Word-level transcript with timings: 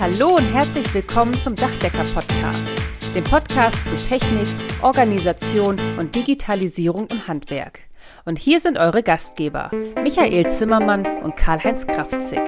Hallo 0.00 0.36
und 0.36 0.44
herzlich 0.44 0.94
willkommen 0.94 1.42
zum 1.42 1.56
Dachdecker-Podcast, 1.56 2.72
dem 3.16 3.24
Podcast 3.24 3.84
zu 3.84 3.96
Technik, 3.96 4.46
Organisation 4.80 5.76
und 5.98 6.14
Digitalisierung 6.14 7.08
im 7.08 7.26
Handwerk. 7.26 7.80
Und 8.24 8.38
hier 8.38 8.60
sind 8.60 8.78
eure 8.78 9.02
Gastgeber, 9.02 9.72
Michael 10.00 10.48
Zimmermann 10.52 11.04
und 11.24 11.34
Karl-Heinz 11.34 11.84
Kraftzig. 11.88 12.38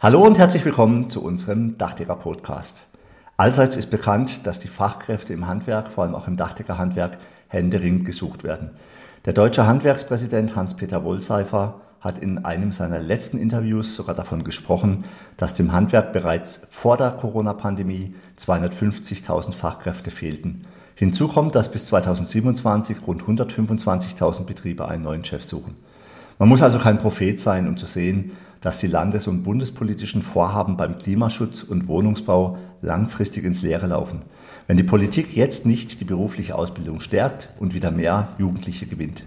Hallo 0.00 0.26
und 0.26 0.40
herzlich 0.40 0.64
willkommen 0.64 1.06
zu 1.06 1.22
unserem 1.22 1.78
Dachdecker-Podcast. 1.78 2.88
Allseits 3.36 3.76
ist 3.76 3.92
bekannt, 3.92 4.44
dass 4.44 4.58
die 4.58 4.66
Fachkräfte 4.66 5.32
im 5.32 5.46
Handwerk, 5.46 5.92
vor 5.92 6.02
allem 6.02 6.16
auch 6.16 6.26
im 6.26 6.36
Dachdeckerhandwerk, 6.36 7.18
händeringend 7.46 8.06
gesucht 8.06 8.42
werden. 8.42 8.70
Der 9.24 9.34
deutsche 9.34 9.68
Handwerkspräsident 9.68 10.56
Hans-Peter 10.56 11.04
Wohlseifer 11.04 11.80
hat 12.02 12.18
in 12.18 12.44
einem 12.44 12.72
seiner 12.72 13.00
letzten 13.00 13.38
Interviews 13.38 13.94
sogar 13.94 14.14
davon 14.14 14.42
gesprochen, 14.42 15.04
dass 15.36 15.54
dem 15.54 15.72
Handwerk 15.72 16.12
bereits 16.12 16.60
vor 16.68 16.96
der 16.96 17.12
Corona-Pandemie 17.12 18.14
250.000 18.38 19.52
Fachkräfte 19.52 20.10
fehlten. 20.10 20.62
Hinzu 20.96 21.28
kommt, 21.28 21.54
dass 21.54 21.70
bis 21.70 21.86
2027 21.86 23.06
rund 23.06 23.22
125.000 23.22 24.44
Betriebe 24.44 24.88
einen 24.88 25.04
neuen 25.04 25.24
Chef 25.24 25.44
suchen. 25.44 25.76
Man 26.38 26.48
muss 26.48 26.60
also 26.60 26.78
kein 26.78 26.98
Prophet 26.98 27.38
sein, 27.38 27.68
um 27.68 27.76
zu 27.76 27.86
sehen, 27.86 28.32
dass 28.60 28.78
die 28.78 28.88
landes- 28.88 29.28
und 29.28 29.44
bundespolitischen 29.44 30.22
Vorhaben 30.22 30.76
beim 30.76 30.98
Klimaschutz 30.98 31.62
und 31.62 31.86
Wohnungsbau 31.86 32.58
langfristig 32.80 33.44
ins 33.44 33.62
Leere 33.62 33.86
laufen. 33.86 34.20
Wenn 34.66 34.76
die 34.76 34.82
Politik 34.82 35.36
jetzt 35.36 35.66
nicht 35.66 36.00
die 36.00 36.04
berufliche 36.04 36.56
Ausbildung 36.56 37.00
stärkt 37.00 37.50
und 37.60 37.74
wieder 37.74 37.90
mehr 37.92 38.28
Jugendliche 38.38 38.86
gewinnt. 38.86 39.24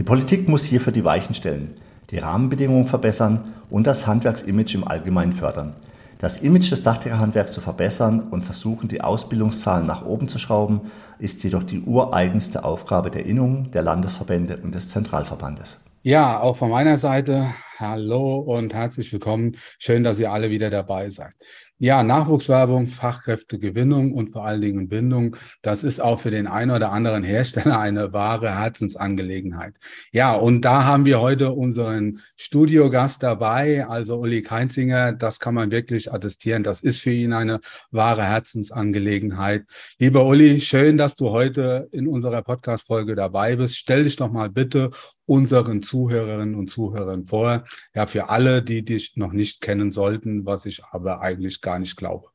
Die 0.00 0.04
Politik 0.04 0.48
muss 0.48 0.64
hierfür 0.64 0.94
die 0.94 1.04
Weichen 1.04 1.34
stellen, 1.34 1.74
die 2.08 2.16
Rahmenbedingungen 2.16 2.86
verbessern 2.86 3.52
und 3.68 3.86
das 3.86 4.06
Handwerksimage 4.06 4.74
im 4.74 4.88
Allgemeinen 4.88 5.34
fördern. 5.34 5.74
Das 6.16 6.38
Image 6.38 6.70
des 6.70 6.82
Dachdeckerhandwerks 6.82 7.52
zu 7.52 7.60
verbessern 7.60 8.28
und 8.30 8.40
versuchen, 8.40 8.88
die 8.88 9.02
Ausbildungszahlen 9.02 9.86
nach 9.86 10.06
oben 10.06 10.26
zu 10.26 10.38
schrauben, 10.38 10.90
ist 11.18 11.44
jedoch 11.44 11.64
die 11.64 11.80
ureigenste 11.80 12.64
Aufgabe 12.64 13.10
der 13.10 13.26
Innungen, 13.26 13.72
der 13.72 13.82
Landesverbände 13.82 14.56
und 14.62 14.74
des 14.74 14.88
Zentralverbandes. 14.88 15.82
Ja, 16.00 16.40
auch 16.40 16.56
von 16.56 16.70
meiner 16.70 16.96
Seite 16.96 17.50
hallo 17.78 18.38
und 18.38 18.72
herzlich 18.72 19.12
willkommen. 19.12 19.58
Schön, 19.78 20.02
dass 20.02 20.18
ihr 20.18 20.32
alle 20.32 20.48
wieder 20.48 20.70
dabei 20.70 21.10
seid. 21.10 21.34
Ja, 21.82 22.02
Nachwuchswerbung, 22.02 22.88
Fachkräftegewinnung 22.88 24.12
und 24.12 24.32
vor 24.32 24.44
allen 24.44 24.60
Dingen 24.60 24.90
Bindung, 24.90 25.36
das 25.62 25.82
ist 25.82 25.98
auch 25.98 26.20
für 26.20 26.30
den 26.30 26.46
einen 26.46 26.72
oder 26.72 26.92
anderen 26.92 27.22
Hersteller 27.22 27.78
eine 27.80 28.12
wahre 28.12 28.54
Herzensangelegenheit. 28.54 29.76
Ja, 30.12 30.34
und 30.34 30.60
da 30.66 30.84
haben 30.84 31.06
wir 31.06 31.22
heute 31.22 31.52
unseren 31.52 32.20
Studiogast 32.36 33.22
dabei, 33.22 33.86
also 33.86 34.18
Uli 34.18 34.42
Keinzinger. 34.42 35.12
Das 35.14 35.40
kann 35.40 35.54
man 35.54 35.70
wirklich 35.70 36.12
attestieren. 36.12 36.64
Das 36.64 36.82
ist 36.82 37.00
für 37.00 37.12
ihn 37.12 37.32
eine 37.32 37.60
wahre 37.90 38.24
Herzensangelegenheit. 38.24 39.64
Lieber 39.98 40.26
Uli, 40.26 40.60
schön, 40.60 40.98
dass 40.98 41.16
du 41.16 41.30
heute 41.30 41.88
in 41.92 42.06
unserer 42.08 42.42
Podcast-Folge 42.42 43.14
dabei 43.14 43.56
bist. 43.56 43.76
Stell 43.76 44.04
dich 44.04 44.16
doch 44.16 44.30
mal 44.30 44.50
bitte 44.50 44.90
unseren 45.30 45.80
Zuhörerinnen 45.80 46.56
und 46.56 46.70
Zuhörern 46.70 47.24
vor. 47.24 47.64
Ja, 47.94 48.08
für 48.08 48.30
alle, 48.30 48.64
die 48.64 48.84
dich 48.84 49.12
noch 49.14 49.32
nicht 49.32 49.60
kennen 49.60 49.92
sollten, 49.92 50.44
was 50.44 50.66
ich 50.66 50.82
aber 50.90 51.20
eigentlich 51.20 51.60
gar 51.60 51.78
nicht 51.78 51.96
glaube. 51.96 52.30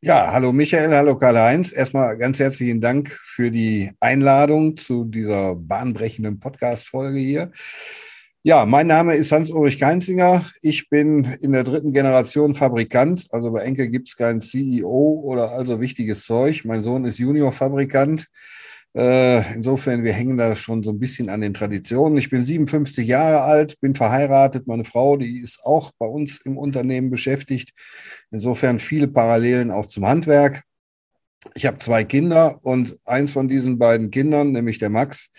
Ja, 0.00 0.32
hallo 0.32 0.52
Michael, 0.52 0.90
hallo 0.90 1.16
Karl-Heinz. 1.16 1.72
Erstmal 1.72 2.18
ganz 2.18 2.40
herzlichen 2.40 2.80
Dank 2.80 3.10
für 3.10 3.52
die 3.52 3.92
Einladung 4.00 4.76
zu 4.76 5.04
dieser 5.04 5.54
bahnbrechenden 5.54 6.40
Podcast-Folge 6.40 7.20
hier. 7.20 7.52
Ja, 8.42 8.66
mein 8.66 8.88
Name 8.88 9.14
ist 9.14 9.30
Hans-Ulrich 9.30 9.78
Keinzinger. 9.78 10.44
Ich 10.62 10.88
bin 10.88 11.36
in 11.42 11.52
der 11.52 11.62
dritten 11.62 11.92
Generation 11.92 12.54
Fabrikant. 12.54 13.28
Also 13.30 13.52
bei 13.52 13.60
Enkel 13.60 13.88
gibt 13.88 14.08
es 14.08 14.16
keinen 14.16 14.40
CEO 14.40 15.22
oder 15.24 15.52
also 15.52 15.80
wichtiges 15.80 16.24
Zeug. 16.24 16.64
Mein 16.64 16.82
Sohn 16.82 17.04
ist 17.04 17.18
Junior-Fabrikant. 17.18 18.26
Äh, 18.94 19.54
insofern, 19.54 20.04
wir 20.04 20.12
hängen 20.12 20.36
da 20.36 20.54
schon 20.54 20.82
so 20.82 20.90
ein 20.90 20.98
bisschen 20.98 21.30
an 21.30 21.40
den 21.40 21.54
Traditionen. 21.54 22.18
Ich 22.18 22.28
bin 22.28 22.44
57 22.44 23.06
Jahre 23.06 23.40
alt, 23.40 23.80
bin 23.80 23.94
verheiratet. 23.94 24.66
Meine 24.66 24.84
Frau, 24.84 25.16
die 25.16 25.40
ist 25.40 25.60
auch 25.64 25.92
bei 25.98 26.06
uns 26.06 26.40
im 26.42 26.58
Unternehmen 26.58 27.10
beschäftigt. 27.10 27.72
Insofern 28.30 28.78
viele 28.78 29.08
Parallelen 29.08 29.70
auch 29.70 29.86
zum 29.86 30.06
Handwerk. 30.06 30.64
Ich 31.54 31.66
habe 31.66 31.78
zwei 31.78 32.04
Kinder 32.04 32.58
und 32.62 32.98
eins 33.06 33.32
von 33.32 33.48
diesen 33.48 33.78
beiden 33.78 34.10
Kindern, 34.10 34.52
nämlich 34.52 34.78
der 34.78 34.90
Max, 34.90 35.30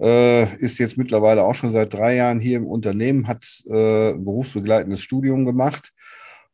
äh, 0.00 0.54
ist 0.56 0.78
jetzt 0.78 0.98
mittlerweile 0.98 1.44
auch 1.44 1.54
schon 1.54 1.70
seit 1.70 1.94
drei 1.94 2.16
Jahren 2.16 2.40
hier 2.40 2.58
im 2.58 2.66
Unternehmen, 2.66 3.28
hat 3.28 3.44
äh, 3.66 4.10
ein 4.12 4.24
berufsbegleitendes 4.24 5.00
Studium 5.00 5.44
gemacht. 5.46 5.92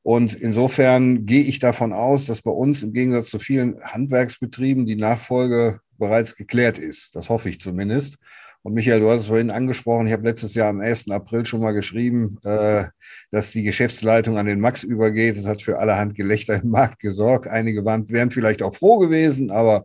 Und 0.02 0.34
insofern 0.34 1.24
gehe 1.24 1.42
ich 1.42 1.58
davon 1.58 1.94
aus, 1.94 2.26
dass 2.26 2.42
bei 2.42 2.50
uns 2.50 2.82
im 2.82 2.92
Gegensatz 2.92 3.30
zu 3.30 3.38
vielen 3.38 3.82
Handwerksbetrieben 3.82 4.84
die 4.84 4.96
Nachfolge 4.96 5.80
bereits 5.98 6.34
geklärt 6.36 6.78
ist. 6.78 7.14
Das 7.16 7.28
hoffe 7.28 7.48
ich 7.48 7.60
zumindest. 7.60 8.18
Und 8.64 8.72
Michael, 8.72 9.00
du 9.00 9.10
hast 9.10 9.20
es 9.20 9.26
vorhin 9.26 9.50
angesprochen, 9.50 10.06
ich 10.06 10.14
habe 10.14 10.26
letztes 10.26 10.54
Jahr 10.54 10.70
am 10.70 10.80
1. 10.80 11.10
April 11.10 11.44
schon 11.44 11.60
mal 11.60 11.72
geschrieben, 11.72 12.38
äh, 12.44 12.86
dass 13.30 13.50
die 13.50 13.62
Geschäftsleitung 13.62 14.38
an 14.38 14.46
den 14.46 14.58
Max 14.58 14.82
übergeht. 14.82 15.36
Das 15.36 15.46
hat 15.46 15.60
für 15.60 15.78
allerhand 15.78 16.14
Gelächter 16.14 16.62
im 16.62 16.70
Markt 16.70 16.98
gesorgt. 16.98 17.46
Einige 17.46 17.84
waren, 17.84 18.08
wären 18.08 18.30
vielleicht 18.30 18.62
auch 18.62 18.74
froh 18.74 18.96
gewesen, 18.96 19.50
aber 19.50 19.84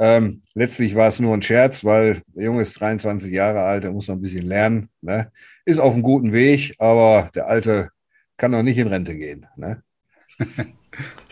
ähm, 0.00 0.42
letztlich 0.54 0.96
war 0.96 1.06
es 1.06 1.20
nur 1.20 1.34
ein 1.34 1.42
Scherz, 1.42 1.84
weil 1.84 2.20
der 2.34 2.46
Junge 2.46 2.62
ist 2.62 2.80
23 2.80 3.32
Jahre 3.32 3.62
alt, 3.62 3.84
er 3.84 3.92
muss 3.92 4.08
noch 4.08 4.16
ein 4.16 4.22
bisschen 4.22 4.46
lernen. 4.46 4.88
Ne? 5.02 5.30
Ist 5.64 5.78
auf 5.78 5.94
einem 5.94 6.02
guten 6.02 6.32
Weg, 6.32 6.74
aber 6.80 7.30
der 7.32 7.46
Alte 7.46 7.90
kann 8.36 8.50
noch 8.50 8.64
nicht 8.64 8.78
in 8.78 8.88
Rente 8.88 9.16
gehen. 9.16 9.46
Ne? 9.56 9.84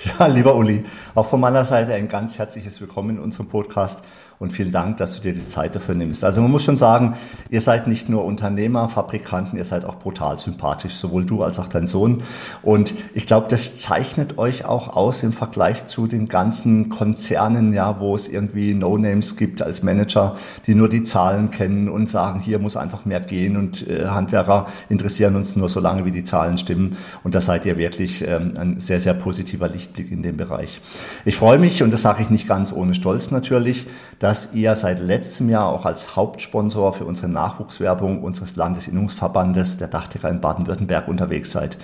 Ja, 0.04 0.26
lieber 0.26 0.54
Uli, 0.54 0.84
auch 1.14 1.26
von 1.26 1.41
meiner 1.41 1.64
Seite 1.64 1.94
ein 1.94 2.08
ganz 2.08 2.38
herzliches 2.38 2.80
Willkommen 2.80 3.16
in 3.16 3.19
unserem 3.19 3.48
Podcast 3.48 4.04
und 4.38 4.52
vielen 4.52 4.72
Dank, 4.72 4.96
dass 4.98 5.14
du 5.14 5.20
dir 5.20 5.32
die 5.32 5.46
Zeit 5.46 5.74
dafür 5.74 5.94
nimmst. 5.94 6.24
Also 6.24 6.40
man 6.40 6.50
muss 6.50 6.64
schon 6.64 6.76
sagen, 6.76 7.14
ihr 7.50 7.60
seid 7.60 7.86
nicht 7.86 8.08
nur 8.08 8.24
Unternehmer, 8.24 8.88
Fabrikanten, 8.88 9.58
ihr 9.58 9.64
seid 9.64 9.84
auch 9.84 9.96
brutal 9.96 10.38
sympathisch, 10.38 10.94
sowohl 10.94 11.24
du 11.24 11.42
als 11.42 11.58
auch 11.58 11.68
dein 11.68 11.86
Sohn. 11.86 12.22
Und 12.62 12.94
ich 13.14 13.26
glaube, 13.26 13.46
das 13.48 13.78
zeichnet 13.78 14.38
euch 14.38 14.64
auch 14.64 14.96
aus 14.96 15.22
im 15.22 15.32
Vergleich 15.32 15.86
zu 15.86 16.06
den 16.06 16.28
ganzen 16.28 16.88
Konzernen, 16.88 17.72
ja, 17.72 18.00
wo 18.00 18.14
es 18.14 18.28
irgendwie 18.28 18.74
No-Names 18.74 19.36
gibt 19.36 19.62
als 19.62 19.82
Manager, 19.82 20.36
die 20.66 20.74
nur 20.74 20.88
die 20.88 21.04
Zahlen 21.04 21.50
kennen 21.50 21.88
und 21.88 22.08
sagen, 22.08 22.40
hier 22.40 22.58
muss 22.58 22.76
einfach 22.76 23.04
mehr 23.04 23.20
gehen 23.20 23.56
und 23.56 23.86
äh, 23.88 24.06
Handwerker 24.06 24.66
interessieren 24.88 25.36
uns 25.36 25.56
nur 25.56 25.68
so 25.68 25.80
lange, 25.80 26.04
wie 26.04 26.10
die 26.10 26.24
Zahlen 26.24 26.58
stimmen. 26.58 26.96
Und 27.22 27.34
da 27.34 27.40
seid 27.40 27.66
ihr 27.66 27.78
wirklich 27.78 28.26
ähm, 28.26 28.52
ein 28.56 28.80
sehr, 28.80 29.00
sehr 29.00 29.14
positiver 29.14 29.68
Lichtblick 29.68 30.10
in 30.10 30.22
dem 30.22 30.36
Bereich. 30.36 30.80
Ich 31.24 31.36
freue 31.36 31.58
mich, 31.58 31.82
und 31.82 31.92
das 31.92 32.02
sage 32.02 32.22
ich 32.22 32.30
nicht 32.30 32.46
ganz 32.46 32.72
ohne 32.72 32.94
Stolz 32.94 33.30
natürlich, 33.30 33.86
dass 34.24 34.54
ihr 34.54 34.74
seit 34.74 35.00
letztem 35.00 35.50
Jahr 35.50 35.68
auch 35.68 35.84
als 35.84 36.16
Hauptsponsor 36.16 36.94
für 36.94 37.04
unsere 37.04 37.28
Nachwuchswerbung 37.28 38.22
unseres 38.22 38.56
Landesinnungsverbandes 38.56 39.76
der 39.76 39.88
Dachdecker 39.88 40.30
in 40.30 40.40
Baden-Württemberg 40.40 41.08
unterwegs 41.08 41.52
seid. 41.52 41.76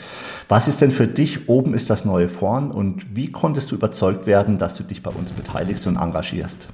Was 0.48 0.66
ist 0.66 0.80
denn 0.80 0.90
für 0.90 1.06
dich 1.06 1.50
oben 1.50 1.74
ist 1.74 1.90
das 1.90 2.06
neue 2.06 2.30
Vorn 2.30 2.70
und 2.70 3.14
wie 3.14 3.30
konntest 3.30 3.70
du 3.70 3.74
überzeugt 3.74 4.24
werden, 4.24 4.56
dass 4.56 4.72
du 4.72 4.84
dich 4.84 5.02
bei 5.02 5.10
uns 5.10 5.32
beteiligst 5.32 5.86
und 5.86 5.96
engagierst? 5.96 6.70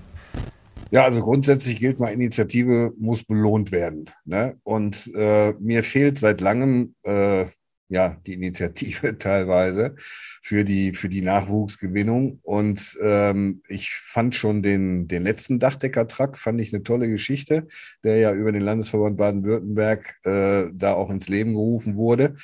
Ja, 0.93 1.03
also 1.03 1.21
grundsätzlich 1.21 1.81
gilt 1.81 1.99
mal, 1.99 2.13
Initiative 2.13 2.93
muss 2.97 3.25
belohnt 3.25 3.73
werden. 3.73 4.09
Ne? 4.25 4.55
Und 4.63 5.11
äh, 5.17 5.53
mir 5.59 5.83
fehlt 5.83 6.17
seit 6.17 6.41
langem 6.41 6.95
äh, 7.03 7.47
ja, 7.89 8.17
die 8.27 8.35
Initiative 8.35 9.19
teilweise 9.19 9.95
für 10.43 10.65
die, 10.65 10.93
für 10.95 11.09
die 11.09 11.23
Nachwuchsgewinnung. 11.23 12.41
Und 12.43 12.99
ähm, 13.03 13.63
ich 13.69 13.91
fand 13.95 14.35
schon 14.35 14.63
den, 14.63 15.09
den 15.09 15.23
letzten 15.23 15.59
Dachdecker-Truck, 15.59 16.37
fand 16.37 16.61
ich 16.61 16.73
eine 16.73 16.83
tolle 16.83 17.09
Geschichte, 17.09 17.67
der 18.05 18.19
ja 18.19 18.33
über 18.33 18.53
den 18.53 18.63
Landesverband 18.63 19.17
Baden-Württemberg 19.17 20.15
äh, 20.25 20.65
da 20.73 20.95
auch 20.95 21.11
ins 21.11 21.29
Leben 21.29 21.53
gerufen 21.53 21.97
wurde. 21.97 22.37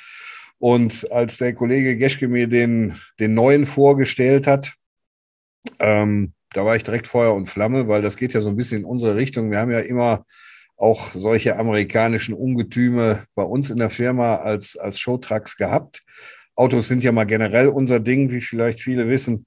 Und 0.59 1.11
als 1.11 1.37
der 1.37 1.53
Kollege 1.53 1.97
Geschke 1.97 2.27
mir 2.27 2.47
den, 2.47 2.95
den 3.19 3.33
neuen 3.33 3.65
vorgestellt 3.65 4.47
hat, 4.47 4.75
ähm, 5.79 6.33
da 6.53 6.65
war 6.65 6.75
ich 6.75 6.83
direkt 6.83 7.07
Feuer 7.07 7.33
und 7.33 7.47
Flamme, 7.47 7.87
weil 7.87 8.01
das 8.01 8.15
geht 8.15 8.33
ja 8.33 8.39
so 8.39 8.49
ein 8.49 8.55
bisschen 8.55 8.81
in 8.81 8.85
unsere 8.85 9.15
Richtung. 9.15 9.51
Wir 9.51 9.59
haben 9.59 9.71
ja 9.71 9.79
immer 9.79 10.25
auch 10.77 11.13
solche 11.13 11.57
amerikanischen 11.57 12.33
Ungetüme 12.33 13.23
bei 13.35 13.43
uns 13.43 13.69
in 13.69 13.77
der 13.77 13.89
Firma 13.89 14.35
als, 14.35 14.77
als 14.77 14.99
Showtrucks 14.99 15.57
gehabt. 15.57 16.03
Autos 16.55 16.87
sind 16.87 17.03
ja 17.03 17.11
mal 17.11 17.25
generell 17.25 17.67
unser 17.67 17.99
Ding, 17.99 18.31
wie 18.31 18.41
vielleicht 18.41 18.81
viele 18.81 19.07
wissen. 19.07 19.45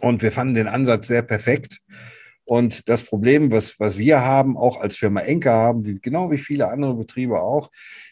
Und 0.00 0.22
wir 0.22 0.32
fanden 0.32 0.54
den 0.54 0.68
Ansatz 0.68 1.08
sehr 1.08 1.22
perfekt. 1.22 1.80
Und 2.44 2.88
das 2.88 3.04
Problem, 3.04 3.52
was, 3.52 3.78
was 3.78 3.96
wir 3.96 4.22
haben, 4.22 4.56
auch 4.56 4.80
als 4.80 4.96
Firma 4.96 5.20
Enker 5.20 5.52
haben, 5.52 5.84
wie, 5.84 6.00
genau 6.00 6.30
wie 6.30 6.38
viele 6.38 6.68
andere 6.68 6.96
Betriebe 6.96 7.40
auch, 7.40 7.70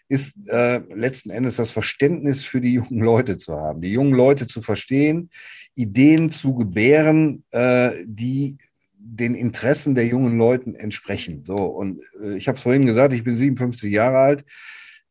ist 0.09 0.49
äh, 0.49 0.79
letzten 0.95 1.31
Endes 1.31 1.57
das 1.57 1.73
Verständnis 1.73 2.45
für 2.45 2.61
die 2.61 2.75
jungen 2.75 3.01
Leute 3.01 3.37
zu 3.37 3.55
haben, 3.57 3.81
die 3.81 3.93
jungen 3.93 4.15
Leute 4.15 4.47
zu 4.47 4.63
verstehen, 4.63 5.31
Ideen 5.75 6.31
zu 6.31 6.55
gebären, 6.55 7.45
äh, 7.51 7.91
die 8.07 8.57
den 8.99 9.35
Interessen 9.35 9.95
der 9.95 10.07
jungen 10.07 10.37
Leuten 10.39 10.75
entsprechen. 10.75 11.45
So, 11.47 11.57
und 11.57 12.01
äh, 12.23 12.37
ich 12.37 12.49
habe 12.49 12.57
es 12.57 12.63
vorhin 12.63 12.87
gesagt, 12.87 13.13
ich 13.13 13.25
bin 13.25 13.37
57 13.37 13.93
Jahre 13.93 14.19
alt. 14.19 14.45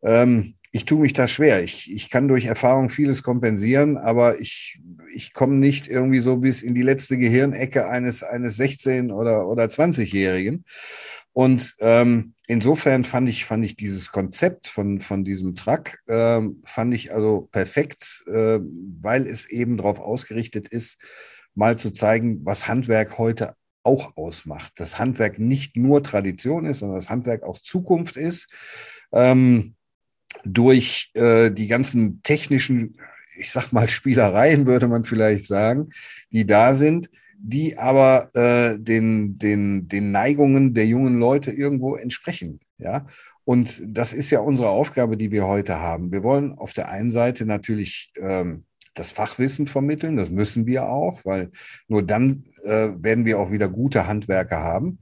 Ähm, 0.04 0.56
ich 0.72 0.86
tue 0.86 1.00
mich 1.00 1.13
da 1.13 1.28
schwer. 1.28 1.63
Ich, 1.63 1.92
ich 1.92 2.10
kann 2.10 2.28
durch 2.28 2.45
Erfahrung 2.45 2.89
vieles 2.89 3.24
kompensieren, 3.24 3.98
aber 3.98 4.39
ich, 4.39 4.80
ich 5.13 5.34
komme 5.34 5.56
nicht 5.56 5.88
irgendwie 5.88 6.19
so 6.19 6.38
bis 6.38 6.62
in 6.62 6.75
die 6.75 6.84
letzte 6.84 7.18
Gehirnecke 7.18 7.88
eines, 7.88 8.22
eines 8.24 8.60
16- 8.60 9.12
oder, 9.12 9.48
oder 9.48 9.66
20-Jährigen. 9.66 10.66
Und 11.33 11.75
ähm, 11.80 12.33
insofern 12.48 13.04
fand 13.04 13.30
ich, 13.30 13.45
fand 13.45 13.63
ich 13.63 13.75
dieses 13.75 14.12
Konzept 14.12 14.68
von, 14.68 15.01
von 15.01 15.24
diesem 15.24 15.56
Truck, 15.56 15.92
äh, 16.07 16.42
fand 16.63 16.94
ich 16.94 17.13
also 17.13 17.48
perfekt, 17.51 18.24
äh, 18.28 18.60
weil 19.01 19.28
es 19.28 19.50
eben 19.50 19.78
darauf 19.78 20.00
ausgerichtet 20.00 20.68
ist, 20.68 21.00
mal 21.54 21.78
zu 21.78 21.92
zeigen, 21.92 22.42
was 22.44 22.68
Handwerk 22.68 23.18
heute 23.18 23.54
auch 23.88 24.18
ausmacht. 24.18 24.74
Dass 24.80 25.00
Handwerk 25.00 25.39
nicht 25.39 25.78
nur 25.78 26.04
Tradition 26.04 26.66
ist, 26.66 26.80
sondern 26.80 26.98
das 26.98 27.10
Handwerk 27.10 27.44
auch 27.44 27.60
Zukunft 27.60 28.18
ist. 28.18 28.54
Ähm, 29.13 29.75
durch 30.44 31.10
äh, 31.13 31.50
die 31.50 31.68
ganzen 31.68 32.22
technischen, 32.22 32.98
ich 33.39 33.51
sag 33.51 33.72
mal, 33.72 33.88
Spielereien, 33.88 34.68
würde 34.68 34.88
man 34.88 35.06
vielleicht 35.06 35.48
sagen, 35.48 35.89
die 36.31 36.45
da 36.45 36.74
sind, 36.74 37.10
die 37.39 37.78
aber 37.78 38.30
äh, 38.36 38.78
den, 38.78 39.38
den, 39.38 39.88
den 39.88 40.12
Neigungen 40.12 40.74
der 40.74 40.86
jungen 40.86 41.18
Leute 41.18 41.51
irgendwo 41.51 41.95
entsprechen. 41.95 42.60
Ja. 42.78 43.07
Und 43.45 43.81
das 43.86 44.12
ist 44.12 44.30
ja 44.30 44.42
unsere 44.42 44.69
Aufgabe, 44.69 45.16
die 45.16 45.31
wir 45.31 45.48
heute 45.48 45.80
haben. 45.80 46.12
Wir 46.12 46.24
wollen 46.24 46.54
auf 46.54 46.74
der 46.74 46.90
einen 46.90 47.12
Seite 47.12 47.45
natürlich 47.45 48.12
ähm, 48.19 48.66
das 48.97 49.11
Fachwissen 49.11 49.67
vermitteln, 49.67 50.17
das 50.17 50.29
müssen 50.29 50.65
wir 50.65 50.89
auch, 50.89 51.25
weil 51.25 51.51
nur 51.88 52.03
dann 52.03 52.44
äh, 52.63 52.89
werden 52.97 53.25
wir 53.25 53.39
auch 53.39 53.51
wieder 53.51 53.69
gute 53.69 54.07
Handwerker 54.07 54.59
haben. 54.59 54.99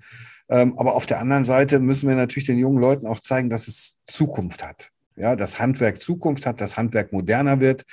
Ähm, 0.50 0.78
aber 0.78 0.96
auf 0.96 1.06
der 1.06 1.20
anderen 1.20 1.46
Seite 1.46 1.80
müssen 1.80 2.08
wir 2.08 2.16
natürlich 2.16 2.48
den 2.48 2.60
jungen 2.60 2.80
Leuten 2.80 3.08
auch 3.08 3.20
zeigen, 3.20 3.50
dass 3.50 3.68
es 3.68 4.00
Zukunft 4.06 4.64
hat. 4.64 4.92
Ja, 5.18 5.38
dass 5.38 5.60
Handwerk 5.60 6.02
Zukunft 6.02 6.46
hat, 6.46 6.60
dass 6.60 6.76
Handwerk 6.76 7.14
moderner 7.14 7.62
wird, 7.62 7.86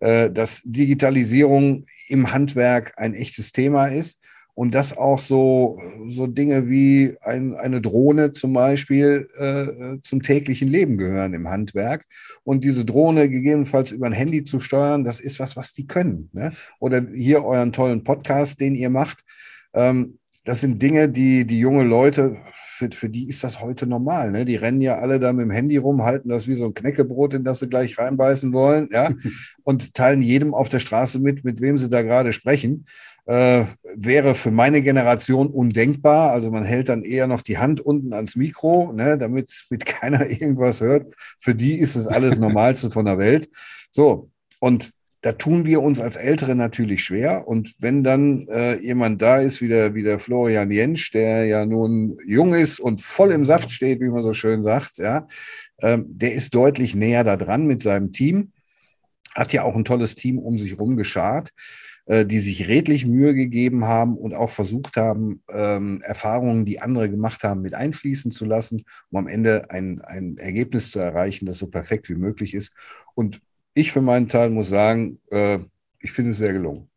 äh, 0.00 0.30
dass 0.30 0.60
Digitalisierung 0.62 1.84
im 2.08 2.32
Handwerk 2.32 2.92
ein 2.98 3.14
echtes 3.14 3.52
Thema 3.52 3.86
ist 3.86 4.20
und 4.56 4.74
dass 4.74 4.96
auch 4.96 5.18
so, 5.18 5.78
so 6.08 6.26
Dinge 6.26 6.66
wie 6.66 7.14
ein, 7.20 7.54
eine 7.56 7.82
Drohne 7.82 8.32
zum 8.32 8.54
Beispiel 8.54 9.28
äh, 9.36 10.00
zum 10.02 10.22
täglichen 10.22 10.68
Leben 10.68 10.96
gehören 10.96 11.34
im 11.34 11.50
Handwerk. 11.50 12.06
Und 12.42 12.64
diese 12.64 12.86
Drohne 12.86 13.28
gegebenenfalls 13.28 13.92
über 13.92 14.06
ein 14.06 14.14
Handy 14.14 14.44
zu 14.44 14.58
steuern, 14.58 15.04
das 15.04 15.20
ist 15.20 15.38
was, 15.40 15.56
was 15.56 15.74
die 15.74 15.86
können. 15.86 16.30
Ne? 16.32 16.54
Oder 16.80 17.06
hier 17.14 17.44
euren 17.44 17.74
tollen 17.74 18.02
Podcast, 18.02 18.58
den 18.58 18.74
ihr 18.74 18.88
macht. 18.88 19.24
Ähm, 19.74 20.18
das 20.46 20.60
sind 20.60 20.80
Dinge, 20.80 21.08
die 21.08 21.44
die 21.44 21.58
junge 21.58 21.82
Leute, 21.82 22.36
für, 22.76 22.88
für 22.92 23.08
die 23.08 23.28
ist 23.28 23.42
das 23.42 23.60
heute 23.60 23.86
normal. 23.86 24.30
Ne? 24.30 24.44
Die 24.44 24.56
rennen 24.56 24.80
ja 24.80 24.96
alle 24.96 25.18
da 25.18 25.32
mit 25.32 25.44
dem 25.44 25.50
Handy 25.50 25.76
rum, 25.76 26.04
halten 26.04 26.28
das 26.28 26.46
wie 26.46 26.54
so 26.54 26.66
ein 26.66 26.74
Knäckebrot, 26.74 27.34
in 27.34 27.42
das 27.42 27.58
sie 27.58 27.68
gleich 27.68 27.98
reinbeißen 27.98 28.52
wollen, 28.52 28.88
ja, 28.92 29.10
und 29.64 29.94
teilen 29.94 30.22
jedem 30.22 30.54
auf 30.54 30.68
der 30.68 30.78
Straße 30.78 31.18
mit, 31.18 31.44
mit 31.44 31.60
wem 31.60 31.76
sie 31.76 31.88
da 31.88 32.02
gerade 32.02 32.32
sprechen. 32.32 32.84
Äh, 33.24 33.64
wäre 33.96 34.36
für 34.36 34.52
meine 34.52 34.82
Generation 34.82 35.48
undenkbar. 35.48 36.30
Also 36.30 36.52
man 36.52 36.64
hält 36.64 36.88
dann 36.88 37.02
eher 37.02 37.26
noch 37.26 37.42
die 37.42 37.58
Hand 37.58 37.80
unten 37.80 38.12
ans 38.12 38.36
Mikro, 38.36 38.92
ne, 38.92 39.18
damit 39.18 39.66
mit 39.68 39.84
keiner 39.84 40.26
irgendwas 40.30 40.80
hört. 40.80 41.12
Für 41.38 41.56
die 41.56 41.74
ist 41.74 41.96
es 41.96 42.06
alles 42.06 42.38
Normalste 42.38 42.90
von 42.92 43.06
der 43.06 43.18
Welt. 43.18 43.48
So, 43.90 44.30
und 44.60 44.92
da 45.26 45.32
tun 45.32 45.66
wir 45.66 45.82
uns 45.82 46.00
als 46.00 46.14
Ältere 46.14 46.54
natürlich 46.54 47.02
schwer. 47.02 47.48
Und 47.48 47.74
wenn 47.80 48.04
dann 48.04 48.46
äh, 48.46 48.78
jemand 48.78 49.20
da 49.20 49.38
ist, 49.38 49.60
wie 49.60 49.66
der, 49.66 49.92
wie 49.92 50.04
der 50.04 50.20
Florian 50.20 50.70
Jentsch, 50.70 51.12
der 51.12 51.46
ja 51.46 51.66
nun 51.66 52.16
jung 52.24 52.54
ist 52.54 52.78
und 52.78 53.00
voll 53.00 53.32
im 53.32 53.44
Saft 53.44 53.72
steht, 53.72 54.00
wie 54.00 54.08
man 54.08 54.22
so 54.22 54.32
schön 54.32 54.62
sagt, 54.62 54.98
ja, 54.98 55.26
ähm, 55.82 56.06
der 56.08 56.32
ist 56.32 56.54
deutlich 56.54 56.94
näher 56.94 57.24
da 57.24 57.36
dran 57.36 57.66
mit 57.66 57.82
seinem 57.82 58.12
Team, 58.12 58.52
hat 59.34 59.52
ja 59.52 59.64
auch 59.64 59.74
ein 59.74 59.84
tolles 59.84 60.14
Team 60.14 60.38
um 60.38 60.58
sich 60.58 60.78
rum 60.78 60.96
geschart, 60.96 61.50
äh, 62.04 62.24
die 62.24 62.38
sich 62.38 62.68
redlich 62.68 63.04
Mühe 63.04 63.34
gegeben 63.34 63.84
haben 63.86 64.16
und 64.16 64.36
auch 64.36 64.50
versucht 64.50 64.96
haben, 64.96 65.42
ähm, 65.52 66.02
Erfahrungen, 66.02 66.64
die 66.64 66.78
andere 66.78 67.10
gemacht 67.10 67.42
haben, 67.42 67.62
mit 67.62 67.74
einfließen 67.74 68.30
zu 68.30 68.44
lassen, 68.44 68.84
um 69.10 69.18
am 69.18 69.26
Ende 69.26 69.70
ein, 69.70 70.00
ein 70.02 70.36
Ergebnis 70.38 70.92
zu 70.92 71.00
erreichen, 71.00 71.46
das 71.46 71.58
so 71.58 71.66
perfekt 71.66 72.08
wie 72.10 72.14
möglich 72.14 72.54
ist. 72.54 72.70
Und 73.16 73.40
ich 73.76 73.92
für 73.92 74.02
meinen 74.02 74.28
Teil 74.28 74.50
muss 74.50 74.68
sagen, 74.70 75.20
äh, 75.30 75.58
ich 76.00 76.10
finde 76.10 76.32
es 76.32 76.38
sehr 76.38 76.52
gelungen. 76.52 76.88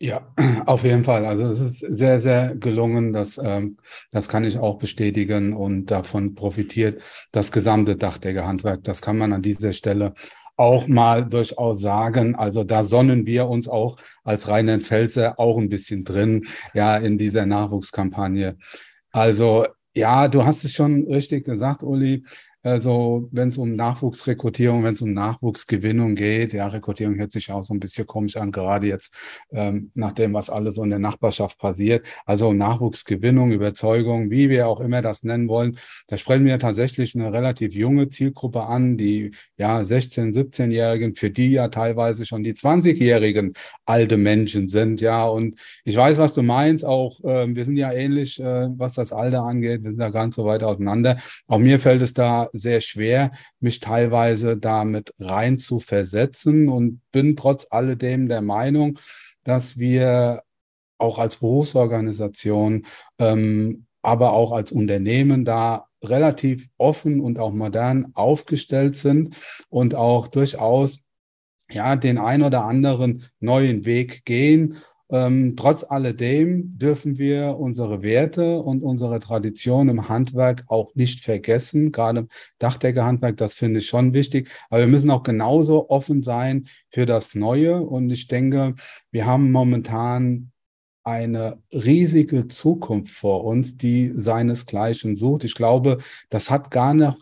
Ja, 0.00 0.26
auf 0.66 0.82
jeden 0.82 1.04
Fall. 1.04 1.24
Also 1.24 1.44
es 1.44 1.60
ist 1.60 1.78
sehr, 1.78 2.20
sehr 2.20 2.56
gelungen. 2.56 3.12
Das, 3.12 3.38
ähm, 3.38 3.76
das 4.10 4.28
kann 4.28 4.44
ich 4.44 4.58
auch 4.58 4.78
bestätigen 4.78 5.52
und 5.52 5.86
davon 5.86 6.34
profitiert 6.34 7.00
das 7.30 7.52
gesamte 7.52 7.96
Dachdeckerhandwerk. 7.96 8.82
Das 8.84 9.02
kann 9.02 9.18
man 9.18 9.32
an 9.32 9.42
dieser 9.42 9.72
Stelle 9.72 10.14
auch 10.56 10.86
mal 10.86 11.24
durchaus 11.24 11.80
sagen. 11.80 12.34
Also 12.34 12.64
da 12.64 12.84
sonnen 12.84 13.26
wir 13.26 13.48
uns 13.48 13.68
auch 13.68 13.96
als 14.24 14.48
Rheinland-Pfälzer 14.48 15.38
auch 15.38 15.58
ein 15.58 15.68
bisschen 15.68 16.04
drin, 16.04 16.46
ja, 16.72 16.96
in 16.96 17.18
dieser 17.18 17.44
Nachwuchskampagne. 17.44 18.56
Also 19.10 19.66
ja, 19.94 20.28
du 20.28 20.44
hast 20.44 20.64
es 20.64 20.72
schon 20.72 21.04
richtig 21.04 21.44
gesagt, 21.44 21.82
Uli. 21.82 22.24
Also 22.64 23.28
wenn 23.30 23.50
es 23.50 23.58
um 23.58 23.76
Nachwuchsrekrutierung, 23.76 24.84
wenn 24.84 24.94
es 24.94 25.02
um 25.02 25.12
Nachwuchsgewinnung 25.12 26.14
geht, 26.14 26.54
ja, 26.54 26.66
Rekrutierung 26.66 27.18
hört 27.18 27.30
sich 27.30 27.52
auch 27.52 27.62
so 27.62 27.74
ein 27.74 27.78
bisschen 27.78 28.06
komisch 28.06 28.38
an, 28.38 28.52
gerade 28.52 28.86
jetzt 28.86 29.14
ähm, 29.52 29.90
nach 29.92 30.12
dem, 30.12 30.32
was 30.32 30.48
alles 30.48 30.76
so 30.76 30.82
in 30.82 30.88
der 30.88 30.98
Nachbarschaft 30.98 31.58
passiert. 31.58 32.06
Also 32.24 32.54
Nachwuchsgewinnung, 32.54 33.52
Überzeugung, 33.52 34.30
wie 34.30 34.48
wir 34.48 34.66
auch 34.66 34.80
immer 34.80 35.02
das 35.02 35.24
nennen 35.24 35.46
wollen, 35.46 35.76
da 36.06 36.16
sprechen 36.16 36.46
wir 36.46 36.58
tatsächlich 36.58 37.14
eine 37.14 37.34
relativ 37.34 37.74
junge 37.74 38.08
Zielgruppe 38.08 38.62
an, 38.62 38.96
die 38.96 39.32
ja 39.58 39.80
16-, 39.80 40.32
17-Jährigen, 40.32 41.16
für 41.16 41.30
die 41.30 41.50
ja 41.52 41.68
teilweise 41.68 42.24
schon 42.24 42.44
die 42.44 42.54
20-Jährigen 42.54 43.52
alte 43.84 44.16
Menschen 44.16 44.70
sind, 44.70 45.02
ja. 45.02 45.26
Und 45.26 45.58
ich 45.84 45.96
weiß, 45.96 46.16
was 46.16 46.32
du 46.32 46.40
meinst, 46.42 46.82
auch 46.82 47.20
äh, 47.24 47.54
wir 47.54 47.66
sind 47.66 47.76
ja 47.76 47.92
ähnlich, 47.92 48.40
äh, 48.40 48.68
was 48.78 48.94
das 48.94 49.12
Alter 49.12 49.42
angeht, 49.42 49.82
wir 49.82 49.90
sind 49.90 50.00
da 50.00 50.08
ganz 50.08 50.36
so 50.36 50.46
weit 50.46 50.62
auseinander. 50.62 51.18
Auch 51.46 51.58
mir 51.58 51.78
fällt 51.78 52.00
es 52.00 52.14
da 52.14 52.48
sehr 52.58 52.80
schwer, 52.80 53.32
mich 53.60 53.80
teilweise 53.80 54.56
damit 54.56 55.12
rein 55.18 55.58
zu 55.58 55.80
versetzen 55.80 56.68
und 56.68 57.00
bin 57.12 57.36
trotz 57.36 57.66
alledem 57.70 58.28
der 58.28 58.42
Meinung, 58.42 58.98
dass 59.42 59.78
wir 59.78 60.42
auch 60.98 61.18
als 61.18 61.36
Berufsorganisation, 61.36 62.86
ähm, 63.18 63.86
aber 64.02 64.32
auch 64.32 64.52
als 64.52 64.72
Unternehmen 64.72 65.44
da 65.44 65.86
relativ 66.02 66.68
offen 66.76 67.20
und 67.20 67.38
auch 67.38 67.52
modern 67.52 68.12
aufgestellt 68.14 68.96
sind 68.96 69.36
und 69.68 69.94
auch 69.94 70.28
durchaus 70.28 71.00
ja 71.70 71.96
den 71.96 72.18
ein 72.18 72.42
oder 72.42 72.64
anderen 72.64 73.24
neuen 73.40 73.84
Weg 73.84 74.24
gehen 74.24 74.76
ähm, 75.14 75.54
trotz 75.54 75.84
alledem 75.88 76.76
dürfen 76.76 77.18
wir 77.18 77.56
unsere 77.56 78.02
Werte 78.02 78.58
und 78.58 78.82
unsere 78.82 79.20
Tradition 79.20 79.88
im 79.88 80.08
Handwerk 80.08 80.64
auch 80.66 80.92
nicht 80.96 81.20
vergessen. 81.20 81.92
Gerade 81.92 82.20
im 82.20 82.28
Dachdeckerhandwerk, 82.58 83.36
das 83.36 83.54
finde 83.54 83.78
ich 83.78 83.86
schon 83.86 84.12
wichtig. 84.12 84.50
Aber 84.70 84.80
wir 84.80 84.88
müssen 84.88 85.12
auch 85.12 85.22
genauso 85.22 85.88
offen 85.88 86.22
sein 86.22 86.66
für 86.90 87.06
das 87.06 87.36
Neue. 87.36 87.80
Und 87.80 88.10
ich 88.10 88.26
denke, 88.26 88.74
wir 89.12 89.24
haben 89.24 89.52
momentan 89.52 90.50
eine 91.04 91.62
riesige 91.72 92.48
Zukunft 92.48 93.14
vor 93.14 93.44
uns, 93.44 93.76
die 93.76 94.10
seinesgleichen 94.12 95.14
sucht. 95.14 95.44
Ich 95.44 95.54
glaube, 95.54 95.98
das 96.28 96.50
hat 96.50 96.72
gar 96.72 96.92
noch 96.92 97.18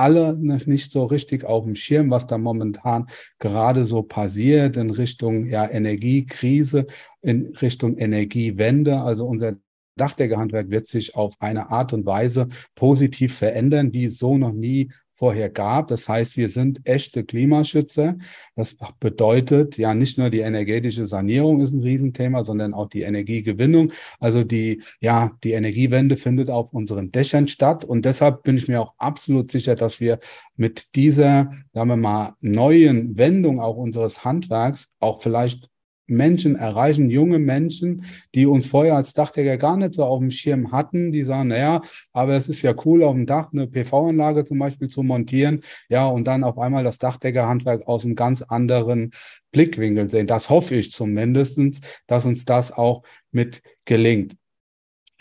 alle 0.00 0.36
noch 0.38 0.64
nicht 0.64 0.90
so 0.90 1.04
richtig 1.04 1.44
auf 1.44 1.64
dem 1.64 1.74
Schirm, 1.74 2.10
was 2.10 2.26
da 2.26 2.38
momentan 2.38 3.06
gerade 3.38 3.84
so 3.84 4.02
passiert 4.02 4.78
in 4.78 4.90
Richtung 4.90 5.46
ja, 5.46 5.68
Energiekrise, 5.68 6.86
in 7.20 7.54
Richtung 7.60 7.98
Energiewende. 7.98 8.98
Also 9.02 9.26
unser 9.26 9.56
Dachdeckerhandwerk 9.96 10.70
wird 10.70 10.86
sich 10.86 11.14
auf 11.14 11.34
eine 11.38 11.70
Art 11.70 11.92
und 11.92 12.06
Weise 12.06 12.48
positiv 12.74 13.36
verändern, 13.36 13.92
wie 13.92 14.08
so 14.08 14.38
noch 14.38 14.52
nie 14.52 14.90
vorher 15.20 15.50
gab. 15.50 15.88
Das 15.88 16.08
heißt, 16.08 16.38
wir 16.38 16.48
sind 16.48 16.80
echte 16.84 17.24
Klimaschützer. 17.24 18.16
Das 18.56 18.76
bedeutet 18.98 19.76
ja 19.76 19.92
nicht 19.92 20.16
nur 20.16 20.30
die 20.30 20.40
energetische 20.40 21.06
Sanierung 21.06 21.60
ist 21.60 21.72
ein 21.72 21.82
Riesenthema, 21.82 22.42
sondern 22.42 22.72
auch 22.72 22.88
die 22.88 23.02
Energiegewinnung. 23.02 23.92
Also 24.18 24.44
die, 24.44 24.82
ja, 25.00 25.32
die 25.44 25.52
Energiewende 25.52 26.16
findet 26.16 26.48
auf 26.48 26.72
unseren 26.72 27.12
Dächern 27.12 27.48
statt. 27.48 27.84
Und 27.84 28.06
deshalb 28.06 28.44
bin 28.44 28.56
ich 28.56 28.66
mir 28.66 28.80
auch 28.80 28.94
absolut 28.96 29.50
sicher, 29.50 29.74
dass 29.74 30.00
wir 30.00 30.20
mit 30.56 30.94
dieser, 30.94 31.52
sagen 31.74 31.90
wir 31.90 31.96
mal, 31.96 32.34
neuen 32.40 33.18
Wendung 33.18 33.60
auch 33.60 33.76
unseres 33.76 34.24
Handwerks 34.24 34.94
auch 35.00 35.22
vielleicht 35.22 35.69
Menschen 36.10 36.56
erreichen, 36.56 37.10
junge 37.10 37.38
Menschen, 37.38 38.04
die 38.34 38.46
uns 38.46 38.66
vorher 38.66 38.96
als 38.96 39.14
Dachdecker 39.14 39.56
gar 39.56 39.76
nicht 39.76 39.94
so 39.94 40.04
auf 40.04 40.18
dem 40.18 40.30
Schirm 40.30 40.72
hatten, 40.72 41.12
die 41.12 41.22
sagen, 41.22 41.48
naja, 41.48 41.80
aber 42.12 42.34
es 42.34 42.48
ist 42.48 42.62
ja 42.62 42.74
cool, 42.84 43.02
auf 43.02 43.14
dem 43.14 43.26
Dach 43.26 43.52
eine 43.52 43.66
PV-Anlage 43.66 44.44
zum 44.44 44.58
Beispiel 44.58 44.88
zu 44.88 45.02
montieren, 45.02 45.60
ja, 45.88 46.06
und 46.06 46.26
dann 46.26 46.44
auf 46.44 46.58
einmal 46.58 46.84
das 46.84 46.98
Dachdeckerhandwerk 46.98 47.86
aus 47.86 48.04
einem 48.04 48.14
ganz 48.14 48.42
anderen 48.42 49.12
Blickwinkel 49.52 50.10
sehen. 50.10 50.26
Das 50.26 50.50
hoffe 50.50 50.76
ich 50.76 50.92
zumindest, 50.92 51.58
dass 52.06 52.26
uns 52.26 52.44
das 52.44 52.72
auch 52.72 53.02
mit 53.32 53.62
gelingt. 53.84 54.36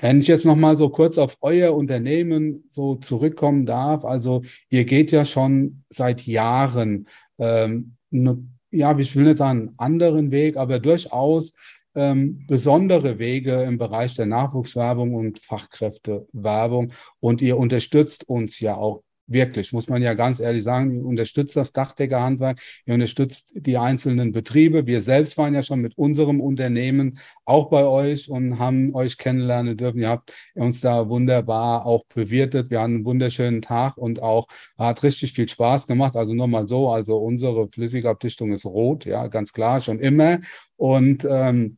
Wenn 0.02 0.20
ich 0.20 0.28
jetzt 0.28 0.46
noch 0.46 0.56
mal 0.56 0.78
so 0.78 0.90
kurz 0.90 1.18
auf 1.18 1.38
euer 1.42 1.76
Unternehmen 1.76 2.64
so 2.70 2.96
zurückkommen 2.96 3.66
darf, 3.66 4.06
also 4.06 4.44
ihr 4.70 4.86
geht 4.86 5.12
ja 5.12 5.26
schon 5.26 5.84
seit 5.90 6.26
Jahren, 6.26 7.08
ähm, 7.38 7.96
ne, 8.10 8.42
ja, 8.72 8.98
ich 8.98 9.16
will 9.16 9.26
nicht 9.26 9.38
sagen, 9.38 9.60
einen 9.60 9.74
anderen 9.78 10.32
Weg, 10.32 10.58
aber 10.58 10.80
durchaus 10.80 11.54
ähm, 11.96 12.46
besondere 12.48 13.20
Wege 13.20 13.64
im 13.64 13.78
Bereich 13.78 14.16
der 14.16 14.26
Nachwuchswerbung 14.26 15.14
und 15.14 15.40
Fachkräftewerbung. 15.40 16.94
Und 17.20 17.42
ihr 17.42 17.58
unterstützt 17.58 18.28
uns 18.30 18.60
ja 18.60 18.76
auch 18.76 19.04
wirklich, 19.32 19.74
muss 19.74 19.90
man 19.90 20.02
ja 20.02 20.14
ganz 20.14 20.40
ehrlich 20.40 20.64
sagen, 20.64 20.92
ihr 20.92 21.06
unterstützt 21.06 21.56
das 21.56 21.72
Dachdeckerhandwerk, 21.72 22.60
ihr 22.86 22.94
unterstützt 22.94 23.52
die 23.54 23.78
einzelnen 23.78 24.32
Betriebe. 24.32 24.86
Wir 24.86 25.02
selbst 25.02 25.38
waren 25.38 25.54
ja 25.54 25.64
schon 25.64 25.82
mit 25.82 25.98
unserem 25.98 26.42
Unternehmen 26.42 27.20
auch 27.46 27.70
bei 27.70 27.84
euch 27.86 28.30
und 28.30 28.60
haben 28.60 28.94
euch 28.96 29.18
kennenlernen 29.18 29.78
dürfen. 29.78 30.00
Ihr 30.00 30.10
habt 30.10 30.34
uns 30.56 30.82
da 30.82 31.10
wunderbar 31.10 31.86
auch 31.86 32.04
bewirtet. 32.14 32.70
Wir 32.70 32.82
hatten 32.82 32.96
einen 32.96 33.06
wunderschönen 33.06 33.62
Tag 33.62 33.98
und 33.98 34.22
auch 34.22 34.48
hat 34.78 35.04
richtig 35.04 35.34
viel 35.34 35.48
Spaß 35.48 35.88
gemacht. 35.88 36.16
Also 36.16 36.34
nur 36.34 36.48
mal 36.48 36.68
so, 36.68 36.90
also 36.90 37.18
unsere 37.18 37.68
Flüssigabdichtung 37.70 38.52
ist 38.52 38.66
rot, 38.66 39.06
ja, 39.06 39.28
ganz 39.28 39.54
klar, 39.54 39.80
schon 39.80 40.00
immer. 40.00 40.40
Und 40.78 41.28
ähm, 41.30 41.78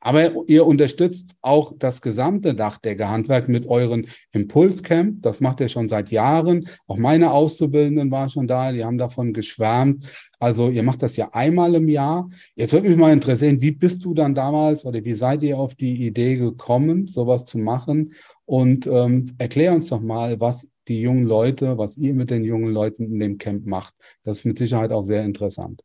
aber 0.00 0.30
ihr 0.46 0.66
unterstützt 0.66 1.34
auch 1.42 1.72
das 1.78 2.00
gesamte 2.00 2.54
Dachdeckerhandwerk 2.54 3.48
mit 3.48 3.66
euren 3.66 4.06
Impulscamp. 4.32 5.22
Das 5.22 5.40
macht 5.40 5.60
ihr 5.60 5.68
schon 5.68 5.88
seit 5.88 6.10
Jahren. 6.10 6.68
Auch 6.86 6.96
meine 6.96 7.32
Auszubildenden 7.32 8.10
waren 8.10 8.28
schon 8.28 8.46
da, 8.46 8.72
die 8.72 8.84
haben 8.84 8.98
davon 8.98 9.32
geschwärmt. 9.32 10.04
Also 10.38 10.70
ihr 10.70 10.82
macht 10.82 11.02
das 11.02 11.16
ja 11.16 11.30
einmal 11.32 11.74
im 11.74 11.88
Jahr. 11.88 12.28
Jetzt 12.54 12.72
würde 12.72 12.88
mich 12.88 12.98
mal 12.98 13.12
interessieren, 13.12 13.60
wie 13.60 13.72
bist 13.72 14.04
du 14.04 14.14
dann 14.14 14.34
damals 14.34 14.84
oder 14.84 15.02
wie 15.04 15.14
seid 15.14 15.42
ihr 15.42 15.58
auf 15.58 15.74
die 15.74 16.06
Idee 16.06 16.36
gekommen, 16.36 17.06
sowas 17.06 17.44
zu 17.44 17.58
machen? 17.58 18.12
Und 18.44 18.86
ähm, 18.86 19.34
erklär 19.38 19.74
uns 19.74 19.88
doch 19.88 20.00
mal, 20.00 20.38
was 20.40 20.70
die 20.88 21.00
jungen 21.00 21.26
Leute, 21.26 21.78
was 21.78 21.96
ihr 21.96 22.14
mit 22.14 22.30
den 22.30 22.44
jungen 22.44 22.72
Leuten 22.72 23.04
in 23.06 23.18
dem 23.18 23.38
Camp 23.38 23.66
macht. 23.66 23.94
Das 24.22 24.38
ist 24.38 24.44
mit 24.44 24.58
Sicherheit 24.58 24.92
auch 24.92 25.04
sehr 25.04 25.24
interessant. 25.24 25.82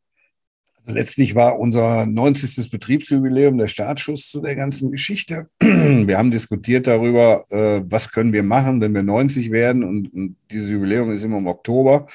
Also 0.84 0.98
letztlich 0.98 1.34
war 1.34 1.58
unser 1.58 2.06
90. 2.06 2.70
Betriebsjubiläum 2.70 3.56
der 3.56 3.68
Startschuss 3.68 4.30
zu 4.30 4.40
der 4.40 4.56
ganzen 4.56 4.90
Geschichte. 4.90 5.46
Wir 5.60 6.18
haben 6.18 6.30
diskutiert 6.30 6.86
darüber, 6.86 7.44
äh, 7.50 7.82
was 7.84 8.10
können 8.10 8.32
wir 8.32 8.42
machen, 8.42 8.80
wenn 8.80 8.94
wir 8.94 9.02
90 9.02 9.52
werden. 9.52 9.84
Und, 9.84 10.36
dieses 10.50 10.70
Jubiläum 10.70 11.10
ist 11.12 11.24
immer 11.24 11.38
im 11.38 11.46
Oktober. 11.46 12.06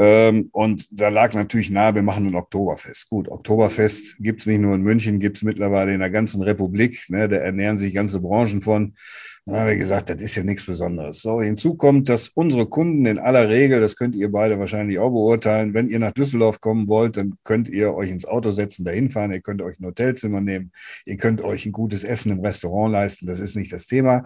Ähm, 0.00 0.48
und 0.52 0.86
da 0.92 1.08
lag 1.08 1.34
natürlich 1.34 1.70
nahe, 1.70 1.94
wir 1.96 2.02
machen 2.02 2.28
ein 2.28 2.34
Oktoberfest. 2.36 3.08
Gut, 3.08 3.28
Oktoberfest 3.28 4.18
gibt's 4.20 4.46
nicht 4.46 4.60
nur 4.60 4.76
in 4.76 4.82
München, 4.82 5.18
gibt's 5.18 5.42
mittlerweile 5.42 5.92
in 5.92 5.98
der 5.98 6.10
ganzen 6.10 6.40
Republik. 6.42 7.06
Ne, 7.08 7.28
da 7.28 7.36
ernähren 7.36 7.78
sich 7.78 7.92
ganze 7.94 8.20
Branchen 8.20 8.62
von. 8.62 8.94
Da 9.44 9.60
haben 9.60 9.68
wir 9.68 9.76
gesagt, 9.76 10.10
das 10.10 10.20
ist 10.20 10.36
ja 10.36 10.44
nichts 10.44 10.66
Besonderes. 10.66 11.22
So, 11.22 11.40
hinzu 11.40 11.74
kommt, 11.74 12.10
dass 12.10 12.28
unsere 12.28 12.66
Kunden 12.66 13.06
in 13.06 13.18
aller 13.18 13.48
Regel, 13.48 13.80
das 13.80 13.96
könnt 13.96 14.14
ihr 14.14 14.30
beide 14.30 14.58
wahrscheinlich 14.58 14.98
auch 14.98 15.10
beurteilen, 15.10 15.72
wenn 15.72 15.88
ihr 15.88 15.98
nach 15.98 16.12
Düsseldorf 16.12 16.60
kommen 16.60 16.86
wollt, 16.86 17.16
dann 17.16 17.38
könnt 17.44 17.68
ihr 17.68 17.94
euch 17.94 18.10
ins 18.10 18.26
Auto 18.26 18.50
setzen, 18.50 18.84
dahin 18.84 19.08
fahren, 19.08 19.32
ihr 19.32 19.40
könnt 19.40 19.62
euch 19.62 19.80
ein 19.80 19.86
Hotelzimmer 19.86 20.42
nehmen, 20.42 20.70
ihr 21.06 21.16
könnt 21.16 21.42
euch 21.42 21.64
ein 21.64 21.72
gutes 21.72 22.04
Essen 22.04 22.30
im 22.30 22.40
Restaurant 22.40 22.92
leisten, 22.92 23.26
das 23.26 23.40
ist 23.40 23.56
nicht 23.56 23.72
das 23.72 23.86
Thema. 23.86 24.24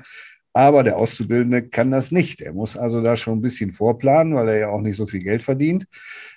Aber 0.54 0.82
der 0.82 0.99
Auszubildende 0.99 1.62
kann 1.68 1.90
das 1.90 2.12
nicht. 2.12 2.42
Er 2.42 2.52
muss 2.52 2.76
also 2.76 3.02
da 3.02 3.16
schon 3.16 3.38
ein 3.38 3.42
bisschen 3.42 3.73
vorplanen, 3.73 4.35
weil 4.35 4.49
er 4.49 4.59
ja 4.59 4.68
auch 4.68 4.82
nicht 4.82 4.97
so 4.97 5.06
viel 5.06 5.23
Geld 5.23 5.42
verdient. 5.42 5.87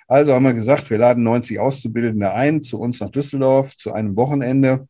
Also 0.08 0.32
haben 0.32 0.44
wir 0.44 0.54
gesagt, 0.54 0.90
wir 0.90 0.98
laden 0.98 1.22
90 1.22 1.58
Auszubildende 1.58 2.32
ein 2.32 2.62
zu 2.62 2.80
uns 2.80 3.00
nach 3.00 3.10
Düsseldorf 3.10 3.76
zu 3.76 3.92
einem 3.92 4.16
Wochenende. 4.16 4.88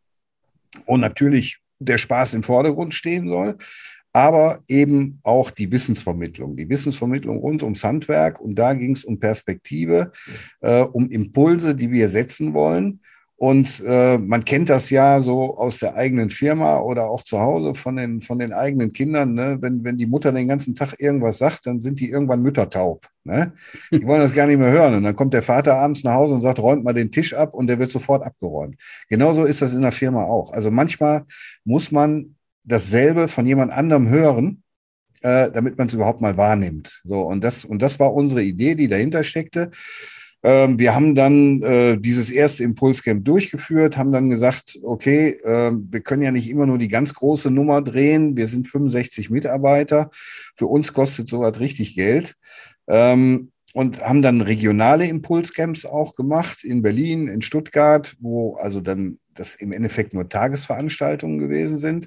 Und 0.85 1.01
natürlich 1.01 1.59
der 1.79 1.99
Spaß 1.99 2.35
im 2.35 2.43
Vordergrund 2.43 2.95
stehen 2.95 3.29
soll, 3.29 3.57
aber 4.13 4.61
eben 4.69 5.19
auch 5.25 5.51
die 5.51 5.71
Wissensvermittlung, 5.71 6.57
die 6.57 6.69
Wissensvermittlung 6.69 7.39
rund 7.39 7.63
ums 7.63 7.85
Handwerk. 7.85 8.41
Und 8.41 8.55
da 8.55 8.75
ging 8.75 8.93
es 8.93 9.05
um 9.05 9.19
Perspektive, 9.19 10.13
äh, 10.61 10.81
um 10.81 11.11
Impulse, 11.11 11.75
die 11.75 11.91
wir 11.91 12.09
setzen 12.09 12.55
wollen. 12.55 13.01
Und 13.39 13.83
äh, 13.87 14.17
man 14.17 14.47
kennt 14.47 14.71
das 14.71 14.89
ja 14.89 15.21
so 15.21 15.57
aus 15.57 15.79
der 15.79 15.95
eigenen 15.95 16.31
Firma 16.31 16.79
oder 16.79 17.11
auch 17.11 17.23
zu 17.23 17.39
Hause 17.39 17.75
von 17.75 17.97
den, 17.97 18.23
von 18.23 18.39
den 18.39 18.55
eigenen 18.55 18.95
Kindern. 18.95 19.35
Ne? 19.35 19.59
Wenn, 19.61 19.85
wenn 19.85 19.99
die 19.99 20.07
Mutter 20.07 20.33
den 20.33 20.49
ganzen 20.49 20.75
Tag 20.75 20.99
irgendwas 20.99 21.37
sagt, 21.37 21.67
dann 21.67 21.83
sind 21.83 22.01
die 22.01 22.09
irgendwann 22.09 22.41
müttertaub. 22.41 23.07
Ne? 23.25 23.53
Die 23.93 24.07
wollen 24.07 24.21
das 24.21 24.33
gar 24.33 24.47
nicht 24.47 24.59
mehr 24.59 24.73
hören. 24.73 24.95
Und 24.95 25.03
dann 25.03 25.15
kommt 25.15 25.35
der 25.35 25.43
Vater 25.43 25.75
abends 25.77 26.03
nach 26.03 26.15
Hause 26.15 26.35
und 26.35 26.41
sagt, 26.41 26.59
räumt 26.59 26.83
mal 26.83 26.95
den 26.95 27.13
Tisch 27.13 27.35
ab 27.35 27.53
und 27.53 27.67
der 27.67 27.79
wird 27.79 27.91
sofort 27.91 28.23
abgeräumt. 28.23 28.77
Genauso 29.11 29.45
ist 29.45 29.61
das 29.61 29.75
in 29.75 29.83
der 29.83 29.93
Firma 29.93 30.25
auch. 30.25 30.55
Also 30.55 30.71
manchmal 30.71 31.25
muss 31.65 31.93
man 31.93 32.37
dasselbe 32.65 33.29
von 33.29 33.47
jemand 33.47 33.71
anderem 33.71 34.09
hören, 34.09 34.63
äh, 35.21 35.51
damit 35.51 35.77
man 35.77 35.89
es 35.89 35.95
überhaupt 35.95 36.23
mal 36.23 36.39
wahrnimmt. 36.39 37.03
So, 37.05 37.21
und 37.21 37.45
das, 37.45 37.67
und 37.67 37.83
das 37.83 38.01
war 38.01 38.15
unsere 38.15 38.43
Idee, 38.43 38.75
die 38.75 38.89
dahinter 38.89 39.25
steckte. 39.25 39.71
Ähm, 40.47 40.79
wir 40.79 40.95
haben 40.95 41.17
dann 41.17 41.61
äh, 41.63 41.99
dieses 41.99 42.31
erste 42.31 42.63
Impulscamp 42.63 43.25
durchgeführt, 43.25 43.97
haben 43.97 44.13
dann 44.13 44.31
gesagt, 44.31 44.79
okay, 44.85 45.31
äh, 45.43 45.73
wir 45.73 46.01
können 46.03 46.23
ja 46.23 46.31
nicht 46.31 46.49
immer 46.49 46.67
nur 46.67 46.79
die 46.79 46.87
ganz 46.87 47.15
große 47.15 47.51
Nummer 47.51 47.83
drehen. 47.83 48.37
Wir 48.37 48.47
sind 48.47 48.69
65 48.69 49.29
Mitarbeiter. 49.31 50.09
Für 50.55 50.67
uns 50.67 50.93
kostet 50.93 51.27
sowas 51.29 51.59
richtig 51.59 51.97
Geld. 51.97 52.37
Ähm, 52.87 53.51
und 53.73 54.01
haben 54.01 54.23
dann 54.23 54.41
regionale 54.41 55.09
Impulscamps 55.09 55.85
auch 55.85 56.15
gemacht 56.15 56.63
in 56.63 56.81
Berlin, 56.81 57.27
in 57.27 57.43
Stuttgart, 57.43 58.15
wo 58.21 58.55
also 58.55 58.81
dann 58.81 59.19
das 59.35 59.57
im 59.57 59.73
Endeffekt 59.73 60.15
nur 60.15 60.29
Tagesveranstaltungen 60.29 61.39
gewesen 61.39 61.79
sind 61.79 62.07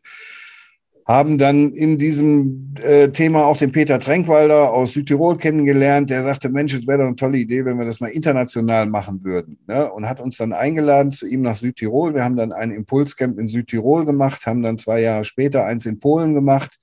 haben 1.09 1.39
dann 1.39 1.71
in 1.71 1.97
diesem 1.97 2.75
äh, 2.83 3.09
Thema 3.09 3.47
auch 3.47 3.57
den 3.57 3.71
Peter 3.71 3.97
Tränkwalder 3.97 4.71
aus 4.71 4.93
Südtirol 4.93 5.37
kennengelernt, 5.37 6.11
der 6.11 6.21
sagte, 6.21 6.49
Mensch, 6.49 6.71
es 6.75 6.85
wäre 6.85 6.99
doch 6.99 7.07
eine 7.07 7.15
tolle 7.15 7.39
Idee, 7.39 7.65
wenn 7.65 7.79
wir 7.79 7.85
das 7.85 7.99
mal 7.99 8.11
international 8.11 8.85
machen 8.85 9.23
würden. 9.23 9.57
Ne? 9.65 9.91
Und 9.91 10.07
hat 10.07 10.19
uns 10.19 10.37
dann 10.37 10.53
eingeladen 10.53 11.11
zu 11.11 11.25
ihm 11.25 11.41
nach 11.41 11.55
Südtirol. 11.55 12.13
Wir 12.13 12.23
haben 12.23 12.35
dann 12.35 12.51
ein 12.51 12.69
Impulscamp 12.69 13.39
in 13.39 13.47
Südtirol 13.47 14.05
gemacht, 14.05 14.45
haben 14.45 14.61
dann 14.61 14.77
zwei 14.77 15.01
Jahre 15.01 15.23
später 15.23 15.65
eins 15.65 15.87
in 15.87 15.99
Polen 15.99 16.35
gemacht. 16.35 16.77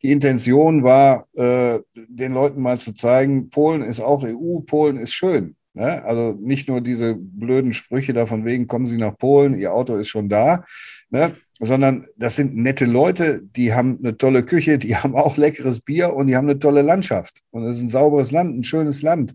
Die 0.00 0.12
Intention 0.12 0.84
war, 0.84 1.26
äh, 1.34 1.80
den 1.96 2.34
Leuten 2.34 2.62
mal 2.62 2.78
zu 2.78 2.94
zeigen, 2.94 3.50
Polen 3.50 3.82
ist 3.82 3.98
auch 3.98 4.22
EU, 4.22 4.60
Polen 4.60 4.96
ist 4.96 5.12
schön. 5.12 5.56
Ne? 5.74 6.04
Also 6.04 6.36
nicht 6.38 6.68
nur 6.68 6.80
diese 6.82 7.16
blöden 7.16 7.72
Sprüche 7.72 8.12
da 8.12 8.26
von 8.26 8.44
wegen, 8.44 8.68
kommen 8.68 8.86
Sie 8.86 8.96
nach 8.96 9.18
Polen, 9.18 9.58
Ihr 9.58 9.74
Auto 9.74 9.96
ist 9.96 10.08
schon 10.08 10.28
da, 10.28 10.64
ne? 11.10 11.34
Sondern 11.58 12.06
das 12.16 12.36
sind 12.36 12.56
nette 12.56 12.84
Leute, 12.84 13.42
die 13.42 13.72
haben 13.72 13.98
eine 13.98 14.16
tolle 14.16 14.44
Küche, 14.44 14.78
die 14.78 14.96
haben 14.96 15.14
auch 15.14 15.36
leckeres 15.36 15.80
Bier 15.80 16.14
und 16.14 16.26
die 16.26 16.36
haben 16.36 16.48
eine 16.48 16.58
tolle 16.58 16.82
Landschaft. 16.82 17.42
Und 17.50 17.64
es 17.64 17.76
ist 17.76 17.82
ein 17.82 17.88
sauberes 17.88 18.30
Land, 18.30 18.56
ein 18.56 18.64
schönes 18.64 19.02
Land. 19.02 19.34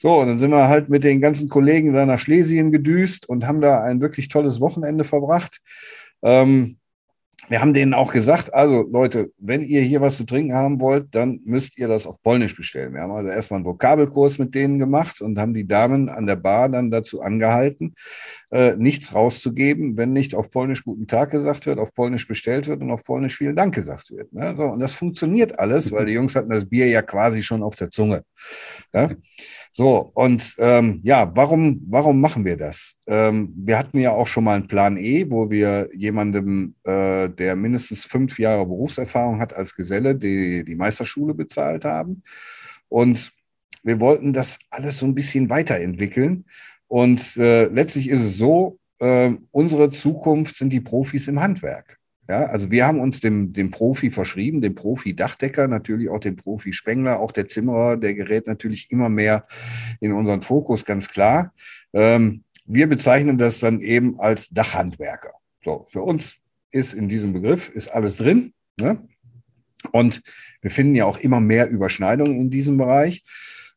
So, 0.00 0.20
und 0.20 0.28
dann 0.28 0.38
sind 0.38 0.50
wir 0.50 0.68
halt 0.68 0.90
mit 0.90 1.04
den 1.04 1.20
ganzen 1.20 1.48
Kollegen 1.48 1.94
da 1.94 2.04
nach 2.04 2.18
Schlesien 2.18 2.72
gedüst 2.72 3.28
und 3.28 3.46
haben 3.46 3.60
da 3.60 3.82
ein 3.82 4.00
wirklich 4.00 4.28
tolles 4.28 4.60
Wochenende 4.60 5.04
verbracht. 5.04 5.60
Ähm, 6.22 6.76
wir 7.48 7.60
haben 7.60 7.74
denen 7.74 7.94
auch 7.94 8.12
gesagt, 8.12 8.54
also 8.54 8.82
Leute, 8.90 9.30
wenn 9.38 9.62
ihr 9.62 9.82
hier 9.82 10.00
was 10.00 10.16
zu 10.16 10.24
trinken 10.24 10.54
haben 10.54 10.80
wollt, 10.80 11.14
dann 11.14 11.40
müsst 11.44 11.78
ihr 11.78 11.88
das 11.88 12.06
auf 12.06 12.22
Polnisch 12.22 12.56
bestellen. 12.56 12.94
Wir 12.94 13.02
haben 13.02 13.12
also 13.12 13.30
erstmal 13.30 13.58
einen 13.58 13.66
Vokabelkurs 13.66 14.38
mit 14.38 14.54
denen 14.54 14.78
gemacht 14.78 15.20
und 15.20 15.38
haben 15.38 15.54
die 15.54 15.66
Damen 15.66 16.08
an 16.08 16.26
der 16.26 16.36
Bar 16.36 16.68
dann 16.68 16.90
dazu 16.90 17.20
angehalten, 17.20 17.94
äh, 18.50 18.76
nichts 18.76 19.14
rauszugeben, 19.14 19.96
wenn 19.96 20.12
nicht 20.12 20.34
auf 20.34 20.50
Polnisch 20.50 20.84
guten 20.84 21.06
Tag 21.06 21.30
gesagt 21.30 21.66
wird, 21.66 21.78
auf 21.78 21.94
Polnisch 21.94 22.26
bestellt 22.26 22.66
wird 22.66 22.80
und 22.80 22.90
auf 22.90 23.04
Polnisch 23.04 23.36
vielen 23.36 23.56
Dank 23.56 23.74
gesagt 23.74 24.10
wird. 24.10 24.32
Ne? 24.32 24.54
So, 24.56 24.64
und 24.64 24.80
das 24.80 24.94
funktioniert 24.94 25.58
alles, 25.58 25.92
weil 25.92 26.06
die 26.06 26.14
Jungs 26.14 26.34
hatten 26.36 26.50
das 26.50 26.68
Bier 26.68 26.88
ja 26.88 27.02
quasi 27.02 27.42
schon 27.42 27.62
auf 27.62 27.76
der 27.76 27.90
Zunge. 27.90 28.22
Ja? 28.92 29.10
So, 29.76 30.12
und 30.14 30.54
ähm, 30.58 31.00
ja, 31.02 31.32
warum, 31.34 31.82
warum 31.88 32.20
machen 32.20 32.44
wir 32.44 32.56
das? 32.56 32.96
Ähm, 33.08 33.52
wir 33.56 33.76
hatten 33.76 33.98
ja 33.98 34.12
auch 34.12 34.28
schon 34.28 34.44
mal 34.44 34.54
einen 34.54 34.68
Plan 34.68 34.96
E, 34.96 35.28
wo 35.28 35.50
wir 35.50 35.88
jemandem, 35.92 36.76
äh, 36.84 37.28
der 37.28 37.56
mindestens 37.56 38.04
fünf 38.04 38.38
Jahre 38.38 38.64
Berufserfahrung 38.66 39.40
hat 39.40 39.52
als 39.52 39.74
Geselle, 39.74 40.14
die, 40.14 40.64
die 40.64 40.76
Meisterschule 40.76 41.34
bezahlt 41.34 41.84
haben. 41.84 42.22
Und 42.88 43.32
wir 43.82 43.98
wollten 43.98 44.32
das 44.32 44.60
alles 44.70 44.98
so 45.00 45.06
ein 45.06 45.14
bisschen 45.16 45.50
weiterentwickeln. 45.50 46.44
Und 46.86 47.36
äh, 47.36 47.64
letztlich 47.64 48.08
ist 48.08 48.22
es 48.22 48.36
so, 48.36 48.78
äh, 49.00 49.32
unsere 49.50 49.90
Zukunft 49.90 50.56
sind 50.56 50.72
die 50.72 50.82
Profis 50.82 51.26
im 51.26 51.40
Handwerk. 51.40 51.98
Ja, 52.28 52.46
also 52.46 52.70
wir 52.70 52.86
haben 52.86 53.00
uns 53.00 53.20
dem, 53.20 53.52
dem 53.52 53.70
Profi 53.70 54.10
verschrieben, 54.10 54.62
dem 54.62 54.74
Profi-Dachdecker, 54.74 55.68
natürlich 55.68 56.08
auch 56.08 56.20
dem 56.20 56.36
Profi-Spengler, 56.36 57.20
auch 57.20 57.32
der 57.32 57.48
Zimmerer, 57.48 57.98
der 57.98 58.14
gerät 58.14 58.46
natürlich 58.46 58.90
immer 58.90 59.10
mehr 59.10 59.46
in 60.00 60.12
unseren 60.12 60.40
Fokus, 60.40 60.86
ganz 60.86 61.08
klar. 61.08 61.52
Ähm, 61.92 62.44
wir 62.64 62.88
bezeichnen 62.88 63.36
das 63.36 63.58
dann 63.58 63.80
eben 63.80 64.18
als 64.20 64.48
Dachhandwerker. 64.48 65.32
So, 65.62 65.84
für 65.86 66.00
uns 66.00 66.38
ist 66.70 66.94
in 66.94 67.08
diesem 67.08 67.34
Begriff 67.34 67.68
ist 67.68 67.88
alles 67.88 68.16
drin. 68.16 68.54
Ne? 68.78 69.06
Und 69.92 70.22
wir 70.62 70.70
finden 70.70 70.94
ja 70.94 71.04
auch 71.04 71.18
immer 71.18 71.40
mehr 71.40 71.68
Überschneidungen 71.68 72.40
in 72.40 72.50
diesem 72.50 72.78
Bereich. 72.78 73.22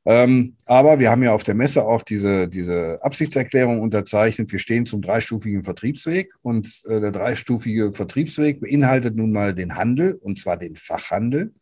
Ähm, 0.09 0.55
aber 0.65 0.99
wir 0.99 1.11
haben 1.11 1.21
ja 1.21 1.33
auf 1.33 1.43
der 1.43 1.53
Messe 1.53 1.83
auch 1.83 2.01
diese, 2.01 2.47
diese 2.47 3.03
Absichtserklärung 3.03 3.81
unterzeichnet. 3.81 4.49
Wir 4.53 4.59
stehen 4.59 4.85
zum 4.85 5.01
dreistufigen 5.01 5.65
Vertriebsweg 5.65 6.31
und 6.43 6.81
äh, 6.87 7.01
der 7.01 7.11
dreistufige 7.11 7.91
Vertriebsweg 7.91 8.61
beinhaltet 8.61 9.17
nun 9.17 9.33
mal 9.33 9.53
den 9.53 9.75
Handel 9.75 10.13
und 10.13 10.39
zwar 10.39 10.55
den 10.55 10.77
Fachhandel. 10.77 11.53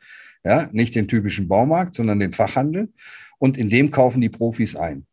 Ja, 0.43 0.69
nicht 0.71 0.93
den 0.93 1.07
typischen 1.07 1.47
Baumarkt, 1.47 1.95
sondern 1.95 2.19
den 2.19 2.33
Fachhandel. 2.33 2.89
Und 3.39 3.57
in 3.57 3.69
dem 3.69 3.89
kaufen 3.89 4.21
die 4.21 4.29
Profis 4.29 4.75
ein. 4.75 5.07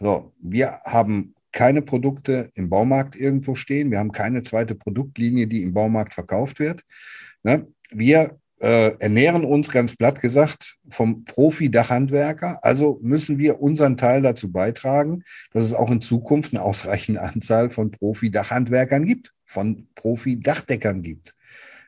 So, 0.00 0.32
wir 0.40 0.80
haben 0.84 1.36
keine 1.52 1.82
Produkte 1.82 2.50
im 2.54 2.68
Baumarkt 2.68 3.14
irgendwo 3.14 3.54
stehen. 3.54 3.92
Wir 3.92 4.00
haben 4.00 4.10
keine 4.10 4.42
zweite 4.42 4.74
Produktlinie, 4.74 5.46
die 5.46 5.62
im 5.62 5.72
Baumarkt 5.72 6.14
verkauft 6.14 6.58
wird. 6.58 6.82
Ne? 7.44 7.68
Wir 7.90 8.40
äh, 8.62 8.96
ernähren 9.00 9.44
uns 9.44 9.72
ganz 9.72 9.96
platt 9.96 10.20
gesagt 10.20 10.76
vom 10.88 11.24
Profi-Dachhandwerker. 11.24 12.60
Also 12.62 13.00
müssen 13.02 13.38
wir 13.38 13.60
unseren 13.60 13.96
Teil 13.96 14.22
dazu 14.22 14.52
beitragen, 14.52 15.24
dass 15.52 15.64
es 15.64 15.74
auch 15.74 15.90
in 15.90 16.00
Zukunft 16.00 16.54
eine 16.54 16.62
ausreichende 16.62 17.20
Anzahl 17.22 17.70
von 17.70 17.90
Profi-Dachhandwerkern 17.90 19.04
gibt, 19.04 19.32
von 19.44 19.88
Profi-Dachdeckern 19.96 21.02
gibt. 21.02 21.34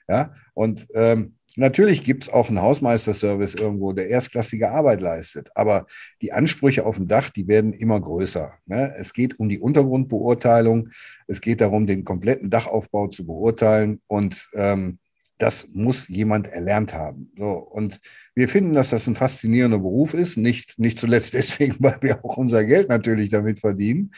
Ja, 0.08 0.34
und 0.52 0.86
ähm, 0.94 1.36
Natürlich 1.56 2.02
gibt 2.02 2.24
es 2.24 2.32
auch 2.32 2.48
einen 2.48 2.60
Hausmeisterservice 2.60 3.54
irgendwo, 3.54 3.92
der 3.92 4.08
erstklassige 4.08 4.72
Arbeit 4.72 5.00
leistet. 5.00 5.50
Aber 5.54 5.86
die 6.20 6.32
Ansprüche 6.32 6.84
auf 6.84 6.96
dem 6.96 7.06
Dach, 7.06 7.30
die 7.30 7.46
werden 7.46 7.72
immer 7.72 8.00
größer. 8.00 8.54
Ne? 8.66 8.92
Es 8.98 9.12
geht 9.12 9.38
um 9.38 9.48
die 9.48 9.60
Untergrundbeurteilung. 9.60 10.88
Es 11.28 11.40
geht 11.40 11.60
darum, 11.60 11.86
den 11.86 12.04
kompletten 12.04 12.50
Dachaufbau 12.50 13.06
zu 13.06 13.24
beurteilen. 13.24 14.00
Und 14.08 14.48
ähm, 14.54 14.98
das 15.44 15.68
muss 15.74 16.08
jemand 16.08 16.46
erlernt 16.46 16.94
haben. 16.94 17.30
So, 17.36 17.50
und 17.50 18.00
wir 18.34 18.48
finden, 18.48 18.72
dass 18.72 18.88
das 18.88 19.06
ein 19.06 19.14
faszinierender 19.14 19.78
Beruf 19.78 20.14
ist, 20.14 20.38
nicht, 20.38 20.78
nicht 20.78 20.98
zuletzt 20.98 21.34
deswegen, 21.34 21.76
weil 21.80 21.98
wir 22.00 22.24
auch 22.24 22.38
unser 22.38 22.64
Geld 22.64 22.88
natürlich 22.88 23.28
damit 23.28 23.58
verdienen. 23.58 24.10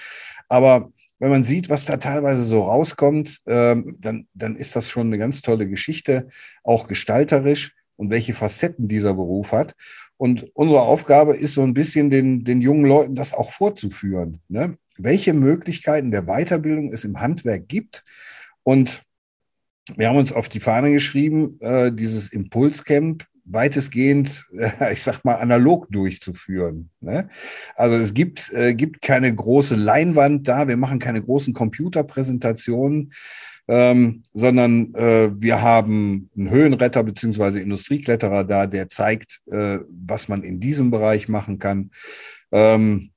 Aber 0.48 0.92
wenn 1.18 1.30
man 1.30 1.42
sieht, 1.42 1.68
was 1.68 1.84
da 1.84 1.96
teilweise 1.96 2.44
so 2.44 2.60
rauskommt, 2.60 3.40
ähm, 3.46 3.96
dann, 4.00 4.28
dann 4.34 4.54
ist 4.54 4.76
das 4.76 4.88
schon 4.88 5.08
eine 5.08 5.18
ganz 5.18 5.42
tolle 5.42 5.68
Geschichte, 5.68 6.28
auch 6.62 6.86
gestalterisch 6.86 7.74
und 7.96 8.10
welche 8.10 8.32
Facetten 8.32 8.86
dieser 8.86 9.14
Beruf 9.14 9.50
hat. 9.50 9.74
Und 10.18 10.44
unsere 10.54 10.82
Aufgabe 10.82 11.34
ist 11.34 11.54
so 11.54 11.62
ein 11.62 11.74
bisschen 11.74 12.08
den, 12.08 12.44
den 12.44 12.60
jungen 12.60 12.84
Leuten 12.84 13.16
das 13.16 13.34
auch 13.34 13.50
vorzuführen. 13.50 14.42
Ne? 14.46 14.78
Welche 14.96 15.32
Möglichkeiten 15.32 16.12
der 16.12 16.22
Weiterbildung 16.22 16.92
es 16.92 17.04
im 17.04 17.20
Handwerk 17.20 17.66
gibt 17.66 18.04
und 18.62 19.02
wir 19.94 20.08
haben 20.08 20.16
uns 20.16 20.32
auf 20.32 20.48
die 20.48 20.60
Fahne 20.60 20.90
geschrieben, 20.90 21.58
äh, 21.60 21.92
dieses 21.92 22.32
Impulscamp 22.32 23.24
weitestgehend, 23.44 24.44
äh, 24.58 24.70
ich 24.92 25.02
sag 25.02 25.24
mal, 25.24 25.36
analog 25.36 25.88
durchzuführen. 25.90 26.90
Ne? 27.00 27.28
Also 27.76 27.96
es 27.96 28.12
gibt, 28.12 28.52
äh, 28.52 28.74
gibt 28.74 29.00
keine 29.00 29.32
große 29.34 29.76
Leinwand 29.76 30.48
da, 30.48 30.68
wir 30.68 30.76
machen 30.76 30.98
keine 30.98 31.22
großen 31.22 31.54
Computerpräsentationen, 31.54 33.12
ähm, 33.68 34.22
sondern 34.32 34.94
äh, 34.94 35.30
wir 35.32 35.62
haben 35.62 36.28
einen 36.36 36.50
Höhenretter 36.50 37.02
beziehungsweise 37.02 37.60
Industriekletterer 37.60 38.44
da, 38.44 38.66
der 38.66 38.88
zeigt, 38.88 39.40
äh, 39.50 39.78
was 39.88 40.28
man 40.28 40.42
in 40.42 40.60
diesem 40.60 40.90
Bereich 40.90 41.28
machen 41.28 41.58
kann. 41.58 41.90
Ähm, 42.52 43.10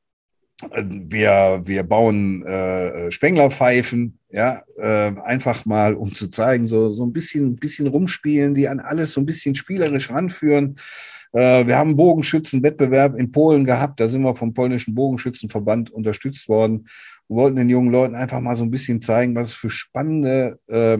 wir, 0.61 1.61
wir 1.63 1.83
bauen 1.83 2.43
äh, 2.45 3.11
Spenglerpfeifen, 3.11 4.19
ja, 4.29 4.61
äh, 4.77 5.13
einfach 5.23 5.65
mal, 5.65 5.95
um 5.95 6.13
zu 6.13 6.27
zeigen, 6.27 6.67
so, 6.67 6.93
so 6.93 7.05
ein 7.05 7.13
bisschen, 7.13 7.55
bisschen 7.55 7.87
rumspielen, 7.87 8.53
die 8.53 8.67
an 8.67 8.79
alles 8.79 9.13
so 9.13 9.21
ein 9.21 9.25
bisschen 9.25 9.55
spielerisch 9.55 10.09
ranführen. 10.09 10.75
Äh, 11.31 11.65
wir 11.65 11.77
haben 11.77 11.95
Bogenschützenwettbewerb 11.95 13.15
in 13.15 13.31
Polen 13.31 13.63
gehabt, 13.63 13.99
da 13.99 14.07
sind 14.07 14.21
wir 14.21 14.35
vom 14.35 14.53
polnischen 14.53 14.95
Bogenschützenverband 14.95 15.91
unterstützt 15.91 16.49
worden 16.49 16.87
und 17.27 17.37
wollten 17.37 17.55
den 17.55 17.69
jungen 17.69 17.91
Leuten 17.91 18.15
einfach 18.15 18.41
mal 18.41 18.55
so 18.55 18.65
ein 18.65 18.71
bisschen 18.71 19.01
zeigen, 19.01 19.35
was 19.35 19.49
es 19.49 19.53
für 19.53 19.69
spannende 19.69 20.59
äh, 20.67 20.97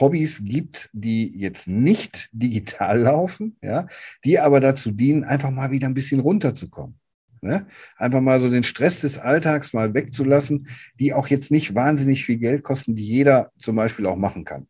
Hobbys 0.00 0.42
gibt, 0.44 0.90
die 0.92 1.30
jetzt 1.38 1.68
nicht 1.68 2.28
digital 2.32 3.00
laufen, 3.00 3.56
ja, 3.62 3.86
die 4.24 4.38
aber 4.38 4.60
dazu 4.60 4.90
dienen, 4.90 5.24
einfach 5.24 5.50
mal 5.50 5.70
wieder 5.70 5.86
ein 5.86 5.94
bisschen 5.94 6.20
runterzukommen. 6.20 6.98
Ne? 7.44 7.66
Einfach 7.98 8.22
mal 8.22 8.40
so 8.40 8.48
den 8.48 8.64
Stress 8.64 9.02
des 9.02 9.18
Alltags 9.18 9.74
mal 9.74 9.92
wegzulassen, 9.92 10.68
die 10.98 11.12
auch 11.12 11.28
jetzt 11.28 11.50
nicht 11.50 11.74
wahnsinnig 11.74 12.24
viel 12.24 12.38
Geld 12.38 12.62
kosten, 12.62 12.94
die 12.94 13.04
jeder 13.04 13.52
zum 13.58 13.76
Beispiel 13.76 14.06
auch 14.06 14.16
machen 14.16 14.46
kann. 14.46 14.66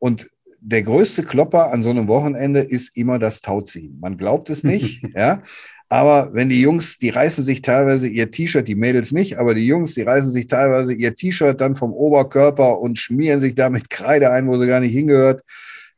Und 0.00 0.28
der 0.60 0.82
größte 0.82 1.22
Klopper 1.22 1.72
an 1.72 1.84
so 1.84 1.90
einem 1.90 2.08
Wochenende 2.08 2.60
ist 2.60 2.96
immer 2.96 3.20
das 3.20 3.42
Tauziehen. 3.42 3.98
Man 4.00 4.16
glaubt 4.16 4.50
es 4.50 4.64
nicht, 4.64 5.06
ja. 5.14 5.42
Aber 5.88 6.34
wenn 6.34 6.48
die 6.48 6.60
Jungs, 6.60 6.98
die 6.98 7.10
reißen 7.10 7.44
sich 7.44 7.62
teilweise 7.62 8.08
ihr 8.08 8.32
T-Shirt, 8.32 8.66
die 8.66 8.74
Mädels 8.74 9.12
nicht, 9.12 9.38
aber 9.38 9.54
die 9.54 9.68
Jungs, 9.68 9.94
die 9.94 10.02
reißen 10.02 10.32
sich 10.32 10.48
teilweise 10.48 10.92
ihr 10.92 11.14
T-Shirt 11.14 11.60
dann 11.60 11.76
vom 11.76 11.92
Oberkörper 11.92 12.80
und 12.80 12.98
schmieren 12.98 13.40
sich 13.40 13.54
damit 13.54 13.88
Kreide 13.88 14.32
ein, 14.32 14.48
wo 14.48 14.58
sie 14.58 14.66
gar 14.66 14.80
nicht 14.80 14.92
hingehört. 14.92 15.42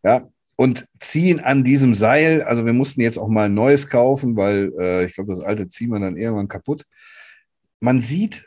Ja, 0.04 0.28
und 0.60 0.86
ziehen 0.98 1.38
an 1.38 1.62
diesem 1.62 1.94
Seil. 1.94 2.42
Also 2.42 2.66
wir 2.66 2.72
mussten 2.72 3.00
jetzt 3.00 3.16
auch 3.16 3.28
mal 3.28 3.46
ein 3.46 3.54
neues 3.54 3.88
kaufen, 3.88 4.36
weil 4.36 4.72
äh, 4.78 5.04
ich 5.04 5.14
glaube, 5.14 5.30
das 5.30 5.40
alte 5.40 5.68
ziehen 5.68 5.90
wir 5.90 6.00
dann 6.00 6.16
irgendwann 6.16 6.48
kaputt. 6.48 6.84
Man 7.78 8.00
sieht, 8.00 8.44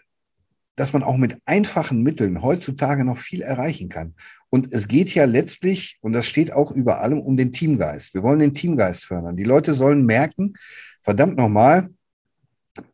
dass 0.76 0.92
man 0.92 1.04
auch 1.04 1.16
mit 1.16 1.38
einfachen 1.46 2.04
Mitteln 2.04 2.42
heutzutage 2.42 3.06
noch 3.06 3.18
viel 3.18 3.42
erreichen 3.42 3.88
kann. 3.88 4.16
Und 4.50 4.74
es 4.74 4.90
geht 4.90 5.14
ja 5.14 5.24
letztlich, 5.24 6.00
und 6.02 6.12
das 6.12 6.26
steht 6.26 6.52
auch 6.52 6.72
über 6.72 7.00
allem, 7.00 7.22
um 7.22 7.38
den 7.38 7.54
Teamgeist. 7.54 8.14
Wir 8.14 8.24
wollen 8.24 8.40
den 8.40 8.54
Teamgeist 8.54 9.06
fördern. 9.06 9.38
Die 9.38 9.46
Leute 9.46 9.74
sollen 9.74 10.06
merken, 10.06 10.56
verdammt 11.04 11.38
nochmal, 11.38 11.90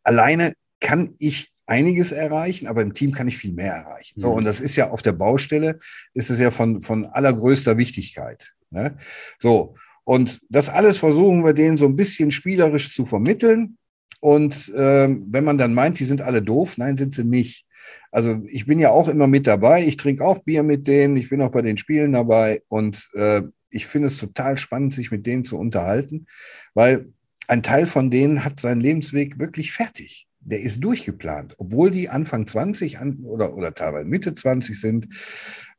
alleine 0.03 0.53
kann 0.79 1.15
ich 1.17 1.51
einiges 1.67 2.11
erreichen, 2.11 2.65
aber 2.67 2.81
im 2.81 2.93
Team 2.93 3.11
kann 3.11 3.27
ich 3.27 3.37
viel 3.37 3.53
mehr 3.53 3.73
erreichen. 3.73 4.19
So, 4.19 4.31
mhm. 4.31 4.37
und 4.37 4.45
das 4.45 4.59
ist 4.59 4.75
ja 4.75 4.89
auf 4.89 5.01
der 5.01 5.11
Baustelle, 5.11 5.79
ist 6.13 6.29
es 6.29 6.39
ja 6.39 6.49
von, 6.49 6.81
von 6.81 7.05
allergrößter 7.05 7.77
Wichtigkeit. 7.77 8.53
Ne? 8.71 8.97
So, 9.39 9.75
und 10.03 10.39
das 10.49 10.69
alles 10.69 10.97
versuchen 10.97 11.43
wir 11.43 11.53
denen 11.53 11.77
so 11.77 11.85
ein 11.85 11.97
bisschen 11.97 12.31
spielerisch 12.31 12.93
zu 12.93 13.05
vermitteln. 13.05 13.77
Und 14.19 14.71
ähm, 14.75 15.27
wenn 15.29 15.43
man 15.43 15.57
dann 15.57 15.73
meint, 15.73 15.99
die 15.99 16.05
sind 16.05 16.21
alle 16.21 16.41
doof, 16.41 16.77
nein, 16.77 16.95
sind 16.95 17.13
sie 17.13 17.25
nicht. 17.25 17.65
Also 18.11 18.41
ich 18.47 18.65
bin 18.65 18.79
ja 18.79 18.89
auch 18.89 19.09
immer 19.09 19.27
mit 19.27 19.45
dabei. 19.45 19.85
Ich 19.85 19.97
trinke 19.97 20.23
auch 20.23 20.39
Bier 20.39 20.63
mit 20.63 20.87
denen. 20.87 21.17
Ich 21.17 21.29
bin 21.29 21.41
auch 21.41 21.51
bei 21.51 21.61
den 21.61 21.77
Spielen 21.77 22.13
dabei. 22.13 22.61
Und 22.69 23.09
äh, 23.13 23.41
ich 23.69 23.85
finde 23.85 24.07
es 24.07 24.17
total 24.17 24.57
spannend, 24.57 24.93
sich 24.93 25.11
mit 25.11 25.25
denen 25.25 25.43
zu 25.43 25.57
unterhalten, 25.57 26.25
weil 26.73 27.13
ein 27.47 27.63
Teil 27.63 27.85
von 27.85 28.09
denen 28.09 28.43
hat 28.43 28.59
seinen 28.59 28.81
Lebensweg 28.81 29.39
wirklich 29.39 29.71
fertig. 29.71 30.26
Der 30.49 30.61
ist 30.61 30.83
durchgeplant, 30.83 31.55
obwohl 31.57 31.91
die 31.91 32.09
Anfang 32.09 32.47
20 32.47 32.99
an, 32.99 33.19
oder, 33.23 33.53
oder 33.53 33.73
teilweise 33.73 34.05
Mitte 34.05 34.33
20 34.33 34.79
sind. 34.79 35.07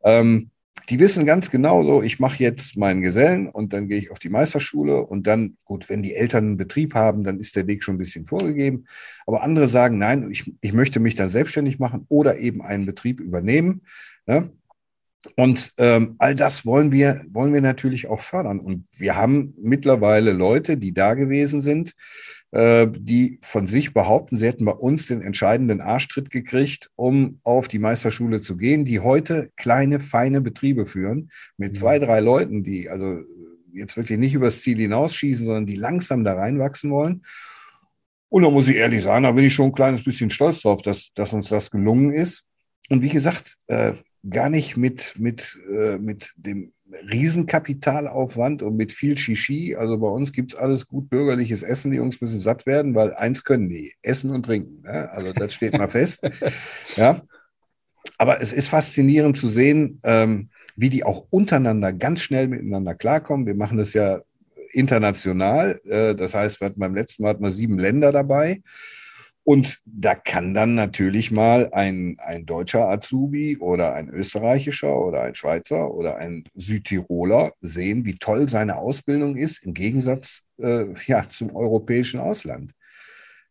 Ähm, 0.04 0.50
die 0.88 0.98
wissen 0.98 1.26
ganz 1.26 1.50
genau 1.50 1.84
so, 1.84 2.02
ich 2.02 2.18
mache 2.18 2.42
jetzt 2.42 2.76
meinen 2.76 3.02
Gesellen 3.02 3.48
und 3.48 3.72
dann 3.72 3.88
gehe 3.88 3.98
ich 3.98 4.10
auf 4.10 4.18
die 4.18 4.30
Meisterschule 4.30 5.02
und 5.02 5.26
dann, 5.26 5.56
gut, 5.64 5.88
wenn 5.90 6.02
die 6.02 6.14
Eltern 6.14 6.44
einen 6.44 6.56
Betrieb 6.56 6.94
haben, 6.94 7.24
dann 7.24 7.38
ist 7.38 7.56
der 7.56 7.66
Weg 7.66 7.84
schon 7.84 7.96
ein 7.96 7.98
bisschen 7.98 8.26
vorgegeben. 8.26 8.86
Aber 9.26 9.42
andere 9.42 9.66
sagen, 9.66 9.98
nein, 9.98 10.30
ich, 10.30 10.52
ich 10.60 10.72
möchte 10.72 11.00
mich 11.00 11.14
dann 11.14 11.30
selbstständig 11.30 11.78
machen 11.78 12.06
oder 12.08 12.38
eben 12.38 12.62
einen 12.62 12.86
Betrieb 12.86 13.20
übernehmen. 13.20 13.82
Ne? 14.26 14.50
Und 15.36 15.74
ähm, 15.78 16.14
all 16.18 16.34
das 16.34 16.64
wollen 16.64 16.92
wir, 16.92 17.22
wollen 17.32 17.52
wir 17.52 17.60
natürlich 17.60 18.08
auch 18.08 18.20
fördern. 18.20 18.60
Und 18.60 18.86
wir 18.96 19.16
haben 19.16 19.54
mittlerweile 19.58 20.32
Leute, 20.32 20.76
die 20.76 20.94
da 20.94 21.14
gewesen 21.14 21.60
sind, 21.60 21.94
die 22.50 23.38
von 23.42 23.66
sich 23.66 23.92
behaupten, 23.92 24.36
sie 24.36 24.46
hätten 24.46 24.64
bei 24.64 24.72
uns 24.72 25.06
den 25.06 25.20
entscheidenden 25.20 25.82
Arschtritt 25.82 26.30
gekriegt, 26.30 26.88
um 26.96 27.40
auf 27.42 27.68
die 27.68 27.78
Meisterschule 27.78 28.40
zu 28.40 28.56
gehen, 28.56 28.86
die 28.86 29.00
heute 29.00 29.50
kleine, 29.56 30.00
feine 30.00 30.40
Betriebe 30.40 30.86
führen 30.86 31.30
mit 31.58 31.76
zwei, 31.76 31.98
drei 31.98 32.20
Leuten, 32.20 32.62
die 32.62 32.88
also 32.88 33.20
jetzt 33.72 33.96
wirklich 33.96 34.18
nicht 34.18 34.34
übers 34.34 34.62
Ziel 34.62 34.78
hinausschießen, 34.78 35.44
sondern 35.44 35.66
die 35.66 35.76
langsam 35.76 36.24
da 36.24 36.34
reinwachsen 36.34 36.90
wollen. 36.90 37.22
Und 38.30 38.42
da 38.42 38.50
muss 38.50 38.68
ich 38.68 38.76
ehrlich 38.76 39.02
sagen, 39.02 39.24
da 39.24 39.32
bin 39.32 39.44
ich 39.44 39.54
schon 39.54 39.66
ein 39.66 39.74
kleines 39.74 40.04
bisschen 40.04 40.30
stolz 40.30 40.62
drauf, 40.62 40.82
dass, 40.82 41.12
dass 41.14 41.32
uns 41.32 41.48
das 41.48 41.70
gelungen 41.70 42.10
ist. 42.10 42.44
Und 42.90 43.02
wie 43.02 43.08
gesagt, 43.08 43.56
äh, 43.68 43.92
gar 44.30 44.48
nicht 44.48 44.76
mit, 44.76 45.14
mit, 45.18 45.58
äh, 45.70 45.98
mit 45.98 46.32
dem 46.36 46.72
Riesenkapitalaufwand 47.10 48.62
und 48.62 48.76
mit 48.76 48.92
viel 48.92 49.18
Shishi. 49.18 49.76
Also 49.76 49.98
bei 49.98 50.08
uns 50.08 50.32
gibt 50.32 50.52
es 50.52 50.58
alles 50.58 50.86
gut 50.86 51.10
bürgerliches 51.10 51.62
Essen. 51.62 51.90
Die 51.90 51.98
Jungs 51.98 52.20
müssen 52.20 52.40
satt 52.40 52.66
werden, 52.66 52.94
weil 52.94 53.14
eins 53.14 53.44
können 53.44 53.68
die, 53.68 53.94
essen 54.02 54.30
und 54.30 54.44
trinken. 54.44 54.82
Ne? 54.82 55.10
Also 55.10 55.32
das 55.32 55.54
steht 55.54 55.76
mal 55.76 55.88
fest. 55.88 56.20
Ja. 56.96 57.20
Aber 58.16 58.40
es 58.40 58.52
ist 58.52 58.68
faszinierend 58.68 59.36
zu 59.36 59.48
sehen, 59.48 60.00
ähm, 60.02 60.48
wie 60.76 60.88
die 60.88 61.04
auch 61.04 61.26
untereinander 61.30 61.92
ganz 61.92 62.22
schnell 62.22 62.48
miteinander 62.48 62.94
klarkommen. 62.94 63.46
Wir 63.46 63.54
machen 63.54 63.78
das 63.78 63.92
ja 63.92 64.22
international. 64.72 65.80
Äh, 65.84 66.14
das 66.14 66.34
heißt, 66.34 66.60
wir 66.60 66.66
hatten 66.66 66.80
beim 66.80 66.94
letzten 66.94 67.22
Mal 67.22 67.30
hatten 67.30 67.42
wir 67.42 67.50
sieben 67.50 67.78
Länder 67.78 68.10
dabei. 68.10 68.62
Und 69.48 69.80
da 69.86 70.14
kann 70.14 70.52
dann 70.52 70.74
natürlich 70.74 71.30
mal 71.30 71.70
ein, 71.72 72.16
ein 72.18 72.44
deutscher 72.44 72.86
Azubi 72.86 73.56
oder 73.56 73.94
ein 73.94 74.10
österreichischer 74.10 74.94
oder 74.94 75.22
ein 75.22 75.34
Schweizer 75.34 75.90
oder 75.90 76.18
ein 76.18 76.44
Südtiroler 76.54 77.54
sehen, 77.58 78.04
wie 78.04 78.16
toll 78.16 78.50
seine 78.50 78.76
Ausbildung 78.76 79.36
ist 79.36 79.64
im 79.64 79.72
Gegensatz 79.72 80.42
äh, 80.58 80.88
ja, 81.06 81.26
zum 81.26 81.56
europäischen 81.56 82.20
Ausland. 82.20 82.72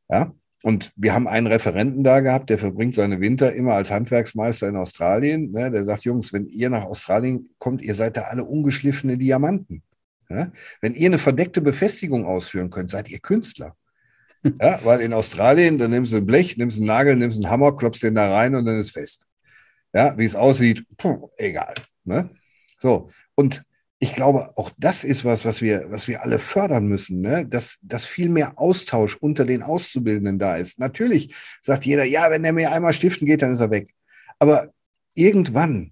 Ja, 0.08 0.36
und 0.62 0.92
wir 0.96 1.16
haben 1.16 1.28
einen 1.28 1.48
Referenten 1.48 2.04
da 2.04 2.20
gehabt, 2.20 2.52
der 2.52 2.60
verbringt 2.60 2.94
seine 2.94 3.20
Winter 3.20 3.54
immer 3.54 3.74
als 3.74 3.90
Handwerksmeister 3.90 4.70
in 4.70 4.76
Australien. 4.76 5.50
Ne? 5.50 5.72
Der 5.72 5.84
sagt, 5.84 6.04
Jungs, 6.04 6.32
wenn 6.32 6.46
ihr 6.46 6.70
nach 6.70 6.86
Australien 6.86 7.44
kommt, 7.58 7.84
ihr 7.84 7.96
seid 7.96 8.18
da 8.18 8.22
alle 8.26 8.44
ungeschliffene 8.44 9.18
Diamanten. 9.18 9.82
Ja? 10.30 10.52
Wenn 10.80 10.94
ihr 10.94 11.08
eine 11.08 11.18
verdeckte 11.18 11.60
Befestigung 11.60 12.28
ausführen 12.28 12.70
könnt, 12.70 12.92
seid 12.92 13.10
ihr 13.10 13.18
Künstler. 13.18 13.76
Ja, 14.62 14.80
weil 14.84 15.02
in 15.02 15.14
Australien, 15.14 15.78
dann 15.78 15.92
nimmst 15.92 16.14
du 16.14 16.18
ein 16.18 16.26
Blech, 16.26 16.58
nimmst 16.58 16.78
einen 16.78 16.88
Nagel, 16.88 17.16
nimmst 17.16 17.38
einen 17.38 17.52
Hammer, 17.52 17.76
klopfst 17.76 18.02
den 18.04 18.16
da 18.16 18.32
rein 18.32 18.56
und 18.56 18.66
dann 18.66 18.78
ist 18.78 18.92
fest. 18.92 19.28
Ja, 19.94 20.18
wie 20.18 20.26
es 20.26 20.36
aussieht, 20.36 20.86
puh, 20.98 21.30
egal. 21.38 21.74
Ne? 22.04 22.30
So, 22.80 23.10
und 23.36 23.64
ich 24.00 24.14
glaube, 24.14 24.56
auch 24.58 24.72
das 24.78 25.04
ist 25.04 25.26
was, 25.26 25.44
was 25.44 25.62
wir, 25.62 25.88
was 25.90 26.08
wir 26.08 26.22
alle 26.24 26.38
fördern 26.38 26.88
müssen, 26.88 27.22
ne? 27.22 27.46
dass, 27.48 27.80
dass 27.82 28.06
viel 28.06 28.30
mehr 28.30 28.60
Austausch 28.60 29.16
unter 29.16 29.44
den 29.46 29.64
Auszubildenden 29.64 30.38
da 30.38 30.56
ist. 30.56 30.80
Natürlich 30.80 31.34
sagt 31.62 31.86
jeder, 31.86 32.04
ja, 32.04 32.30
wenn 32.30 32.44
der 32.44 32.54
mir 32.54 32.72
einmal 32.72 32.94
stiften 32.94 33.26
geht, 33.26 33.42
dann 33.42 33.54
ist 33.54 33.62
er 33.62 33.72
weg. 33.72 33.90
Aber 34.40 34.70
irgendwann 35.16 35.92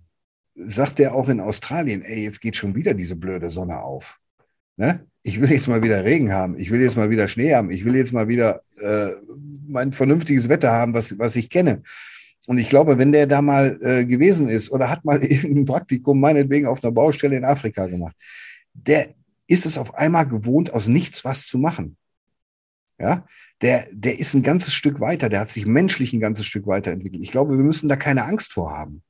sagt 0.53 0.99
er 0.99 1.15
auch 1.15 1.29
in 1.29 1.39
Australien, 1.39 2.03
ey, 2.03 2.23
jetzt 2.23 2.41
geht 2.41 2.55
schon 2.55 2.75
wieder 2.75 2.93
diese 2.93 3.15
blöde 3.15 3.49
Sonne 3.49 3.81
auf. 3.81 4.17
Ne? 4.77 5.05
Ich 5.23 5.41
will 5.41 5.51
jetzt 5.51 5.67
mal 5.67 5.81
wieder 5.81 6.03
Regen 6.03 6.31
haben, 6.31 6.57
ich 6.57 6.69
will 6.69 6.81
jetzt 6.81 6.97
mal 6.97 7.09
wieder 7.09 7.27
Schnee 7.27 7.55
haben, 7.55 7.71
ich 7.71 7.83
will 7.85 7.95
jetzt 7.95 8.13
mal 8.13 8.27
wieder 8.27 8.61
äh, 8.81 9.09
mein 9.67 9.91
vernünftiges 9.91 10.49
Wetter 10.49 10.71
haben, 10.71 10.93
was, 10.93 11.17
was 11.17 11.35
ich 11.35 11.49
kenne. 11.49 11.81
Und 12.47 12.59
ich 12.59 12.69
glaube, 12.69 12.99
wenn 12.99 13.11
der 13.11 13.25
da 13.25 13.41
mal 13.41 13.79
äh, 13.81 14.05
gewesen 14.05 14.49
ist 14.49 14.71
oder 14.71 14.89
hat 14.89 15.03
mal 15.03 15.17
irgendein 15.23 15.65
Praktikum 15.65 16.19
meinetwegen 16.19 16.67
auf 16.67 16.83
einer 16.83 16.91
Baustelle 16.91 17.37
in 17.37 17.45
Afrika 17.45 17.87
gemacht, 17.87 18.15
der 18.73 19.15
ist 19.47 19.65
es 19.65 19.77
auf 19.77 19.95
einmal 19.95 20.27
gewohnt, 20.27 20.73
aus 20.73 20.87
nichts 20.87 21.23
was 21.25 21.47
zu 21.47 21.57
machen. 21.57 21.97
Ja, 22.97 23.25
der, 23.61 23.85
der 23.91 24.19
ist 24.19 24.33
ein 24.35 24.43
ganzes 24.43 24.73
Stück 24.73 24.99
weiter, 24.99 25.27
der 25.27 25.41
hat 25.41 25.49
sich 25.49 25.65
menschlich 25.65 26.13
ein 26.13 26.21
ganzes 26.21 26.45
Stück 26.45 26.65
weiterentwickelt. 26.65 27.23
Ich 27.23 27.31
glaube, 27.31 27.57
wir 27.57 27.63
müssen 27.63 27.89
da 27.89 27.95
keine 27.97 28.23
Angst 28.23 28.53
vor 28.53 28.71
haben. 28.71 29.03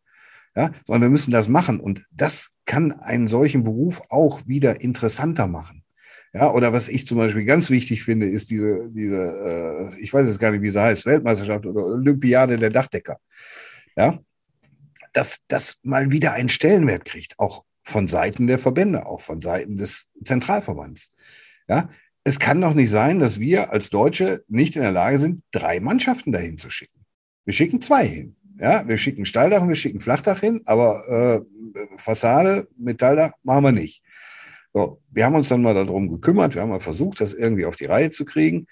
Ja, 0.56 0.72
sondern 0.86 1.04
wir 1.04 1.10
müssen 1.10 1.32
das 1.32 1.50
machen. 1.50 1.80
Und 1.80 2.06
das 2.12 2.52
kann 2.66 2.94
einen 2.94 3.28
solchen 3.28 3.64
Beruf 3.64 4.02
auch 4.10 4.48
wieder 4.48 4.82
interessanter 4.82 5.48
machen. 5.48 5.84
Ja, 6.34 6.52
oder 6.52 6.74
was 6.74 6.90
ich 6.90 7.08
zum 7.08 7.18
Beispiel 7.18 7.46
ganz 7.46 7.70
wichtig 7.70 8.04
finde, 8.04 8.28
ist 8.28 8.50
diese, 8.50 8.92
diese 8.92 9.94
äh, 9.96 10.00
ich 10.02 10.14
weiß 10.14 10.28
jetzt 10.28 10.40
gar 10.40 10.52
nicht, 10.52 10.62
wie 10.62 10.70
sie 10.70 10.82
heißt, 10.82 11.06
Weltmeisterschaft 11.06 11.66
oder 11.66 11.86
Olympiade 11.86 12.58
der 12.58 12.70
Dachdecker. 12.70 13.18
Ja, 13.96 14.20
dass 15.14 15.40
das 15.48 15.78
mal 15.84 16.12
wieder 16.12 16.34
einen 16.34 16.50
Stellenwert 16.50 17.06
kriegt, 17.06 17.40
auch 17.40 17.64
von 17.84 18.08
Seiten 18.08 18.48
der 18.48 18.60
Verbände, 18.60 19.06
auch 19.06 19.22
von 19.22 19.40
Seiten 19.40 19.78
des 19.78 20.10
Zentralverbands. 20.22 21.08
Ja, 21.70 21.90
es 22.26 22.40
kann 22.40 22.60
doch 22.60 22.74
nicht 22.74 22.90
sein, 22.90 23.20
dass 23.20 23.40
wir 23.40 23.72
als 23.72 23.90
Deutsche 23.90 24.44
nicht 24.50 24.76
in 24.76 24.82
der 24.82 24.92
Lage 24.92 25.20
sind, 25.20 25.44
drei 25.52 25.80
Mannschaften 25.80 26.32
dahin 26.32 26.58
zu 26.58 26.70
schicken. 26.70 27.06
Wir 27.46 27.54
schicken 27.54 27.80
zwei 27.80 28.06
hin. 28.06 28.36
Ja, 28.58 28.88
wir 28.88 28.98
schicken 28.98 29.26
Steildach 29.26 29.62
und 29.62 29.70
wir 29.70 29.76
schicken 29.76 30.00
Flachdach 30.00 30.40
hin, 30.40 30.62
aber 30.66 31.46
äh, 31.46 31.98
Fassade, 31.98 32.68
Metalldach 32.78 33.34
machen 33.44 33.64
wir 33.66 33.72
nicht. 33.72 34.02
So, 34.74 35.02
wir 35.10 35.26
haben 35.26 35.36
uns 35.36 35.50
dann 35.50 35.62
mal 35.62 35.74
darum 35.74 36.10
gekümmert, 36.10 36.56
wir 36.56 36.62
haben 36.62 36.70
mal 36.70 36.80
versucht, 36.80 37.22
das 37.22 37.34
irgendwie 37.34 37.66
auf 37.66 37.76
die 37.76 37.86
Reihe 37.86 38.10
zu 38.10 38.26
kriegen. 38.26 38.68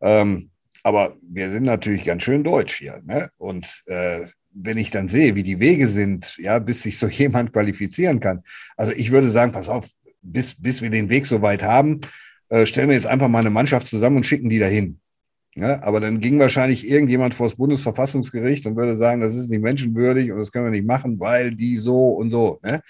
Ähm, 0.00 0.50
aber 0.82 1.16
wir 1.22 1.50
sind 1.50 1.64
natürlich 1.64 2.04
ganz 2.04 2.22
schön 2.22 2.44
deutsch 2.44 2.76
hier. 2.76 3.00
Ne? 3.04 3.28
Und 3.38 3.82
äh, 3.86 4.24
wenn 4.52 4.78
ich 4.78 4.90
dann 4.90 5.08
sehe, 5.08 5.34
wie 5.34 5.42
die 5.42 5.60
Wege 5.60 5.86
sind, 5.86 6.36
ja, 6.38 6.58
bis 6.58 6.82
sich 6.82 6.98
so 6.98 7.06
jemand 7.08 7.52
qualifizieren 7.52 8.20
kann. 8.20 8.42
Also 8.76 8.92
ich 8.92 9.10
würde 9.10 9.28
sagen, 9.28 9.52
pass 9.52 9.68
auf, 9.68 9.88
bis, 10.22 10.60
bis 10.60 10.82
wir 10.82 10.90
den 10.90 11.10
Weg 11.10 11.26
so 11.26 11.42
weit 11.42 11.62
haben, 11.62 12.00
äh, 12.48 12.66
stellen 12.66 12.88
wir 12.88 12.96
jetzt 12.96 13.06
einfach 13.06 13.28
mal 13.28 13.40
eine 13.40 13.50
Mannschaft 13.50 13.88
zusammen 13.88 14.16
und 14.18 14.26
schicken 14.26 14.48
die 14.48 14.58
dahin. 14.58 15.00
Ja, 15.58 15.82
aber 15.82 15.98
dann 15.98 16.20
ging 16.20 16.38
wahrscheinlich 16.38 16.88
irgendjemand 16.88 17.34
vor 17.34 17.46
das 17.46 17.56
Bundesverfassungsgericht 17.56 18.64
und 18.66 18.76
würde 18.76 18.94
sagen, 18.94 19.20
das 19.20 19.36
ist 19.36 19.50
nicht 19.50 19.60
menschenwürdig 19.60 20.30
und 20.30 20.38
das 20.38 20.52
können 20.52 20.66
wir 20.66 20.70
nicht 20.70 20.86
machen, 20.86 21.18
weil 21.18 21.52
die 21.52 21.76
so 21.78 22.10
und 22.10 22.30
so. 22.30 22.60
Ne? 22.62 22.80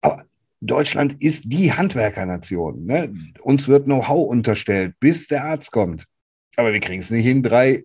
Aber 0.00 0.24
Deutschland 0.62 1.20
ist 1.20 1.44
die 1.46 1.72
Handwerkernation. 1.72 2.86
Ne? 2.86 3.14
Uns 3.42 3.68
wird 3.68 3.84
Know-how 3.84 4.26
unterstellt, 4.30 4.94
bis 4.98 5.26
der 5.26 5.44
Arzt 5.44 5.72
kommt. 5.72 6.06
Aber 6.56 6.72
wir 6.72 6.80
kriegen 6.80 7.00
es 7.00 7.10
nicht 7.10 7.26
hin, 7.26 7.42
drei 7.42 7.84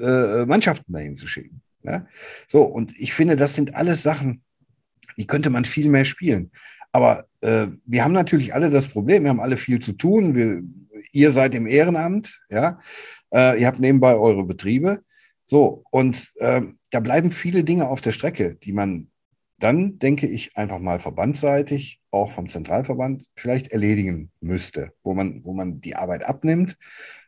äh, 0.00 0.46
Mannschaften 0.46 0.94
dahin 0.94 1.14
zu 1.14 1.26
schicken. 1.26 1.60
Ne? 1.82 2.06
So, 2.48 2.62
und 2.62 2.98
ich 2.98 3.12
finde, 3.12 3.36
das 3.36 3.54
sind 3.54 3.74
alles 3.74 4.02
Sachen, 4.02 4.42
die 5.18 5.26
könnte 5.26 5.50
man 5.50 5.66
viel 5.66 5.90
mehr 5.90 6.06
spielen. 6.06 6.50
Aber 6.90 7.26
äh, 7.42 7.66
wir 7.84 8.02
haben 8.02 8.12
natürlich 8.12 8.54
alle 8.54 8.70
das 8.70 8.88
Problem, 8.88 9.24
wir 9.24 9.30
haben 9.30 9.40
alle 9.40 9.58
viel 9.58 9.80
zu 9.80 9.92
tun. 9.92 10.34
Wir, 10.34 10.62
ihr 11.12 11.30
seid 11.30 11.54
im 11.54 11.66
Ehrenamt, 11.66 12.40
ja. 12.48 12.80
Äh, 13.32 13.60
ihr 13.60 13.66
habt 13.66 13.80
nebenbei 13.80 14.14
eure 14.14 14.44
Betriebe. 14.44 15.02
So, 15.46 15.84
und 15.90 16.32
äh, 16.36 16.62
da 16.90 17.00
bleiben 17.00 17.30
viele 17.30 17.64
Dinge 17.64 17.88
auf 17.88 18.00
der 18.00 18.12
Strecke, 18.12 18.56
die 18.56 18.72
man 18.72 19.10
dann 19.58 19.98
denke 19.98 20.26
ich 20.26 20.56
einfach 20.56 20.78
mal 20.78 20.98
verbandsseitig, 20.98 22.00
auch 22.10 22.30
vom 22.30 22.48
Zentralverband, 22.48 23.24
vielleicht 23.34 23.72
erledigen 23.72 24.30
müsste, 24.40 24.92
wo 25.02 25.14
man, 25.14 25.44
wo 25.44 25.52
man 25.54 25.80
die 25.80 25.96
Arbeit 25.96 26.24
abnimmt. 26.24 26.76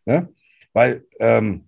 Ne? 0.04 0.28
Weil, 0.72 1.06
ähm, 1.20 1.64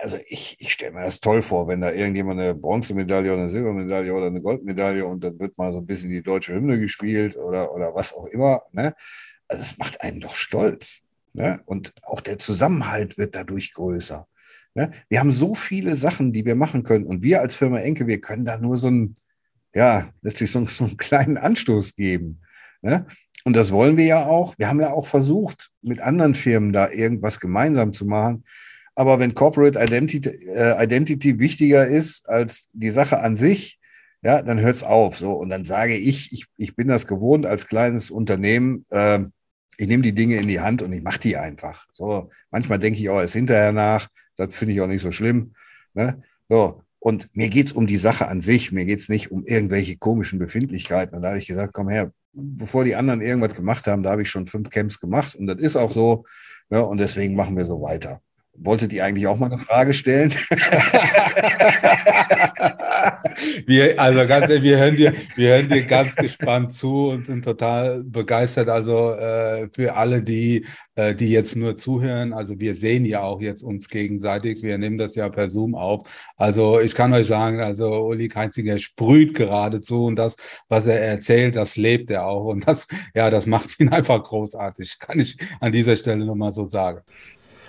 also 0.00 0.16
ich, 0.28 0.56
ich 0.60 0.72
stelle 0.72 0.92
mir 0.92 1.02
das 1.02 1.20
toll 1.20 1.42
vor, 1.42 1.68
wenn 1.68 1.80
da 1.80 1.92
irgendjemand 1.92 2.40
eine 2.40 2.54
Bronzemedaille 2.54 3.32
oder 3.32 3.42
eine 3.42 3.48
Silbermedaille 3.48 4.14
oder 4.14 4.26
eine 4.26 4.40
Goldmedaille 4.40 5.06
und 5.06 5.22
dann 5.24 5.38
wird 5.38 5.58
mal 5.58 5.72
so 5.72 5.78
ein 5.78 5.86
bisschen 5.86 6.10
die 6.10 6.22
deutsche 6.22 6.54
Hymne 6.54 6.78
gespielt 6.78 7.36
oder, 7.36 7.72
oder 7.72 7.94
was 7.94 8.14
auch 8.14 8.26
immer. 8.26 8.62
Ne? 8.72 8.94
Also 9.48 9.62
es 9.62 9.78
macht 9.78 10.00
einen 10.00 10.20
doch 10.20 10.36
stolz. 10.36 11.03
Ne? 11.34 11.60
Und 11.66 11.92
auch 12.02 12.20
der 12.20 12.38
Zusammenhalt 12.38 13.18
wird 13.18 13.34
dadurch 13.34 13.74
größer. 13.74 14.26
Ne? 14.74 14.90
Wir 15.08 15.20
haben 15.20 15.32
so 15.32 15.54
viele 15.54 15.96
Sachen, 15.96 16.32
die 16.32 16.44
wir 16.44 16.54
machen 16.54 16.84
können. 16.84 17.04
Und 17.04 17.22
wir 17.22 17.40
als 17.40 17.56
Firma 17.56 17.78
Enke, 17.78 18.06
wir 18.06 18.20
können 18.20 18.44
da 18.44 18.56
nur 18.58 18.78
so 18.78 18.88
ein, 18.88 19.16
ja, 19.74 20.08
letztlich 20.22 20.50
so, 20.50 20.64
so 20.66 20.84
einen 20.84 20.96
kleinen 20.96 21.36
Anstoß 21.36 21.96
geben. 21.96 22.40
Ne? 22.82 23.06
Und 23.44 23.56
das 23.56 23.72
wollen 23.72 23.96
wir 23.96 24.06
ja 24.06 24.26
auch. 24.26 24.56
Wir 24.58 24.68
haben 24.68 24.80
ja 24.80 24.90
auch 24.90 25.06
versucht, 25.06 25.70
mit 25.82 26.00
anderen 26.00 26.34
Firmen 26.34 26.72
da 26.72 26.90
irgendwas 26.90 27.40
gemeinsam 27.40 27.92
zu 27.92 28.06
machen. 28.06 28.44
Aber 28.94 29.18
wenn 29.18 29.34
Corporate 29.34 29.78
Identity, 29.78 30.28
äh, 30.28 30.82
Identity 30.82 31.38
wichtiger 31.40 31.86
ist 31.86 32.28
als 32.28 32.70
die 32.72 32.90
Sache 32.90 33.20
an 33.20 33.34
sich, 33.34 33.80
ja, 34.22 34.40
dann 34.40 34.60
hört's 34.60 34.84
auf. 34.84 35.18
So 35.18 35.32
und 35.32 35.50
dann 35.50 35.64
sage 35.64 35.96
ich, 35.96 36.32
ich, 36.32 36.46
ich 36.56 36.76
bin 36.76 36.88
das 36.88 37.06
gewohnt 37.06 37.44
als 37.44 37.66
kleines 37.66 38.10
Unternehmen. 38.10 38.84
Äh, 38.90 39.24
ich 39.78 39.86
nehme 39.86 40.02
die 40.02 40.14
Dinge 40.14 40.36
in 40.36 40.48
die 40.48 40.60
Hand 40.60 40.82
und 40.82 40.92
ich 40.92 41.02
mache 41.02 41.20
die 41.20 41.36
einfach. 41.36 41.86
So 41.92 42.30
manchmal 42.50 42.78
denke 42.78 42.98
ich 42.98 43.08
auch 43.08 43.20
erst 43.20 43.34
hinterher 43.34 43.72
nach. 43.72 44.08
Das 44.36 44.54
finde 44.54 44.74
ich 44.74 44.80
auch 44.80 44.86
nicht 44.86 45.02
so 45.02 45.12
schlimm. 45.12 45.54
Ne? 45.94 46.22
So 46.48 46.82
und 47.04 47.28
mir 47.36 47.50
geht's 47.50 47.72
um 47.72 47.86
die 47.86 47.98
Sache 47.98 48.28
an 48.28 48.40
sich. 48.40 48.72
Mir 48.72 48.86
geht's 48.86 49.10
nicht 49.10 49.30
um 49.30 49.44
irgendwelche 49.44 49.98
komischen 49.98 50.38
Befindlichkeiten. 50.38 51.14
Und 51.14 51.20
da 51.20 51.28
habe 51.28 51.38
ich 51.38 51.46
gesagt, 51.46 51.74
komm 51.74 51.90
her, 51.90 52.10
bevor 52.32 52.84
die 52.84 52.96
anderen 52.96 53.20
irgendwas 53.20 53.54
gemacht 53.54 53.86
haben, 53.86 54.02
da 54.02 54.10
habe 54.10 54.22
ich 54.22 54.30
schon 54.30 54.46
fünf 54.46 54.70
Camps 54.70 54.98
gemacht. 54.98 55.34
Und 55.34 55.46
das 55.46 55.58
ist 55.58 55.76
auch 55.76 55.92
so. 55.92 56.24
Ja, 56.70 56.80
und 56.80 56.96
deswegen 56.96 57.36
machen 57.36 57.58
wir 57.58 57.66
so 57.66 57.82
weiter. 57.82 58.22
Wolltet 58.56 58.92
ihr 58.92 59.04
eigentlich 59.04 59.26
auch 59.26 59.36
mal 59.36 59.52
eine 59.52 59.64
Frage 59.64 59.92
stellen? 59.92 60.30
wir, 63.66 64.00
also 64.00 64.24
ganz 64.28 64.48
ehrlich, 64.48 64.62
wir 64.62 64.78
hören 64.78 64.94
dir, 64.94 65.12
wir 65.34 65.48
hören 65.50 65.68
dir 65.68 65.82
ganz 65.82 66.14
gespannt 66.14 66.72
zu 66.72 67.08
und 67.08 67.26
sind 67.26 67.44
total 67.44 68.04
begeistert. 68.04 68.68
Also 68.68 69.14
äh, 69.14 69.68
für 69.74 69.96
alle, 69.96 70.22
die, 70.22 70.64
äh, 70.94 71.16
die 71.16 71.30
jetzt 71.30 71.56
nur 71.56 71.76
zuhören, 71.76 72.32
also 72.32 72.60
wir 72.60 72.76
sehen 72.76 73.04
ja 73.04 73.22
auch 73.22 73.40
jetzt 73.40 73.64
uns 73.64 73.88
gegenseitig. 73.88 74.62
Wir 74.62 74.78
nehmen 74.78 74.98
das 74.98 75.16
ja 75.16 75.28
per 75.28 75.50
Zoom 75.50 75.74
auf. 75.74 76.08
Also 76.36 76.80
ich 76.80 76.94
kann 76.94 77.12
euch 77.12 77.26
sagen, 77.26 77.60
also 77.60 78.06
Uli 78.06 78.28
Keinziger 78.28 78.78
sprüht 78.78 79.34
geradezu 79.34 80.06
und 80.06 80.16
das, 80.16 80.36
was 80.68 80.86
er 80.86 81.00
erzählt, 81.00 81.56
das 81.56 81.76
lebt 81.76 82.10
er 82.10 82.26
auch. 82.26 82.44
Und 82.44 82.68
das, 82.68 82.86
ja, 83.14 83.30
das 83.30 83.46
macht 83.46 83.80
ihn 83.80 83.88
einfach 83.90 84.22
großartig. 84.22 84.98
Kann 85.00 85.18
ich 85.18 85.36
an 85.60 85.72
dieser 85.72 85.96
Stelle 85.96 86.24
nochmal 86.24 86.52
so 86.52 86.68
sagen. 86.68 87.00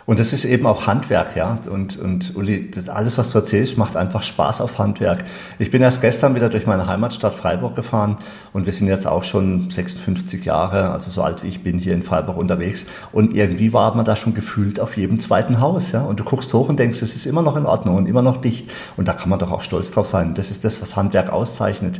Und 0.05 0.19
das 0.19 0.33
ist 0.33 0.45
eben 0.45 0.67
auch 0.67 0.85
Handwerk, 0.85 1.35
ja. 1.35 1.57
Und, 1.69 1.97
und 1.97 2.35
Uli, 2.35 2.69
alles, 2.87 3.17
was 3.17 3.31
du 3.31 3.39
erzählst, 3.39 3.77
macht 3.77 3.95
einfach 3.95 4.21
Spaß 4.21 4.61
auf 4.61 4.77
Handwerk. 4.77 5.23
Ich 5.57 5.71
bin 5.71 5.81
erst 5.81 6.01
gestern 6.01 6.35
wieder 6.35 6.49
durch 6.49 6.67
meine 6.67 6.85
Heimatstadt 6.87 7.33
Freiburg 7.33 7.75
gefahren 7.75 8.17
und 8.53 8.67
wir 8.67 8.73
sind 8.73 8.87
jetzt 8.87 9.07
auch 9.07 9.23
schon 9.23 9.71
56 9.71 10.45
Jahre, 10.45 10.91
also 10.91 11.09
so 11.09 11.23
alt 11.23 11.41
wie 11.41 11.47
ich 11.47 11.63
bin, 11.63 11.79
hier 11.79 11.95
in 11.95 12.03
Freiburg 12.03 12.37
unterwegs. 12.37 12.85
Und 13.11 13.33
irgendwie 13.33 13.73
war 13.73 13.95
man 13.95 14.05
da 14.05 14.15
schon 14.15 14.35
gefühlt 14.35 14.79
auf 14.79 14.95
jedem 14.95 15.19
zweiten 15.19 15.59
Haus, 15.59 15.91
ja. 15.91 16.03
Und 16.03 16.19
du 16.19 16.23
guckst 16.23 16.53
hoch 16.53 16.69
und 16.69 16.77
denkst, 16.77 17.01
es 17.01 17.15
ist 17.15 17.25
immer 17.25 17.41
noch 17.41 17.55
in 17.55 17.65
Ordnung 17.65 17.95
und 17.95 18.07
immer 18.07 18.21
noch 18.21 18.37
dicht. 18.37 18.69
Und 18.97 19.07
da 19.07 19.13
kann 19.13 19.29
man 19.29 19.39
doch 19.39 19.51
auch 19.51 19.61
stolz 19.61 19.89
drauf 19.89 20.05
sein. 20.05 20.35
Das 20.35 20.51
ist 20.51 20.63
das, 20.63 20.81
was 20.83 20.95
Handwerk 20.95 21.31
auszeichnet. 21.31 21.99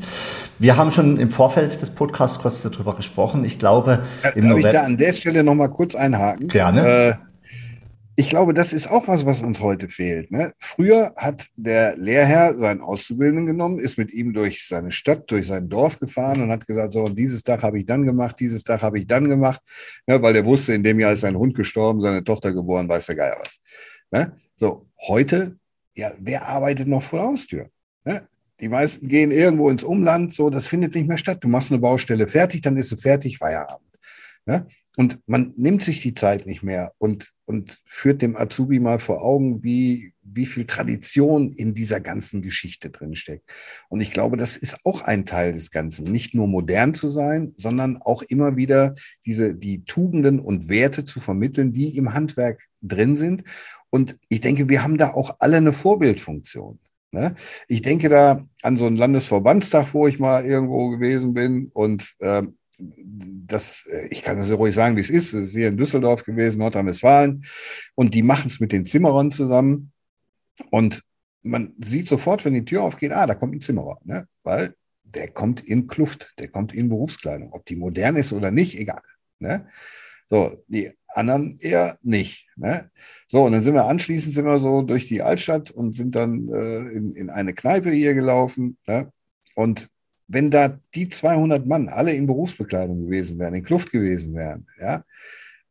Wir 0.60 0.78
haben 0.78 0.91
schon 0.91 1.18
im 1.18 1.32
Vorfeld 1.32 1.82
des 1.82 1.89
Podcasts 1.89 2.38
kurz 2.38 2.62
darüber 2.62 2.96
gesprochen. 2.96 3.44
Ich 3.44 3.58
glaube, 3.58 4.04
im 4.36 4.41
Darf 4.41 4.52
November 4.52 4.70
ich 4.70 4.76
da 4.76 4.82
an 4.84 4.98
der 4.98 5.13
Stelle 5.13 5.44
nochmal 5.44 5.70
kurz 5.70 5.96
einhaken? 5.96 6.48
Gerne. 6.50 6.88
Äh, 6.88 7.13
ich 8.17 8.30
glaube, 8.30 8.54
das 8.54 8.71
ist 8.71 8.89
auch 8.89 9.08
was, 9.08 9.25
was 9.25 9.41
uns 9.41 9.60
heute 9.60 9.89
fehlt. 9.89 10.32
Ne? 10.32 10.54
Früher 10.58 11.13
hat 11.17 11.47
der 11.58 11.97
Lehrherr 11.97 12.58
seinen 12.58 12.82
Auszubildenden 12.82 13.45
genommen, 13.45 13.78
ist 13.78 13.97
mit 13.97 14.13
ihm 14.13 14.34
durch 14.34 14.67
seine 14.67 14.91
Stadt, 14.91 15.30
durch 15.30 15.47
sein 15.47 15.67
Dorf 15.67 15.99
gefahren 15.99 16.41
und 16.41 16.49
hat 16.49 16.65
gesagt, 16.65 16.93
so, 16.93 17.04
und 17.04 17.19
dieses 17.19 17.43
Tag 17.43 17.63
habe 17.63 17.78
ich 17.78 17.86
dann 17.86 18.06
gemacht, 18.06 18.39
dieses 18.39 18.63
Tag 18.63 18.82
habe 18.84 18.99
ich 18.99 19.08
dann 19.08 19.28
gemacht, 19.28 19.62
ne? 20.08 20.21
weil 20.21 20.36
er 20.36 20.45
wusste, 20.45 20.73
in 20.73 20.84
dem 20.84 20.99
Jahr 20.99 21.12
ist 21.12 21.21
sein 21.21 21.36
Hund 21.36 21.56
gestorben, 21.56 21.99
seine 21.99 22.23
Tochter 22.23 22.54
geboren, 22.54 22.88
weiß 22.88 23.08
der 23.08 23.15
Geier 23.15 23.38
was. 23.39 23.60
Ne? 24.12 24.34
So, 24.56 24.88
heute, 25.08 25.58
ja, 25.95 26.12
wer 26.19 26.47
arbeitet 26.47 26.88
noch 26.88 27.04
vor 27.04 27.19
der 27.19 27.28
Haustür? 27.28 27.69
Ne? 28.06 28.28
Die 28.62 28.69
meisten 28.69 29.10
gehen 29.10 29.32
irgendwo 29.32 29.69
ins 29.69 29.84
Umland, 29.84 30.34
so, 30.34 30.49
das 30.49 30.67
findet 30.67 30.95
nicht 30.95 31.10
mehr 31.10 31.17
statt. 31.17 31.39
Du 31.41 31.49
machst 31.49 31.69
eine 31.69 31.82
Baustelle 31.82 32.28
fertig, 32.28 32.62
dann 32.62 32.78
ist 32.78 32.89
sie 32.89 32.97
fertig, 32.97 33.38
Feierabend. 33.38 33.82
Ne? 34.45 34.67
Und 34.97 35.19
man 35.27 35.53
nimmt 35.58 35.84
sich 35.84 35.99
die 35.99 36.13
Zeit 36.13 36.45
nicht 36.45 36.63
mehr 36.63 36.93
und, 36.97 37.34
und 37.45 37.81
führt 37.86 38.21
dem 38.21 38.38
Azubi 38.38 38.79
mal 38.79 38.99
vor 38.99 39.21
Augen, 39.23 39.62
wie, 39.62 40.13
wie 40.21 40.45
viel 40.45 40.65
Tradition 40.65 41.51
in 41.51 41.73
dieser 41.73 41.99
ganzen 41.99 42.41
Geschichte 42.41 42.89
drinsteckt. 42.89 43.43
Und 43.89 43.99
ich 43.99 44.12
glaube, 44.12 44.38
das 44.38 44.55
ist 44.55 44.77
auch 44.86 45.01
ein 45.01 45.25
Teil 45.25 45.51
des 45.51 45.71
Ganzen. 45.71 46.12
Nicht 46.12 46.34
nur 46.34 46.47
modern 46.47 46.93
zu 46.93 47.10
sein, 47.10 47.51
sondern 47.55 47.97
auch 47.97 48.21
immer 48.21 48.55
wieder 48.55 48.95
diese, 49.25 49.53
die 49.53 49.84
Tugenden 49.84 50.39
und 50.39 50.69
Werte 50.69 51.03
zu 51.03 51.19
vermitteln, 51.19 51.73
die 51.73 51.97
im 51.97 52.13
Handwerk 52.13 52.63
drin 52.81 53.15
sind. 53.15 53.43
Und 53.89 54.17
ich 54.29 54.39
denke, 54.39 54.69
wir 54.69 54.81
haben 54.81 54.97
da 54.97 55.12
auch 55.12 55.38
alle 55.39 55.58
eine 55.58 55.73
Vorbildfunktion. 55.73 56.79
Ne? 57.12 57.36
Ich 57.67 57.81
denke 57.81 58.10
da 58.10 58.45
an 58.62 58.77
so 58.77 58.86
einen 58.86 58.97
Landesverbandstag, 58.97 59.93
wo 59.93 60.08
ich 60.08 60.19
mal 60.19 60.45
irgendwo 60.45 60.89
gewesen 60.89 61.34
bin 61.34 61.69
und 61.73 62.15
ähm, 62.21 62.58
das, 62.77 63.85
äh, 63.88 64.07
ich 64.09 64.23
kann 64.23 64.38
das 64.38 64.49
ja 64.49 64.55
ruhig 64.55 64.75
sagen, 64.75 64.95
wie 64.95 65.01
es 65.01 65.09
ist. 65.09 65.33
Es 65.33 65.47
ist 65.47 65.55
hier 65.55 65.69
in 65.69 65.77
Düsseldorf 65.77 66.23
gewesen, 66.23 66.59
Nordrhein-Westfalen. 66.59 67.45
Und 67.95 68.13
die 68.13 68.23
machen 68.23 68.47
es 68.47 68.59
mit 68.59 68.71
den 68.71 68.85
Zimmerern 68.85 69.31
zusammen. 69.31 69.91
Und 70.71 71.03
man 71.43 71.73
sieht 71.77 72.07
sofort, 72.07 72.43
wenn 72.45 72.53
die 72.53 72.65
Tür 72.65 72.83
aufgeht, 72.83 73.11
ah, 73.11 73.27
da 73.27 73.35
kommt 73.35 73.55
ein 73.55 73.61
Zimmerer, 73.61 73.99
ne? 74.03 74.27
weil 74.43 74.75
der 75.03 75.29
kommt 75.29 75.61
in 75.61 75.88
Kluft, 75.88 76.33
der 76.39 76.47
kommt 76.49 76.73
in 76.73 76.89
Berufskleidung. 76.89 77.53
Ob 77.53 77.65
die 77.65 77.75
modern 77.75 78.15
ist 78.15 78.33
oder 78.33 78.51
nicht, 78.51 78.77
egal. 78.79 79.01
Ne? 79.39 79.67
So, 80.27 80.63
die 80.67 80.91
anderen 81.07 81.57
eher 81.59 81.97
nicht. 82.01 82.49
Ne? 82.55 82.89
So, 83.27 83.43
und 83.43 83.51
dann 83.51 83.61
sind 83.61 83.75
wir 83.75 83.85
anschließend 83.85 84.33
sind 84.33 84.45
wir 84.45 84.59
so 84.59 84.81
durch 84.81 85.07
die 85.07 85.21
Altstadt 85.21 85.71
und 85.71 85.93
sind 85.93 86.15
dann 86.15 86.49
äh, 86.49 86.77
in, 86.89 87.13
in 87.13 87.29
eine 87.29 87.53
Kneipe 87.53 87.91
hier 87.91 88.13
gelaufen. 88.13 88.77
Ne? 88.88 89.11
Und 89.53 89.89
wenn 90.27 90.49
da 90.49 90.79
die 90.93 91.09
200 91.09 91.65
Mann 91.65 91.89
alle 91.89 92.13
in 92.13 92.25
Berufsbekleidung 92.25 93.05
gewesen 93.05 93.38
wären, 93.39 93.55
in 93.55 93.63
Kluft 93.63 93.91
gewesen 93.91 94.33
wären, 94.33 94.67
ja, 94.79 95.03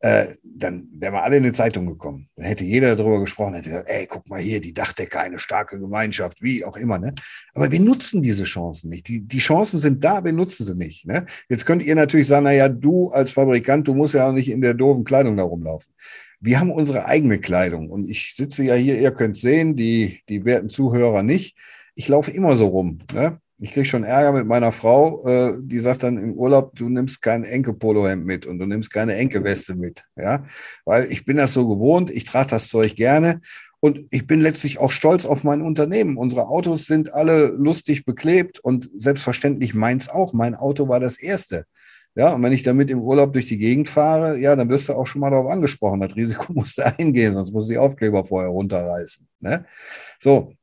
äh, 0.05 0.35
dann 0.43 0.87
wären 0.91 1.13
wir 1.13 1.23
alle 1.23 1.37
in 1.37 1.43
die 1.43 1.51
Zeitung 1.51 1.87
gekommen. 1.87 2.29
Dann 2.35 2.45
hätte 2.45 2.63
jeder 2.63 2.95
darüber 2.95 3.19
gesprochen, 3.19 3.55
hätte 3.55 3.69
gesagt, 3.69 3.89
ey, 3.89 4.05
guck 4.05 4.29
mal 4.29 4.39
hier, 4.39 4.59
die 4.59 4.73
Dachdecker, 4.73 5.21
eine 5.21 5.39
starke 5.39 5.79
Gemeinschaft, 5.79 6.41
wie 6.41 6.63
auch 6.63 6.77
immer. 6.77 6.99
Ne? 6.99 7.13
Aber 7.53 7.71
wir 7.71 7.79
nutzen 7.79 8.21
diese 8.21 8.43
Chancen 8.43 8.89
nicht. 8.89 9.07
Die, 9.07 9.21
die 9.21 9.39
Chancen 9.39 9.79
sind 9.79 10.03
da, 10.03 10.23
wir 10.23 10.33
nutzen 10.33 10.65
sie 10.65 10.75
nicht. 10.75 11.07
Ne? 11.07 11.25
Jetzt 11.49 11.65
könnt 11.65 11.83
ihr 11.83 11.95
natürlich 11.95 12.27
sagen, 12.27 12.43
naja, 12.43 12.69
du 12.69 13.07
als 13.09 13.31
Fabrikant, 13.31 13.87
du 13.87 13.95
musst 13.95 14.13
ja 14.13 14.27
auch 14.27 14.33
nicht 14.33 14.49
in 14.49 14.61
der 14.61 14.73
doofen 14.73 15.05
Kleidung 15.05 15.37
da 15.37 15.43
rumlaufen. 15.43 15.91
Wir 16.39 16.59
haben 16.59 16.71
unsere 16.71 17.05
eigene 17.05 17.39
Kleidung 17.39 17.89
und 17.89 18.07
ich 18.07 18.35
sitze 18.35 18.63
ja 18.63 18.75
hier, 18.75 18.99
ihr 18.99 19.11
könnt 19.11 19.37
sehen, 19.37 19.75
die, 19.75 20.21
die 20.29 20.45
werten 20.45 20.69
Zuhörer 20.69 21.23
nicht. 21.23 21.57
Ich 21.95 22.09
laufe 22.09 22.29
immer 22.29 22.57
so 22.57 22.67
rum. 22.67 22.99
Ne? 23.13 23.39
Ich 23.65 23.71
kriege 23.71 23.85
schon 23.85 24.03
Ärger 24.03 24.31
mit 24.31 24.45
meiner 24.45 24.71
Frau, 24.71 25.27
äh, 25.27 25.57
die 25.59 25.79
sagt 25.79 26.03
dann 26.03 26.19
im 26.19 26.33
Urlaub, 26.33 26.75
du 26.75 26.87
nimmst 26.87 27.19
kein 27.23 27.43
Enke-Polohemd 27.43 28.23
mit 28.23 28.45
und 28.45 28.59
du 28.59 28.67
nimmst 28.67 28.93
keine 28.93 29.15
Enke-Weste 29.15 29.73
mit, 29.75 30.03
ja, 30.15 30.45
weil 30.85 31.05
ich 31.05 31.25
bin 31.25 31.37
das 31.37 31.53
so 31.53 31.67
gewohnt, 31.67 32.11
ich 32.11 32.25
trage 32.25 32.51
das 32.51 32.67
Zeug 32.67 32.95
gerne 32.95 33.41
und 33.79 34.05
ich 34.11 34.27
bin 34.27 34.39
letztlich 34.39 34.77
auch 34.77 34.91
stolz 34.91 35.25
auf 35.25 35.43
mein 35.43 35.63
Unternehmen. 35.63 36.15
Unsere 36.15 36.47
Autos 36.47 36.85
sind 36.85 37.11
alle 37.11 37.47
lustig 37.47 38.05
beklebt 38.05 38.59
und 38.59 38.87
selbstverständlich 38.95 39.73
meins 39.73 40.09
auch. 40.09 40.33
Mein 40.33 40.53
Auto 40.53 40.87
war 40.87 40.99
das 40.99 41.17
erste. 41.17 41.65
Ja, 42.13 42.35
und 42.35 42.43
wenn 42.43 42.53
ich 42.53 42.61
damit 42.61 42.91
im 42.91 43.01
Urlaub 43.01 43.33
durch 43.33 43.47
die 43.47 43.57
Gegend 43.57 43.89
fahre, 43.89 44.37
ja, 44.37 44.55
dann 44.55 44.69
wirst 44.69 44.89
du 44.89 44.93
auch 44.93 45.07
schon 45.07 45.21
mal 45.21 45.31
darauf 45.31 45.51
angesprochen. 45.51 46.01
Das 46.01 46.15
Risiko 46.15 46.53
musst 46.53 46.77
du 46.77 46.85
eingehen, 46.85 47.33
sonst 47.33 47.51
musst 47.51 47.67
du 47.67 47.73
die 47.73 47.79
Aufkleber 47.79 48.25
vorher 48.25 48.51
runterreißen. 48.51 49.27
Ne? 49.39 49.65
So, 50.19 50.53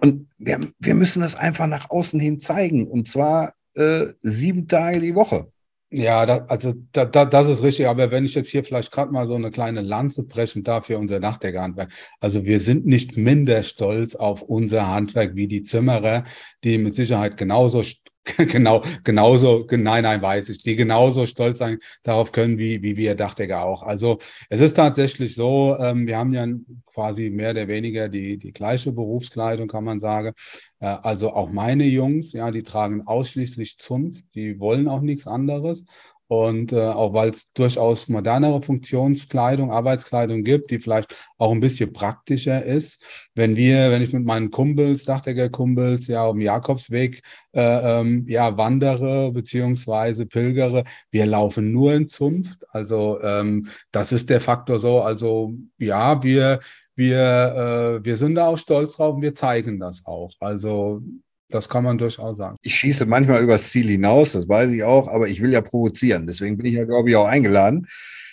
und 0.00 0.28
wir, 0.38 0.60
wir 0.78 0.94
müssen 0.94 1.20
das 1.20 1.36
einfach 1.36 1.66
nach 1.66 1.90
außen 1.90 2.20
hin 2.20 2.38
zeigen. 2.38 2.86
Und 2.86 3.08
zwar 3.08 3.54
äh, 3.74 4.06
sieben 4.20 4.68
Tage 4.68 5.00
die 5.00 5.14
Woche. 5.14 5.50
Ja, 5.90 6.26
da, 6.26 6.44
also 6.48 6.74
da, 6.92 7.04
da, 7.04 7.24
das 7.24 7.46
ist 7.46 7.62
richtig. 7.62 7.86
Aber 7.86 8.10
wenn 8.10 8.24
ich 8.24 8.34
jetzt 8.34 8.50
hier 8.50 8.64
vielleicht 8.64 8.90
gerade 8.90 9.12
mal 9.12 9.28
so 9.28 9.34
eine 9.34 9.50
kleine 9.50 9.82
Lanze 9.82 10.24
brechen 10.24 10.64
darf 10.64 10.86
für 10.86 10.98
unser 10.98 11.20
Dachdeckerhandwerk. 11.20 11.92
Also 12.20 12.44
wir 12.44 12.58
sind 12.58 12.86
nicht 12.86 13.16
minder 13.16 13.62
stolz 13.62 14.14
auf 14.16 14.42
unser 14.42 14.88
Handwerk 14.88 15.36
wie 15.36 15.46
die 15.46 15.62
Zimmerer, 15.62 16.24
die 16.64 16.78
mit 16.78 16.96
Sicherheit 16.96 17.36
genauso 17.36 17.84
genau, 18.48 18.82
genauso, 19.04 19.64
nein, 19.70 20.02
nein, 20.02 20.20
weiß 20.20 20.48
ich, 20.48 20.62
die 20.62 20.74
genauso 20.74 21.26
stolz 21.26 21.58
sein 21.58 21.78
darauf 22.02 22.32
können, 22.32 22.58
wie, 22.58 22.82
wie 22.82 22.96
wir 22.96 23.14
Dachdecker 23.14 23.62
auch. 23.62 23.82
Also 23.82 24.18
es 24.50 24.60
ist 24.60 24.74
tatsächlich 24.74 25.34
so, 25.36 25.76
ähm, 25.78 26.06
wir 26.08 26.18
haben 26.18 26.32
ja 26.32 26.46
quasi 26.92 27.30
mehr 27.30 27.50
oder 27.50 27.68
weniger 27.68 28.08
die, 28.08 28.36
die 28.36 28.52
gleiche 28.52 28.90
Berufskleidung, 28.92 29.68
kann 29.68 29.84
man 29.84 30.00
sagen. 30.00 30.32
Äh, 30.80 30.86
also 30.86 31.32
auch 31.34 31.50
meine 31.50 31.84
Jungs, 31.84 32.32
ja, 32.32 32.50
die 32.50 32.64
tragen 32.64 33.02
ausschließlich 33.06 33.78
Zunft, 33.78 34.24
die 34.34 34.58
wollen 34.58 34.88
auch 34.88 35.02
nichts 35.02 35.26
anderes. 35.28 35.84
Und 36.28 36.72
äh, 36.72 36.80
auch 36.80 37.14
weil 37.14 37.30
es 37.30 37.52
durchaus 37.52 38.08
modernere 38.08 38.60
Funktionskleidung, 38.60 39.70
Arbeitskleidung 39.70 40.42
gibt, 40.42 40.70
die 40.70 40.78
vielleicht 40.80 41.14
auch 41.38 41.52
ein 41.52 41.60
bisschen 41.60 41.92
praktischer 41.92 42.64
ist. 42.64 43.02
Wenn 43.34 43.56
wir, 43.56 43.90
wenn 43.90 44.02
ich 44.02 44.12
mit 44.12 44.24
meinen 44.24 44.50
Kumpels, 44.50 45.04
Dachdecker-Kumpels, 45.04 46.08
ja, 46.08 46.28
dem 46.28 46.40
Jakobsweg 46.40 47.22
äh, 47.52 48.00
ähm, 48.00 48.26
ja, 48.28 48.56
wandere 48.56 49.30
beziehungsweise 49.32 50.26
pilgere, 50.26 50.84
wir 51.10 51.26
laufen 51.26 51.72
nur 51.72 51.94
in 51.94 52.08
Zunft. 52.08 52.64
Also 52.70 53.20
ähm, 53.22 53.68
das 53.92 54.10
ist 54.12 54.28
der 54.28 54.40
Faktor 54.40 54.80
so. 54.80 55.02
Also 55.02 55.54
ja, 55.78 56.22
wir, 56.22 56.60
wir, 56.96 58.00
äh, 58.00 58.04
wir 58.04 58.16
sind 58.16 58.34
da 58.34 58.48
auch 58.48 58.58
stolz 58.58 58.96
drauf 58.96 59.14
und 59.16 59.22
wir 59.22 59.34
zeigen 59.34 59.78
das 59.78 60.04
auch. 60.06 60.32
Also 60.40 61.02
das 61.48 61.68
kann 61.68 61.84
man 61.84 61.98
durchaus 61.98 62.36
sagen. 62.36 62.56
Ich 62.62 62.74
schieße 62.74 63.06
manchmal 63.06 63.42
übers 63.42 63.70
Ziel 63.70 63.88
hinaus, 63.88 64.32
das 64.32 64.48
weiß 64.48 64.70
ich 64.72 64.82
auch, 64.82 65.08
aber 65.08 65.28
ich 65.28 65.40
will 65.40 65.52
ja 65.52 65.60
provozieren. 65.60 66.26
Deswegen 66.26 66.56
bin 66.56 66.66
ich 66.66 66.74
ja, 66.74 66.84
glaube 66.84 67.08
ich, 67.08 67.16
auch 67.16 67.26
eingeladen. 67.26 67.86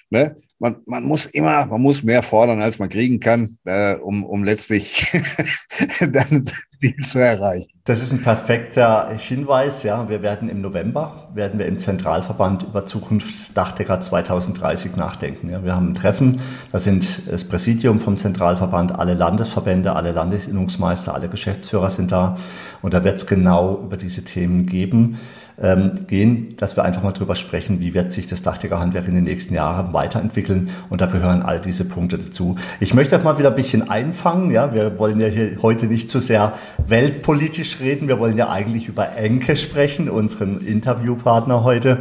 Ne? 0.10 0.36
Man, 0.60 0.78
man 0.86 1.04
muss 1.04 1.26
immer, 1.26 1.66
man 1.66 1.82
muss 1.82 2.04
mehr 2.04 2.24
fordern, 2.24 2.62
als 2.62 2.80
man 2.80 2.90
kriegen 2.90 3.20
kann, 3.20 3.58
äh, 3.66 3.96
um, 3.96 4.24
um 4.24 4.44
letztlich 4.44 5.12
dann 6.00 6.44
Ziel 6.46 6.96
zu 7.06 7.20
erreichen. 7.20 7.70
Das 7.86 8.02
ist 8.02 8.12
ein 8.12 8.22
perfekter 8.22 9.10
Hinweis. 9.18 9.84
Ja, 9.84 10.08
wir 10.08 10.22
werden 10.22 10.50
im 10.50 10.62
November 10.62 11.30
werden 11.34 11.60
wir 11.60 11.66
im 11.66 11.80
Zentralverband 11.80 12.64
über 12.64 12.86
Zukunft 12.86 13.58
Dachdecker 13.58 14.00
2030 14.00 14.96
nachdenken. 14.96 15.50
Ja, 15.50 15.64
wir 15.64 15.76
haben 15.76 15.90
ein 15.92 15.96
Treffen. 15.96 16.40
Da 16.72 16.80
sind 16.80 17.30
das 17.30 17.44
Präsidium 17.44 18.00
vom 18.00 18.18
Zentralverband, 18.18 18.98
alle 18.98 19.16
Landesverbände, 19.16 19.96
alle 19.96 20.12
Landesinnungsmeister, 20.12 21.14
alle 21.14 21.28
Geschäftsführer 21.28 21.90
sind 21.90 22.12
da. 22.12 22.36
Und 22.82 22.94
da 22.94 23.04
wird 23.04 23.18
es 23.18 23.26
genau 23.26 23.82
über 23.84 23.98
diese 23.98 24.24
Themen 24.24 24.66
geben 24.66 25.20
ähm, 25.62 26.06
gehen, 26.08 26.56
dass 26.58 26.76
wir 26.76 26.84
einfach 26.84 27.04
mal 27.04 27.12
drüber 27.12 27.36
sprechen, 27.36 27.80
wie 27.80 27.94
wird 27.94 28.12
sich 28.12 28.28
das 28.28 28.42
Dachdeckerhandwerk 28.42 29.08
in 29.08 29.16
den 29.16 29.24
nächsten 29.24 29.54
Jahren 29.54 29.94
weiterentwickeln. 29.94 30.70
Und 30.90 31.02
da 31.02 31.06
gehören 31.06 31.42
all 31.42 31.60
diese 31.60 31.86
Punkte 31.86 32.18
dazu. 32.18 32.56
Ich 32.80 32.94
möchte 32.94 33.18
auch 33.18 33.24
mal 33.24 33.38
wieder 33.38 33.50
ein 33.50 33.56
bisschen 33.56 33.90
einfangen. 33.90 34.52
Ja, 34.52 34.74
wir 34.74 34.98
wollen 34.98 35.20
ja 35.20 35.28
hier 35.28 35.58
heute 35.62 35.88
nicht 35.88 36.10
zu 36.10 36.20
sehr 36.20 36.54
weltpolitisch 36.86 37.80
reden. 37.80 38.08
Wir 38.08 38.20
wollen 38.20 38.38
ja 38.38 38.50
eigentlich 38.50 38.88
über 38.88 39.16
Enke 39.16 39.56
sprechen, 39.56 40.10
unseren 40.10 40.66
Interviewpartner 40.66 41.64
heute. 41.64 42.00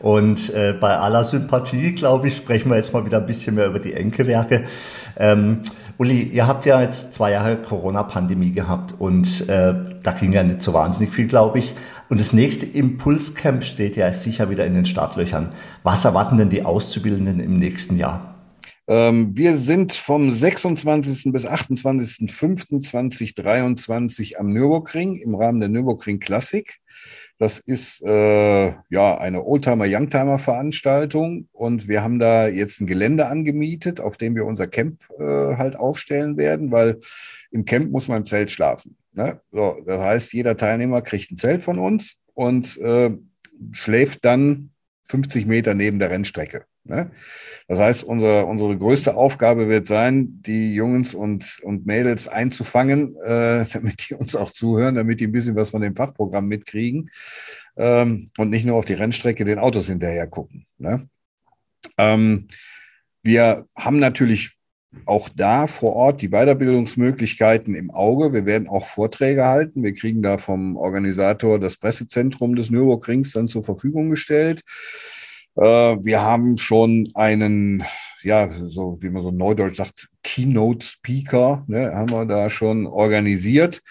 Und 0.00 0.52
äh, 0.54 0.74
bei 0.78 0.96
aller 0.96 1.24
Sympathie, 1.24 1.92
glaube 1.92 2.28
ich, 2.28 2.36
sprechen 2.36 2.70
wir 2.70 2.76
jetzt 2.76 2.92
mal 2.92 3.04
wieder 3.04 3.18
ein 3.18 3.26
bisschen 3.26 3.54
mehr 3.54 3.66
über 3.66 3.78
die 3.78 3.92
Enke-Werke. 3.92 4.64
Ähm, 5.18 5.60
Uli, 5.98 6.22
ihr 6.22 6.46
habt 6.46 6.64
ja 6.64 6.80
jetzt 6.80 7.12
zwei 7.12 7.32
Jahre 7.32 7.56
Corona-Pandemie 7.56 8.52
gehabt 8.52 8.94
und 8.98 9.48
äh, 9.50 9.74
da 10.02 10.12
ging 10.12 10.32
ja 10.32 10.42
nicht 10.42 10.62
so 10.62 10.72
wahnsinnig 10.72 11.12
viel, 11.12 11.26
glaube 11.26 11.58
ich. 11.58 11.74
Und 12.08 12.20
das 12.20 12.32
nächste 12.32 12.64
Impulscamp 12.64 13.62
steht 13.62 13.96
ja 13.96 14.10
sicher 14.12 14.48
wieder 14.48 14.64
in 14.64 14.74
den 14.74 14.86
Startlöchern. 14.86 15.50
Was 15.82 16.04
erwarten 16.04 16.38
denn 16.38 16.48
die 16.48 16.64
Auszubildenden 16.64 17.38
im 17.38 17.54
nächsten 17.54 17.98
Jahr? 17.98 18.29
Ähm, 18.90 19.34
wir 19.36 19.54
sind 19.54 19.92
vom 19.92 20.32
26. 20.32 21.32
bis 21.32 21.46
28.05.2023 21.46 24.34
am 24.34 24.52
Nürburgring 24.52 25.14
im 25.14 25.36
Rahmen 25.36 25.60
der 25.60 25.68
Nürburgring 25.68 26.18
Klassik. 26.18 26.80
Das 27.38 27.60
ist 27.60 28.02
äh, 28.02 28.72
ja 28.90 29.16
eine 29.16 29.44
Oldtimer-Youngtimer-Veranstaltung 29.44 31.46
und 31.52 31.86
wir 31.86 32.02
haben 32.02 32.18
da 32.18 32.48
jetzt 32.48 32.80
ein 32.80 32.88
Gelände 32.88 33.28
angemietet, 33.28 34.00
auf 34.00 34.16
dem 34.16 34.34
wir 34.34 34.44
unser 34.44 34.66
Camp 34.66 35.04
äh, 35.20 35.54
halt 35.56 35.76
aufstellen 35.76 36.36
werden, 36.36 36.72
weil 36.72 36.98
im 37.52 37.64
Camp 37.64 37.92
muss 37.92 38.08
man 38.08 38.18
im 38.18 38.26
Zelt 38.26 38.50
schlafen. 38.50 38.96
Ne? 39.12 39.40
So, 39.52 39.76
das 39.86 40.00
heißt, 40.00 40.32
jeder 40.32 40.56
Teilnehmer 40.56 41.00
kriegt 41.00 41.30
ein 41.30 41.36
Zelt 41.36 41.62
von 41.62 41.78
uns 41.78 42.16
und 42.34 42.76
äh, 42.78 43.12
schläft 43.70 44.24
dann 44.24 44.70
50 45.04 45.46
Meter 45.46 45.74
neben 45.74 46.00
der 46.00 46.10
Rennstrecke. 46.10 46.64
Ne? 46.84 47.10
Das 47.68 47.78
heißt, 47.78 48.04
unsere, 48.04 48.46
unsere 48.46 48.76
größte 48.76 49.14
Aufgabe 49.14 49.68
wird 49.68 49.86
sein, 49.86 50.40
die 50.42 50.74
Jungs 50.74 51.14
und, 51.14 51.60
und 51.62 51.86
Mädels 51.86 52.26
einzufangen, 52.26 53.16
äh, 53.22 53.64
damit 53.72 54.08
die 54.08 54.14
uns 54.14 54.34
auch 54.34 54.50
zuhören, 54.50 54.94
damit 54.94 55.20
die 55.20 55.26
ein 55.26 55.32
bisschen 55.32 55.56
was 55.56 55.70
von 55.70 55.82
dem 55.82 55.94
Fachprogramm 55.94 56.46
mitkriegen 56.46 57.10
ähm, 57.76 58.28
und 58.38 58.50
nicht 58.50 58.64
nur 58.64 58.76
auf 58.76 58.86
die 58.86 58.94
Rennstrecke 58.94 59.44
den 59.44 59.58
Autos 59.58 59.88
hinterher 59.88 60.26
gucken. 60.26 60.66
Ne? 60.78 61.08
Ähm, 61.98 62.48
wir 63.22 63.66
haben 63.76 63.98
natürlich 63.98 64.52
auch 65.06 65.28
da 65.28 65.66
vor 65.66 65.94
Ort 65.94 66.20
die 66.22 66.30
Weiterbildungsmöglichkeiten 66.30 67.74
im 67.74 67.90
Auge. 67.90 68.32
Wir 68.32 68.46
werden 68.46 68.66
auch 68.66 68.86
Vorträge 68.86 69.46
halten. 69.46 69.84
Wir 69.84 69.94
kriegen 69.94 70.22
da 70.22 70.38
vom 70.38 70.76
Organisator 70.76 71.60
das 71.60 71.76
Pressezentrum 71.76 72.56
des 72.56 72.70
Nürburgrings 72.70 73.32
dann 73.32 73.46
zur 73.46 73.62
Verfügung 73.62 74.10
gestellt. 74.10 74.62
Äh, 75.56 75.62
wir 75.62 76.22
haben 76.22 76.58
schon 76.58 77.10
einen, 77.14 77.84
ja, 78.22 78.48
so 78.48 78.98
wie 79.00 79.10
man 79.10 79.22
so 79.22 79.30
neudeutsch 79.30 79.76
sagt, 79.76 80.08
Keynote 80.22 80.84
Speaker, 80.84 81.64
ne, 81.66 81.92
haben 81.94 82.10
wir 82.10 82.26
da 82.26 82.50
schon 82.50 82.86
organisiert. 82.86 83.82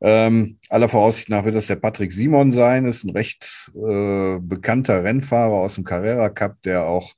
Ähm, 0.00 0.58
aller 0.68 0.88
Voraussicht 0.88 1.30
nach 1.30 1.44
wird 1.44 1.56
das 1.56 1.68
der 1.68 1.76
Patrick 1.76 2.12
Simon 2.12 2.52
sein. 2.52 2.84
Ist 2.84 3.04
ein 3.04 3.10
recht 3.10 3.70
äh, 3.74 4.38
bekannter 4.40 5.02
Rennfahrer 5.02 5.54
aus 5.54 5.76
dem 5.76 5.84
Carrera 5.84 6.28
Cup, 6.28 6.62
der 6.62 6.84
auch 6.84 7.14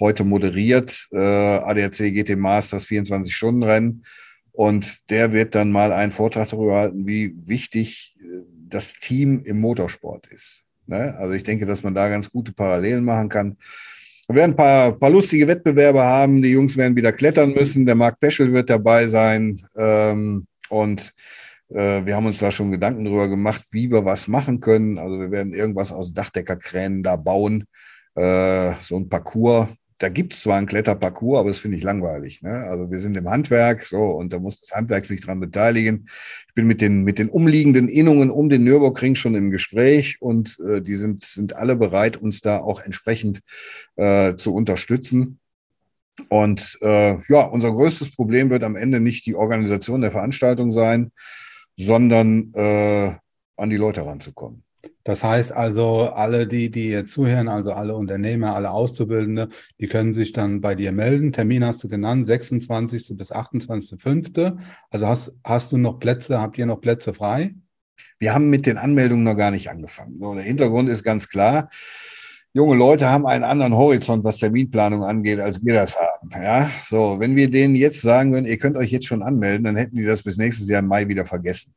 heute 0.00 0.24
moderiert, 0.24 1.08
äh, 1.12 1.18
ADAC 1.18 2.12
GT 2.12 2.36
Masters 2.36 2.86
24-Stunden-Rennen. 2.86 4.04
Und 4.52 5.10
der 5.10 5.32
wird 5.32 5.54
dann 5.54 5.72
mal 5.72 5.92
einen 5.92 6.12
Vortrag 6.12 6.48
darüber 6.48 6.76
halten, 6.76 7.06
wie 7.06 7.34
wichtig 7.46 8.16
äh, 8.20 8.42
das 8.68 8.94
Team 8.94 9.42
im 9.44 9.60
Motorsport 9.60 10.26
ist. 10.26 10.64
Ne? 10.86 11.14
Also 11.18 11.34
ich 11.34 11.42
denke, 11.42 11.66
dass 11.66 11.82
man 11.82 11.94
da 11.94 12.08
ganz 12.08 12.30
gute 12.30 12.52
Parallelen 12.52 13.04
machen 13.04 13.28
kann. 13.28 13.56
Wir 14.28 14.36
werden 14.36 14.52
ein 14.52 14.56
paar, 14.56 14.92
paar 14.92 15.10
lustige 15.10 15.48
Wettbewerbe 15.48 16.02
haben. 16.02 16.42
Die 16.42 16.50
Jungs 16.50 16.76
werden 16.76 16.96
wieder 16.96 17.12
klettern 17.12 17.52
müssen. 17.52 17.86
Der 17.86 17.94
Marc 17.94 18.20
Peschel 18.20 18.52
wird 18.52 18.70
dabei 18.70 19.06
sein. 19.06 19.60
Ähm, 19.76 20.46
und 20.68 21.12
äh, 21.70 22.04
wir 22.04 22.16
haben 22.16 22.26
uns 22.26 22.38
da 22.38 22.50
schon 22.50 22.70
Gedanken 22.70 23.04
darüber 23.04 23.28
gemacht, 23.28 23.62
wie 23.72 23.90
wir 23.90 24.04
was 24.04 24.28
machen 24.28 24.60
können. 24.60 24.98
Also 24.98 25.18
wir 25.18 25.30
werden 25.30 25.54
irgendwas 25.54 25.92
aus 25.92 26.12
Dachdeckerkränen 26.14 27.02
da 27.02 27.16
bauen. 27.16 27.64
Äh, 28.14 28.72
so 28.80 28.96
ein 28.96 29.08
Parcours, 29.08 29.68
da 30.02 30.08
gibt 30.08 30.34
es 30.34 30.42
zwar 30.42 30.58
einen 30.58 30.66
Kletterparcours, 30.66 31.38
aber 31.38 31.50
das 31.50 31.60
finde 31.60 31.76
ich 31.76 31.84
langweilig. 31.84 32.42
Ne? 32.42 32.50
Also 32.50 32.90
wir 32.90 32.98
sind 32.98 33.16
im 33.16 33.30
Handwerk 33.30 33.82
so 33.82 34.02
und 34.02 34.32
da 34.32 34.40
muss 34.40 34.60
das 34.60 34.72
Handwerk 34.72 35.04
sich 35.04 35.20
dran 35.20 35.38
beteiligen. 35.38 36.08
Ich 36.48 36.54
bin 36.54 36.66
mit 36.66 36.80
den, 36.80 37.04
mit 37.04 37.18
den 37.20 37.28
umliegenden 37.28 37.88
Innungen 37.88 38.30
um 38.30 38.48
den 38.48 38.64
Nürburgring 38.64 39.14
schon 39.14 39.36
im 39.36 39.50
Gespräch 39.50 40.20
und 40.20 40.58
äh, 40.66 40.82
die 40.82 40.96
sind, 40.96 41.22
sind 41.22 41.54
alle 41.54 41.76
bereit, 41.76 42.16
uns 42.16 42.40
da 42.40 42.58
auch 42.58 42.80
entsprechend 42.80 43.42
äh, 43.94 44.34
zu 44.34 44.52
unterstützen. 44.52 45.38
Und 46.28 46.78
äh, 46.82 47.18
ja, 47.32 47.42
unser 47.42 47.70
größtes 47.72 48.16
Problem 48.16 48.50
wird 48.50 48.64
am 48.64 48.74
Ende 48.74 48.98
nicht 48.98 49.24
die 49.26 49.36
Organisation 49.36 50.00
der 50.00 50.10
Veranstaltung 50.10 50.72
sein, 50.72 51.12
sondern 51.76 52.52
äh, 52.54 53.12
an 53.56 53.70
die 53.70 53.76
Leute 53.76 54.04
ranzukommen. 54.04 54.64
Das 55.04 55.24
heißt 55.24 55.52
also, 55.52 56.10
alle, 56.10 56.46
die, 56.46 56.70
die 56.70 56.88
jetzt 56.88 57.12
zuhören, 57.12 57.48
also 57.48 57.72
alle 57.72 57.96
Unternehmer, 57.96 58.54
alle 58.54 58.70
Auszubildende, 58.70 59.48
die 59.80 59.88
können 59.88 60.14
sich 60.14 60.32
dann 60.32 60.60
bei 60.60 60.74
dir 60.74 60.92
melden. 60.92 61.32
Termin 61.32 61.64
hast 61.64 61.82
du 61.82 61.88
genannt, 61.88 62.26
26. 62.26 63.16
bis 63.16 63.32
28.05. 63.32 64.58
Also 64.90 65.06
hast, 65.06 65.34
hast 65.44 65.72
du 65.72 65.78
noch 65.78 65.98
Plätze, 65.98 66.40
habt 66.40 66.56
ihr 66.58 66.66
noch 66.66 66.80
Plätze 66.80 67.14
frei? 67.14 67.54
Wir 68.18 68.34
haben 68.34 68.50
mit 68.50 68.66
den 68.66 68.78
Anmeldungen 68.78 69.24
noch 69.24 69.36
gar 69.36 69.50
nicht 69.50 69.70
angefangen. 69.70 70.18
So, 70.18 70.34
der 70.34 70.44
Hintergrund 70.44 70.88
ist 70.88 71.02
ganz 71.02 71.28
klar. 71.28 71.68
Junge 72.54 72.76
Leute 72.76 73.08
haben 73.08 73.26
einen 73.26 73.44
anderen 73.44 73.74
Horizont, 73.74 74.24
was 74.24 74.36
Terminplanung 74.36 75.04
angeht, 75.04 75.40
als 75.40 75.64
wir 75.64 75.72
das 75.72 75.96
haben. 75.98 76.30
Ja, 76.32 76.70
so, 76.84 77.16
wenn 77.18 77.34
wir 77.34 77.50
denen 77.50 77.74
jetzt 77.74 78.02
sagen 78.02 78.32
würden, 78.32 78.44
ihr 78.44 78.58
könnt 78.58 78.76
euch 78.76 78.90
jetzt 78.90 79.06
schon 79.06 79.22
anmelden, 79.22 79.64
dann 79.64 79.76
hätten 79.76 79.96
die 79.96 80.04
das 80.04 80.22
bis 80.22 80.36
nächstes 80.36 80.68
Jahr 80.68 80.80
im 80.80 80.86
Mai 80.86 81.08
wieder 81.08 81.24
vergessen. 81.24 81.72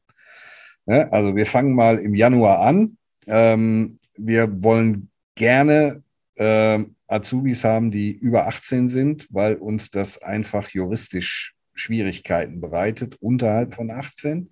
Ja, 0.88 1.08
also 1.10 1.36
wir 1.36 1.46
fangen 1.46 1.74
mal 1.74 1.98
im 1.98 2.14
Januar 2.14 2.60
an 2.60 2.98
ähm, 3.28 4.00
wir 4.16 4.64
wollen 4.64 5.10
gerne 5.36 6.02
äh, 6.36 6.80
Azubis 7.08 7.64
haben, 7.64 7.92
die 7.92 8.12
über 8.12 8.48
18 8.48 8.88
sind, 8.88 9.28
weil 9.32 9.54
uns 9.56 9.92
das 9.92 10.22
einfach 10.22 10.70
juristisch 10.70 11.54
Schwierigkeiten 11.74 12.62
bereitet, 12.62 13.18
unterhalb 13.20 13.74
von 13.76 13.92
18. 13.92 14.50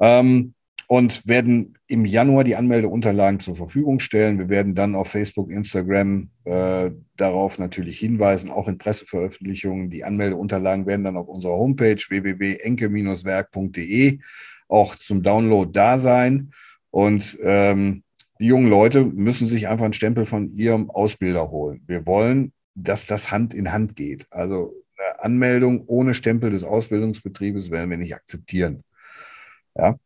Ähm, 0.00 0.54
und 0.86 1.26
werden 1.26 1.76
im 1.86 2.04
Januar 2.04 2.42
die 2.42 2.56
Anmeldeunterlagen 2.56 3.38
zur 3.38 3.54
Verfügung 3.54 4.00
stellen. 4.00 4.38
Wir 4.38 4.48
werden 4.48 4.74
dann 4.74 4.96
auf 4.96 5.06
Facebook, 5.08 5.52
Instagram 5.52 6.30
äh, 6.44 6.90
darauf 7.16 7.60
natürlich 7.60 8.00
hinweisen, 8.00 8.50
auch 8.50 8.66
in 8.66 8.76
Presseveröffentlichungen. 8.76 9.88
Die 9.90 10.02
Anmeldeunterlagen 10.02 10.86
werden 10.86 11.04
dann 11.04 11.16
auf 11.16 11.28
unserer 11.28 11.52
Homepage 11.52 12.02
www.enke-werk.de 12.08 14.18
auch 14.70 14.96
zum 14.96 15.22
Download 15.22 15.70
da 15.72 15.98
sein. 15.98 16.50
Und 16.90 17.38
ähm, 17.42 18.02
die 18.38 18.46
jungen 18.46 18.68
Leute 18.68 19.04
müssen 19.04 19.48
sich 19.48 19.68
einfach 19.68 19.84
einen 19.84 19.92
Stempel 19.92 20.26
von 20.26 20.48
ihrem 20.48 20.90
Ausbilder 20.90 21.50
holen. 21.50 21.82
Wir 21.86 22.06
wollen, 22.06 22.52
dass 22.74 23.06
das 23.06 23.30
Hand 23.30 23.52
in 23.52 23.72
Hand 23.72 23.96
geht. 23.96 24.26
Also 24.30 24.74
eine 24.96 25.22
Anmeldung 25.22 25.84
ohne 25.86 26.14
Stempel 26.14 26.50
des 26.50 26.64
Ausbildungsbetriebes 26.64 27.70
werden 27.70 27.90
wir 27.90 27.98
nicht 27.98 28.14
akzeptieren. 28.14 28.82
Ja. 29.76 29.96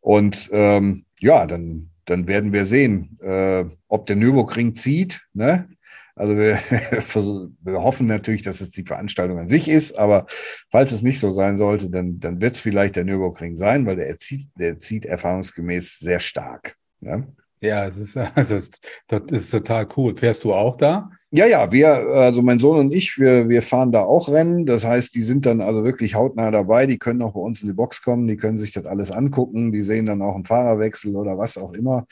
Und 0.00 0.48
ähm, 0.52 1.04
ja, 1.20 1.46
dann, 1.46 1.90
dann 2.04 2.28
werden 2.28 2.52
wir 2.52 2.64
sehen, 2.64 3.18
äh, 3.20 3.64
ob 3.88 4.06
der 4.06 4.16
Nürburgring 4.16 4.74
zieht. 4.74 5.26
Ne? 5.32 5.68
Also 6.16 6.36
wir, 6.36 6.54
wir 7.62 7.82
hoffen 7.82 8.06
natürlich, 8.06 8.42
dass 8.42 8.60
es 8.60 8.70
die 8.70 8.84
Veranstaltung 8.84 9.38
an 9.38 9.48
sich 9.48 9.68
ist, 9.68 9.98
aber 9.98 10.26
falls 10.70 10.90
es 10.90 11.02
nicht 11.02 11.20
so 11.20 11.30
sein 11.30 11.58
sollte, 11.58 11.90
dann, 11.90 12.18
dann 12.18 12.40
wird 12.40 12.54
es 12.54 12.60
vielleicht 12.60 12.96
der 12.96 13.04
Nürburgring 13.04 13.54
sein, 13.54 13.86
weil 13.86 13.96
der 13.96 14.16
zieht, 14.18 14.48
der 14.58 14.80
zieht 14.80 15.04
erfahrungsgemäß 15.04 15.98
sehr 15.98 16.20
stark. 16.20 16.76
Ne? 17.00 17.28
Ja, 17.60 17.84
es 17.84 17.98
ist, 17.98 18.16
das, 18.34 18.70
das 19.08 19.22
ist 19.30 19.50
total 19.50 19.86
cool. 19.96 20.16
Fährst 20.16 20.44
du 20.44 20.54
auch 20.54 20.76
da? 20.76 21.10
Ja, 21.30 21.46
ja, 21.46 21.70
wir, 21.70 21.88
also 21.88 22.40
mein 22.40 22.60
Sohn 22.60 22.78
und 22.78 22.94
ich, 22.94 23.18
wir, 23.18 23.48
wir 23.48 23.60
fahren 23.60 23.92
da 23.92 24.00
auch 24.02 24.30
Rennen. 24.30 24.64
Das 24.64 24.86
heißt, 24.86 25.14
die 25.14 25.22
sind 25.22 25.44
dann 25.44 25.60
also 25.60 25.84
wirklich 25.84 26.14
hautnah 26.14 26.50
dabei. 26.50 26.86
Die 26.86 26.98
können 26.98 27.20
auch 27.20 27.34
bei 27.34 27.40
uns 27.40 27.60
in 27.60 27.68
die 27.68 27.74
Box 27.74 28.00
kommen, 28.00 28.26
die 28.26 28.38
können 28.38 28.56
sich 28.56 28.72
das 28.72 28.86
alles 28.86 29.10
angucken. 29.10 29.72
Die 29.72 29.82
sehen 29.82 30.06
dann 30.06 30.22
auch 30.22 30.34
einen 30.34 30.44
Fahrerwechsel 30.44 31.14
oder 31.14 31.36
was 31.36 31.58
auch 31.58 31.72
immer. 31.74 32.06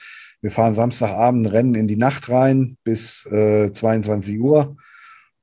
Wir 0.44 0.50
fahren 0.50 0.74
Samstagabend 0.74 1.50
Rennen 1.50 1.74
in 1.74 1.88
die 1.88 1.96
Nacht 1.96 2.28
rein 2.28 2.76
bis 2.84 3.24
äh, 3.32 3.72
22 3.72 4.38
Uhr. 4.38 4.76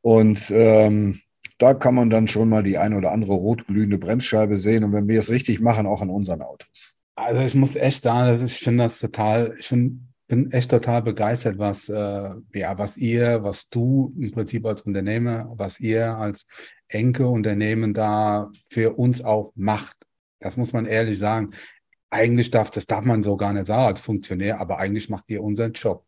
Und 0.02 0.52
ähm, 0.52 1.20
da 1.58 1.74
kann 1.74 1.96
man 1.96 2.12
dann 2.12 2.28
schon 2.28 2.50
mal 2.50 2.62
die 2.62 2.78
ein 2.78 2.94
oder 2.94 3.12
andere 3.12 3.34
rotglühende 3.34 3.98
Bremsscheibe 3.98 4.58
sehen. 4.58 4.84
Und 4.84 4.94
wenn 4.94 5.08
wir 5.08 5.18
es 5.18 5.32
richtig 5.32 5.60
machen, 5.60 5.88
auch 5.88 6.04
an 6.04 6.12
unseren 6.12 6.44
Autos. 6.44 6.94
Also 7.16 7.42
ich 7.42 7.56
muss 7.56 7.76
echt 7.76 8.04
sagen, 8.04 8.46
ich 8.46 8.60
finde 8.60 8.84
das 8.84 9.00
total, 9.00 9.56
ich 9.58 9.70
find, 9.70 10.02
bin 10.28 10.52
echt 10.52 10.70
total 10.70 11.02
begeistert, 11.02 11.58
was, 11.58 11.90
äh, 11.90 12.30
ja, 12.54 12.78
was 12.78 12.96
ihr, 12.96 13.42
was 13.42 13.70
du 13.70 14.14
im 14.20 14.30
Prinzip 14.30 14.64
als 14.68 14.84
Unternehmer, 14.84 15.52
was 15.56 15.80
ihr 15.80 16.16
als 16.16 16.46
Enke-Unternehmen 16.90 17.96
da 17.96 18.52
für 18.70 19.00
uns 19.00 19.24
auch 19.24 19.52
macht. 19.56 19.98
Das 20.40 20.58
muss 20.58 20.74
man 20.74 20.86
ehrlich 20.86 21.18
sagen 21.18 21.54
eigentlich 22.12 22.52
darf, 22.52 22.69
das 22.69 22.86
darf 22.86 23.04
man 23.04 23.24
so 23.24 23.38
gar 23.38 23.54
nicht 23.54 23.67
sagen 23.67 23.88
als 23.88 24.02
Funktionär, 24.02 24.60
aber 24.60 24.78
eigentlich 24.78 25.10
macht 25.10 25.26
ihr 25.30 25.41
unseren 25.41 25.74
Job. 25.74 26.06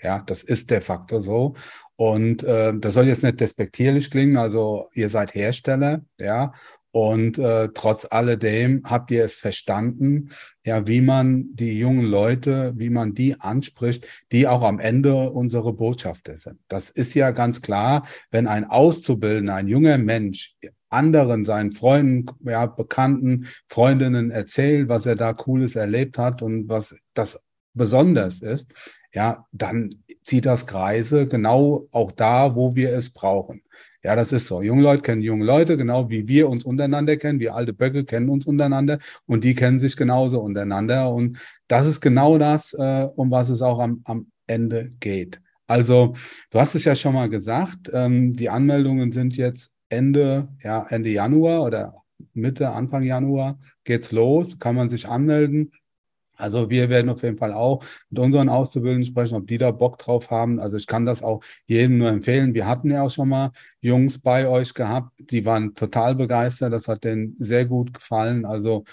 Ja, 0.00 0.20
das 0.20 0.42
ist 0.42 0.70
de 0.70 0.80
facto 0.80 1.20
so. 1.20 1.54
Und 1.96 2.42
äh, 2.44 2.74
das 2.78 2.94
soll 2.94 3.06
jetzt 3.06 3.22
nicht 3.22 3.40
despektierlich 3.40 4.10
klingen, 4.10 4.36
also 4.36 4.90
ihr 4.92 5.08
seid 5.08 5.34
Hersteller, 5.34 6.04
ja, 6.20 6.52
und 6.96 7.36
äh, 7.36 7.68
trotz 7.74 8.06
alledem 8.10 8.80
habt 8.86 9.10
ihr 9.10 9.22
es 9.22 9.34
verstanden, 9.34 10.30
ja, 10.64 10.86
wie 10.86 11.02
man 11.02 11.54
die 11.54 11.78
jungen 11.78 12.06
Leute, 12.06 12.72
wie 12.76 12.88
man 12.88 13.12
die 13.12 13.38
anspricht, 13.38 14.06
die 14.32 14.48
auch 14.48 14.62
am 14.62 14.78
Ende 14.78 15.28
unsere 15.28 15.74
Botschafter 15.74 16.38
sind. 16.38 16.58
Das 16.68 16.88
ist 16.88 17.14
ja 17.14 17.32
ganz 17.32 17.60
klar, 17.60 18.06
wenn 18.30 18.46
ein 18.46 18.64
Auszubildender, 18.64 19.56
ein 19.56 19.68
junger 19.68 19.98
Mensch 19.98 20.56
anderen, 20.88 21.44
seinen 21.44 21.72
Freunden, 21.72 22.26
ja, 22.44 22.66
Bekannten, 22.66 23.46
Freundinnen 23.68 24.30
erzählt, 24.30 24.88
was 24.88 25.06
er 25.06 25.16
da 25.16 25.32
Cooles 25.32 25.76
erlebt 25.76 26.18
hat 26.18 26.42
und 26.42 26.68
was 26.68 26.94
das 27.14 27.40
besonders 27.74 28.42
ist, 28.42 28.72
ja, 29.12 29.46
dann 29.52 29.90
zieht 30.22 30.46
das 30.46 30.66
Kreise 30.66 31.26
genau 31.26 31.88
auch 31.90 32.12
da, 32.12 32.54
wo 32.54 32.74
wir 32.76 32.92
es 32.92 33.10
brauchen. 33.10 33.62
Ja, 34.02 34.14
das 34.14 34.30
ist 34.32 34.46
so. 34.46 34.62
Junge 34.62 34.82
Leute 34.82 35.02
kennen 35.02 35.22
junge 35.22 35.44
Leute, 35.44 35.76
genau 35.76 36.08
wie 36.10 36.28
wir 36.28 36.48
uns 36.48 36.64
untereinander 36.64 37.16
kennen. 37.16 37.40
Wir 37.40 37.54
alte 37.54 37.72
Böcke 37.72 38.04
kennen 38.04 38.28
uns 38.28 38.46
untereinander 38.46 38.98
und 39.26 39.42
die 39.42 39.54
kennen 39.54 39.80
sich 39.80 39.96
genauso 39.96 40.40
untereinander. 40.40 41.10
Und 41.12 41.38
das 41.66 41.86
ist 41.86 42.00
genau 42.00 42.38
das, 42.38 42.72
äh, 42.74 43.08
um 43.16 43.30
was 43.30 43.48
es 43.48 43.62
auch 43.62 43.80
am, 43.80 44.02
am 44.04 44.30
Ende 44.46 44.92
geht. 45.00 45.40
Also, 45.66 46.14
du 46.50 46.60
hast 46.60 46.74
es 46.74 46.84
ja 46.84 46.94
schon 46.94 47.14
mal 47.14 47.28
gesagt, 47.28 47.90
ähm, 47.92 48.34
die 48.34 48.48
Anmeldungen 48.48 49.10
sind 49.10 49.36
jetzt 49.36 49.72
Ende, 49.88 50.48
ja, 50.62 50.86
Ende 50.88 51.10
Januar 51.10 51.62
oder 51.62 52.02
Mitte, 52.32 52.70
Anfang 52.70 53.02
Januar 53.02 53.58
geht's 53.84 54.12
los, 54.12 54.58
kann 54.58 54.74
man 54.74 54.88
sich 54.88 55.08
anmelden. 55.08 55.72
Also 56.36 56.68
wir 56.70 56.90
werden 56.90 57.08
auf 57.08 57.22
jeden 57.22 57.38
Fall 57.38 57.52
auch 57.52 57.82
mit 58.10 58.20
unseren 58.20 58.48
Auszubildenden 58.48 59.06
sprechen, 59.06 59.36
ob 59.36 59.46
die 59.46 59.58
da 59.58 59.70
Bock 59.70 59.98
drauf 59.98 60.30
haben. 60.30 60.60
Also 60.60 60.76
ich 60.76 60.86
kann 60.86 61.06
das 61.06 61.22
auch 61.22 61.42
jedem 61.66 61.98
nur 61.98 62.10
empfehlen. 62.10 62.54
Wir 62.54 62.66
hatten 62.66 62.90
ja 62.90 63.02
auch 63.02 63.10
schon 63.10 63.30
mal 63.30 63.52
Jungs 63.80 64.18
bei 64.18 64.46
euch 64.46 64.74
gehabt, 64.74 65.12
die 65.18 65.46
waren 65.46 65.74
total 65.74 66.14
begeistert. 66.14 66.72
Das 66.72 66.88
hat 66.88 67.04
denen 67.04 67.36
sehr 67.38 67.64
gut 67.64 67.94
gefallen. 67.94 68.44
Also 68.44 68.84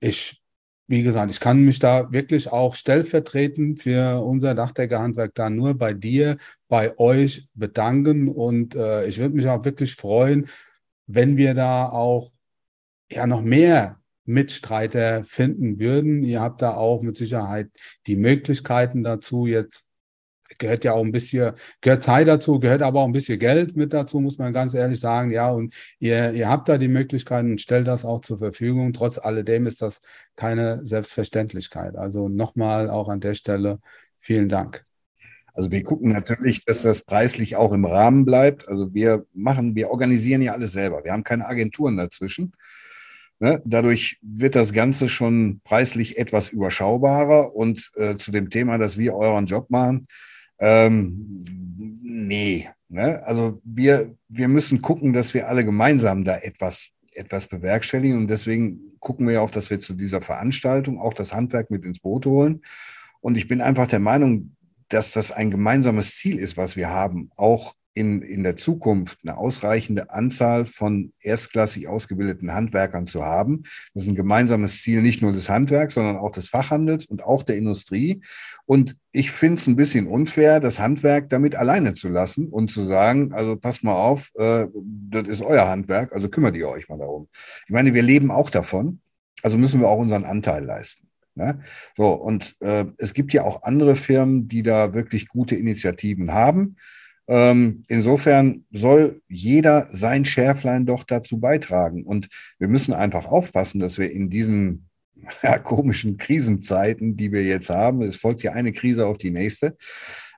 ich 0.00 0.42
wie 0.88 1.02
gesagt, 1.02 1.30
ich 1.30 1.38
kann 1.38 1.64
mich 1.64 1.78
da 1.78 2.10
wirklich 2.12 2.50
auch 2.50 2.74
stellvertretend 2.74 3.82
für 3.82 4.24
unser 4.24 4.54
Dachdeckerhandwerk 4.54 5.34
da 5.34 5.50
nur 5.50 5.74
bei 5.74 5.92
dir, 5.92 6.38
bei 6.66 6.98
euch 6.98 7.48
bedanken 7.54 8.28
und 8.28 8.74
äh, 8.74 9.06
ich 9.06 9.18
würde 9.18 9.36
mich 9.36 9.46
auch 9.46 9.64
wirklich 9.64 9.94
freuen, 9.94 10.48
wenn 11.06 11.36
wir 11.36 11.52
da 11.54 11.90
auch 11.90 12.32
ja 13.10 13.26
noch 13.26 13.42
mehr 13.42 14.00
Mitstreiter 14.24 15.24
finden 15.24 15.78
würden. 15.78 16.22
Ihr 16.22 16.40
habt 16.40 16.62
da 16.62 16.74
auch 16.74 17.02
mit 17.02 17.16
Sicherheit 17.18 17.70
die 18.06 18.16
Möglichkeiten 18.16 19.02
dazu. 19.02 19.46
Jetzt 19.46 19.87
gehört 20.58 20.84
ja 20.84 20.94
auch 20.94 21.04
ein 21.04 21.12
bisschen, 21.12 21.52
gehört 21.80 22.02
Zeit 22.02 22.28
dazu, 22.28 22.58
gehört 22.58 22.82
aber 22.82 23.00
auch 23.00 23.06
ein 23.06 23.12
bisschen 23.12 23.38
Geld 23.38 23.76
mit 23.76 23.92
dazu, 23.92 24.20
muss 24.20 24.38
man 24.38 24.52
ganz 24.52 24.74
ehrlich 24.74 25.00
sagen. 25.00 25.30
Ja, 25.30 25.50
und 25.50 25.74
ihr, 25.98 26.32
ihr 26.32 26.48
habt 26.48 26.68
da 26.68 26.78
die 26.78 26.88
Möglichkeiten 26.88 27.52
und 27.52 27.60
stellt 27.60 27.86
das 27.86 28.04
auch 28.04 28.20
zur 28.20 28.38
Verfügung. 28.38 28.92
Trotz 28.92 29.18
alledem 29.18 29.66
ist 29.66 29.82
das 29.82 30.00
keine 30.36 30.80
Selbstverständlichkeit. 30.86 31.96
Also 31.96 32.28
nochmal 32.28 32.88
auch 32.88 33.08
an 33.08 33.20
der 33.20 33.34
Stelle 33.34 33.80
vielen 34.16 34.48
Dank. 34.48 34.84
Also 35.58 35.72
wir 35.72 35.82
gucken 35.82 36.12
natürlich, 36.12 36.64
dass 36.64 36.82
das 36.82 37.02
preislich 37.02 37.56
auch 37.56 37.72
im 37.72 37.84
Rahmen 37.84 38.24
bleibt. 38.24 38.68
Also 38.68 38.94
wir 38.94 39.26
machen, 39.34 39.74
wir 39.74 39.90
organisieren 39.90 40.40
ja 40.40 40.52
alles 40.52 40.72
selber. 40.72 41.02
Wir 41.02 41.12
haben 41.12 41.24
keine 41.24 41.46
Agenturen 41.46 41.96
dazwischen. 41.96 42.52
Ne? 43.40 43.60
Dadurch 43.64 44.18
wird 44.22 44.54
das 44.54 44.72
Ganze 44.72 45.08
schon 45.08 45.60
preislich 45.64 46.18
etwas 46.18 46.50
überschaubarer. 46.50 47.56
Und 47.56 47.90
äh, 47.96 48.14
zu 48.16 48.30
dem 48.30 48.50
Thema, 48.50 48.78
dass 48.78 48.98
wir 48.98 49.14
euren 49.14 49.46
Job 49.46 49.68
machen, 49.70 50.06
ähm, 50.60 51.44
nee. 52.02 52.68
Ne? 52.88 53.22
Also 53.24 53.60
wir, 53.64 54.14
wir 54.28 54.48
müssen 54.48 54.82
gucken, 54.82 55.12
dass 55.12 55.34
wir 55.34 55.48
alle 55.48 55.64
gemeinsam 55.64 56.24
da 56.24 56.36
etwas, 56.36 56.88
etwas 57.12 57.46
bewerkstelligen. 57.46 58.16
Und 58.16 58.28
deswegen 58.28 58.98
gucken 59.00 59.26
wir 59.26 59.34
ja 59.34 59.40
auch, 59.40 59.50
dass 59.50 59.70
wir 59.70 59.80
zu 59.80 59.94
dieser 59.94 60.22
Veranstaltung 60.22 60.98
auch 61.00 61.14
das 61.14 61.34
Handwerk 61.34 61.70
mit 61.70 61.84
ins 61.84 62.00
Boot 62.00 62.26
holen. 62.26 62.62
Und 63.20 63.36
ich 63.36 63.48
bin 63.48 63.60
einfach 63.60 63.86
der 63.86 64.00
Meinung, 64.00 64.56
dass 64.88 65.12
das 65.12 65.32
ein 65.32 65.50
gemeinsames 65.50 66.16
Ziel 66.16 66.38
ist, 66.38 66.56
was 66.56 66.76
wir 66.76 66.88
haben, 66.88 67.30
auch 67.36 67.74
in, 67.98 68.22
in 68.22 68.44
der 68.44 68.56
Zukunft 68.56 69.18
eine 69.24 69.36
ausreichende 69.36 70.10
Anzahl 70.10 70.66
von 70.66 71.12
erstklassig 71.20 71.88
ausgebildeten 71.88 72.54
Handwerkern 72.54 73.08
zu 73.08 73.24
haben. 73.24 73.64
Das 73.92 74.04
ist 74.04 74.08
ein 74.08 74.14
gemeinsames 74.14 74.82
Ziel 74.82 75.02
nicht 75.02 75.20
nur 75.20 75.32
des 75.32 75.48
Handwerks, 75.48 75.94
sondern 75.94 76.16
auch 76.16 76.30
des 76.30 76.48
Fachhandels 76.48 77.06
und 77.06 77.24
auch 77.24 77.42
der 77.42 77.56
Industrie. 77.56 78.22
Und 78.66 78.96
ich 79.10 79.32
finde 79.32 79.56
es 79.56 79.66
ein 79.66 79.74
bisschen 79.74 80.06
unfair, 80.06 80.60
das 80.60 80.78
Handwerk 80.78 81.28
damit 81.28 81.56
alleine 81.56 81.94
zu 81.94 82.08
lassen 82.08 82.46
und 82.46 82.70
zu 82.70 82.82
sagen, 82.82 83.32
also 83.32 83.56
passt 83.56 83.82
mal 83.82 83.96
auf, 83.96 84.30
äh, 84.36 84.68
das 85.10 85.26
ist 85.26 85.42
euer 85.42 85.68
Handwerk, 85.68 86.12
also 86.12 86.28
kümmert 86.28 86.56
ihr 86.56 86.68
euch 86.68 86.88
mal 86.88 86.98
darum. 86.98 87.28
Ich 87.66 87.72
meine, 87.72 87.94
wir 87.94 88.02
leben 88.02 88.30
auch 88.30 88.50
davon, 88.50 89.00
also 89.42 89.58
müssen 89.58 89.80
wir 89.80 89.88
auch 89.88 89.98
unseren 89.98 90.24
Anteil 90.24 90.64
leisten. 90.64 91.08
Ne? 91.34 91.58
So, 91.96 92.12
und 92.12 92.54
äh, 92.60 92.84
es 92.98 93.12
gibt 93.12 93.32
ja 93.32 93.42
auch 93.42 93.64
andere 93.64 93.96
Firmen, 93.96 94.46
die 94.46 94.62
da 94.62 94.94
wirklich 94.94 95.26
gute 95.26 95.56
Initiativen 95.56 96.32
haben. 96.32 96.76
Ähm, 97.28 97.84
insofern 97.88 98.64
soll 98.72 99.20
jeder 99.28 99.86
sein 99.90 100.24
Schärflein 100.24 100.86
doch 100.86 101.04
dazu 101.04 101.38
beitragen. 101.38 102.04
Und 102.04 102.28
wir 102.58 102.68
müssen 102.68 102.94
einfach 102.94 103.26
aufpassen, 103.26 103.78
dass 103.80 103.98
wir 103.98 104.10
in 104.10 104.30
diesen 104.30 104.88
ja, 105.42 105.58
komischen 105.58 106.16
Krisenzeiten, 106.16 107.16
die 107.16 107.30
wir 107.30 107.44
jetzt 107.44 107.70
haben, 107.70 108.02
es 108.02 108.16
folgt 108.16 108.42
ja 108.42 108.52
eine 108.52 108.72
Krise 108.72 109.06
auf 109.06 109.18
die 109.18 109.30
nächste, 109.30 109.76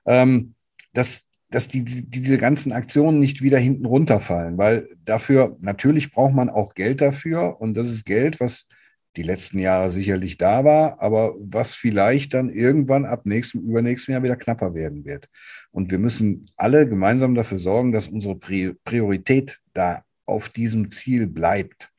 ähm, 0.05 0.55
dass, 0.93 1.27
dass 1.49 1.69
die, 1.69 1.85
die, 1.85 2.09
diese 2.09 2.37
ganzen 2.37 2.73
Aktionen 2.73 3.19
nicht 3.19 3.41
wieder 3.41 3.57
hinten 3.57 3.85
runterfallen, 3.85 4.57
weil 4.57 4.87
dafür, 5.05 5.55
natürlich 5.61 6.11
braucht 6.11 6.33
man 6.33 6.49
auch 6.49 6.73
Geld 6.73 6.99
dafür 6.99 7.61
und 7.61 7.75
das 7.75 7.87
ist 7.87 8.05
Geld, 8.05 8.39
was 8.39 8.67
die 9.15 9.23
letzten 9.23 9.59
Jahre 9.59 9.91
sicherlich 9.91 10.37
da 10.37 10.63
war, 10.63 11.01
aber 11.01 11.33
was 11.39 11.75
vielleicht 11.75 12.33
dann 12.33 12.49
irgendwann 12.49 13.05
ab 13.05 13.25
nächstem, 13.25 13.61
übernächsten 13.61 14.13
Jahr 14.13 14.23
wieder 14.23 14.37
knapper 14.37 14.73
werden 14.73 15.05
wird. 15.05 15.27
Und 15.71 15.91
wir 15.91 15.99
müssen 15.99 16.45
alle 16.55 16.87
gemeinsam 16.87 17.35
dafür 17.35 17.59
sorgen, 17.59 17.91
dass 17.91 18.07
unsere 18.07 18.35
Priorität 18.35 19.59
da 19.73 20.03
auf 20.25 20.49
diesem 20.49 20.91
Ziel 20.91 21.27
bleibt. 21.27 21.91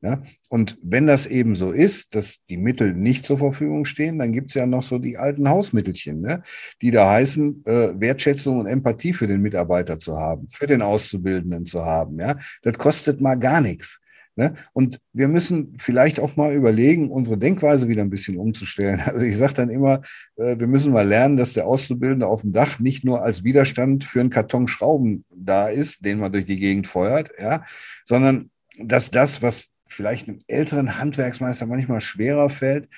Ja? 0.00 0.22
Und 0.48 0.78
wenn 0.82 1.06
das 1.06 1.26
eben 1.26 1.54
so 1.54 1.72
ist, 1.72 2.14
dass 2.14 2.38
die 2.48 2.56
Mittel 2.56 2.94
nicht 2.94 3.24
zur 3.24 3.38
Verfügung 3.38 3.84
stehen, 3.84 4.18
dann 4.18 4.32
gibt 4.32 4.50
es 4.50 4.54
ja 4.54 4.66
noch 4.66 4.82
so 4.82 4.98
die 4.98 5.16
alten 5.16 5.48
Hausmittelchen, 5.48 6.20
ne? 6.20 6.42
die 6.82 6.90
da 6.90 7.10
heißen, 7.10 7.64
äh, 7.64 8.00
Wertschätzung 8.00 8.60
und 8.60 8.66
Empathie 8.66 9.12
für 9.12 9.26
den 9.26 9.42
Mitarbeiter 9.42 9.98
zu 9.98 10.16
haben, 10.16 10.48
für 10.48 10.66
den 10.66 10.82
Auszubildenden 10.82 11.66
zu 11.66 11.84
haben. 11.84 12.20
Ja? 12.20 12.36
Das 12.62 12.76
kostet 12.78 13.20
mal 13.20 13.36
gar 13.36 13.60
nichts. 13.60 14.00
Ne? 14.38 14.54
Und 14.72 15.00
wir 15.12 15.26
müssen 15.26 15.74
vielleicht 15.80 16.20
auch 16.20 16.36
mal 16.36 16.54
überlegen, 16.54 17.10
unsere 17.10 17.36
Denkweise 17.36 17.88
wieder 17.88 18.02
ein 18.02 18.10
bisschen 18.10 18.36
umzustellen. 18.36 19.02
Also 19.08 19.24
ich 19.24 19.36
sage 19.36 19.54
dann 19.54 19.68
immer, 19.68 20.02
äh, 20.36 20.56
wir 20.60 20.68
müssen 20.68 20.92
mal 20.92 21.06
lernen, 21.06 21.36
dass 21.36 21.54
der 21.54 21.66
Auszubildende 21.66 22.28
auf 22.28 22.42
dem 22.42 22.52
Dach 22.52 22.78
nicht 22.78 23.04
nur 23.04 23.20
als 23.20 23.42
Widerstand 23.42 24.04
für 24.04 24.20
einen 24.20 24.30
Karton 24.30 24.68
Schrauben 24.68 25.24
da 25.34 25.66
ist, 25.66 26.04
den 26.04 26.20
man 26.20 26.30
durch 26.30 26.44
die 26.44 26.60
Gegend 26.60 26.86
feuert, 26.86 27.32
ja, 27.36 27.64
sondern 28.04 28.50
dass 28.78 29.10
das, 29.10 29.42
was 29.42 29.70
vielleicht 29.88 30.28
einem 30.28 30.40
älteren 30.46 31.00
Handwerksmeister 31.00 31.66
manchmal 31.66 32.00
schwerer 32.00 32.48
fällt, 32.48 32.88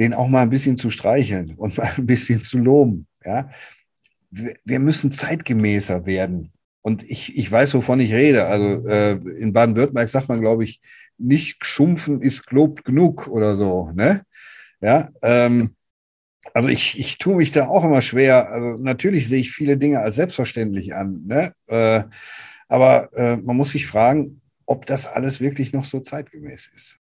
den 0.00 0.12
auch 0.12 0.26
mal 0.26 0.42
ein 0.42 0.50
bisschen 0.50 0.76
zu 0.76 0.90
streicheln 0.90 1.54
und 1.54 1.76
mal 1.78 1.92
ein 1.96 2.06
bisschen 2.06 2.42
zu 2.42 2.58
loben. 2.58 3.06
Ja. 3.24 3.48
Wir 4.30 4.80
müssen 4.80 5.12
zeitgemäßer 5.12 6.04
werden 6.04 6.52
und 6.82 7.04
ich, 7.08 7.36
ich 7.38 7.50
weiß, 7.50 7.74
wovon 7.74 8.00
ich 8.00 8.12
rede. 8.12 8.46
Also 8.46 8.88
äh, 8.88 9.12
in 9.38 9.52
Baden-Württemberg 9.52 10.08
sagt 10.08 10.28
man, 10.28 10.40
glaube 10.40 10.64
ich, 10.64 10.80
nicht 11.16 11.64
schumpfen 11.64 12.20
ist 12.20 12.46
gelobt 12.46 12.84
genug 12.84 13.28
oder 13.28 13.56
so. 13.56 13.92
Ne? 13.94 14.22
Ja, 14.80 15.08
ähm, 15.22 15.76
also 16.54 16.68
ich, 16.68 16.98
ich 16.98 17.18
tue 17.18 17.36
mich 17.36 17.52
da 17.52 17.68
auch 17.68 17.84
immer 17.84 18.02
schwer. 18.02 18.50
Also 18.50 18.82
natürlich 18.82 19.28
sehe 19.28 19.40
ich 19.40 19.52
viele 19.52 19.76
Dinge 19.76 20.00
als 20.00 20.16
selbstverständlich 20.16 20.94
an. 20.94 21.22
Ne? 21.24 21.52
Äh, 21.68 22.02
aber 22.68 23.12
äh, 23.14 23.36
man 23.36 23.56
muss 23.56 23.70
sich 23.70 23.86
fragen, 23.86 24.40
ob 24.66 24.86
das 24.86 25.06
alles 25.06 25.40
wirklich 25.40 25.72
noch 25.72 25.84
so 25.84 26.00
zeitgemäß 26.00 26.70
ist. 26.74 26.98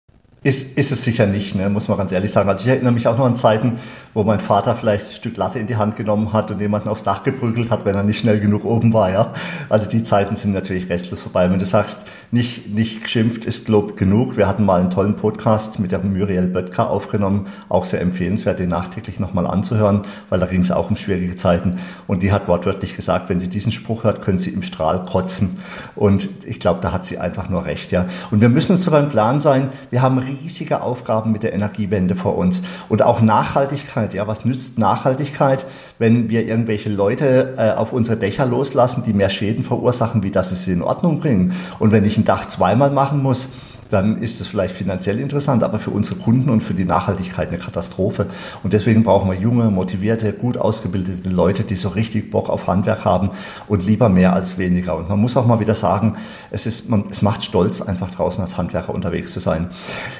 Ist, 0.43 0.77
ist 0.77 0.93
es 0.93 1.03
sicher 1.03 1.27
nicht, 1.27 1.55
ne? 1.55 1.71
muss 1.71 1.89
man 1.89 1.97
ganz 1.97 2.13
ehrlich 2.13 2.31
sagen. 2.31 2.49
Also 2.49 2.63
ich 2.65 2.69
erinnere 2.69 2.93
mich 2.93 3.09
auch 3.09 3.17
noch 3.17 3.25
an 3.25 3.35
Zeiten, 3.35 3.79
wo 4.15 4.23
mein 4.23 4.41
Vater 4.41 4.77
vielleicht 4.77 5.09
ein 5.09 5.13
Stück 5.13 5.37
Latte 5.37 5.59
in 5.59 5.67
die 5.67 5.77
Hand 5.77 5.97
genommen 5.97 6.33
hat 6.33 6.51
und 6.51 6.61
jemanden 6.61 6.89
aufs 6.89 7.03
Dach 7.03 7.25
geprügelt 7.25 7.71
hat, 7.71 7.85
wenn 7.85 7.97
er 7.97 8.05
nicht 8.05 8.21
schnell 8.21 8.39
genug 8.39 8.65
oben 8.65 8.93
war. 8.93 9.11
Ja? 9.11 9.33
Also 9.69 9.91
die 9.91 10.05
Zeiten 10.05 10.37
sind 10.37 10.53
natürlich 10.53 10.89
restlos 10.89 11.23
vorbei. 11.23 11.51
Wenn 11.51 11.59
du 11.59 11.67
sagst, 11.67 12.07
nicht, 12.31 12.73
nicht 12.73 13.03
geschimpft 13.03 13.45
ist 13.45 13.69
Lob 13.69 13.97
genug. 13.97 14.37
Wir 14.37 14.47
hatten 14.47 14.65
mal 14.65 14.81
einen 14.81 14.91
tollen 14.91 15.17
Podcast 15.17 15.81
mit 15.81 15.91
der 15.93 15.99
Muriel 15.99 16.47
Böttger 16.47 16.91
aufgenommen, 16.91 17.49
auch 17.69 17.85
sehr 17.85 18.01
empfehlenswert, 18.01 18.61
den 18.61 18.69
nachträglich 18.69 19.19
nochmal 19.19 19.47
anzuhören, 19.47 20.03
weil 20.31 20.39
da 20.39 20.47
ging 20.47 20.61
es 20.61 20.71
auch 20.71 20.91
um 20.91 20.97
schwierige 20.97 21.35
Zeiten. 21.35 21.77
Und 22.07 22.23
die 22.23 22.33
hat 22.33 22.47
wortwörtlich 22.47 22.95
gesagt, 22.95 23.29
wenn 23.29 23.41
sie 23.41 23.49
diesen 23.49 23.73
Spruch 23.73 24.05
hört, 24.05 24.21
können 24.21 24.39
sie 24.39 24.51
im 24.51 24.63
Strahl 24.63 25.05
kotzen. 25.05 25.59
Und 25.97 26.29
ich 26.45 26.61
glaube, 26.61 26.81
da 26.81 26.93
hat 26.93 27.05
sie 27.05 27.19
einfach 27.19 27.49
nur 27.49 27.65
recht. 27.65 27.91
Ja. 27.91 28.07
Und 28.31 28.41
wir 28.41 28.49
müssen 28.49 28.73
uns 28.73 28.87
beim 28.87 29.09
Klaren 29.09 29.41
sein, 29.41 29.71
wir 29.91 30.03
haben 30.03 30.19
riesige 30.19 30.83
Aufgaben 30.83 31.33
mit 31.33 31.43
der 31.43 31.53
Energiewende 31.53 32.15
vor 32.15 32.37
uns. 32.37 32.63
Und 32.89 33.03
auch 33.03 33.21
Nachhaltigkeit. 33.21 34.04
Ja, 34.13 34.27
was 34.27 34.45
nützt 34.45 34.79
Nachhaltigkeit, 34.79 35.65
wenn 35.99 36.29
wir 36.29 36.47
irgendwelche 36.47 36.91
Leute 36.91 37.55
äh, 37.57 37.71
auf 37.71 37.93
unsere 37.93 38.19
Dächer 38.19 38.45
loslassen, 38.45 39.05
die 39.07 39.13
mehr 39.15 39.31
Schäden 39.31 39.65
verursachen, 39.65 40.23
wie 40.23 40.31
dass 40.31 40.51
sie 40.51 40.57
sie 40.57 40.73
in 40.73 40.83
Ordnung 40.83 41.21
bringen? 41.21 41.55
Und 41.79 41.93
wenn 41.93 42.05
ich 42.05 42.19
ein 42.19 42.25
Dach 42.25 42.49
zweimal 42.49 42.91
machen 42.91 43.23
muss, 43.23 43.51
dann 43.91 44.19
ist 44.23 44.41
es 44.41 44.47
vielleicht 44.47 44.75
finanziell 44.75 45.19
interessant, 45.19 45.63
aber 45.63 45.79
für 45.79 45.91
unsere 45.91 46.19
Kunden 46.19 46.51
und 46.51 46.63
für 46.63 46.75
die 46.75 46.85
Nachhaltigkeit 46.85 47.49
eine 47.49 47.59
Katastrophe. 47.59 48.27
Und 48.63 48.73
deswegen 48.73 49.05
brauchen 49.05 49.31
wir 49.31 49.37
junge, 49.37 49.71
motivierte, 49.71 50.33
gut 50.33 50.57
ausgebildete 50.57 51.29
Leute, 51.29 51.65
die 51.65 51.77
so 51.77 51.91
richtig 51.91 52.31
Bock 52.31 52.49
auf 52.49 52.67
Handwerk 52.67 53.05
haben 53.05 53.31
und 53.69 53.87
lieber 53.87 54.09
mehr 54.09 54.33
als 54.33 54.59
weniger. 54.59 54.97
Und 54.97 55.09
man 55.09 55.21
muss 55.21 55.37
auch 55.37 55.47
mal 55.47 55.61
wieder 55.61 55.75
sagen, 55.75 56.17
es, 56.51 56.67
ist, 56.67 56.89
man, 56.89 57.05
es 57.11 57.23
macht 57.23 57.45
stolz, 57.45 57.81
einfach 57.81 58.11
draußen 58.11 58.43
als 58.43 58.57
Handwerker 58.57 58.95
unterwegs 58.95 59.33
zu 59.33 59.41
sein. 59.41 59.69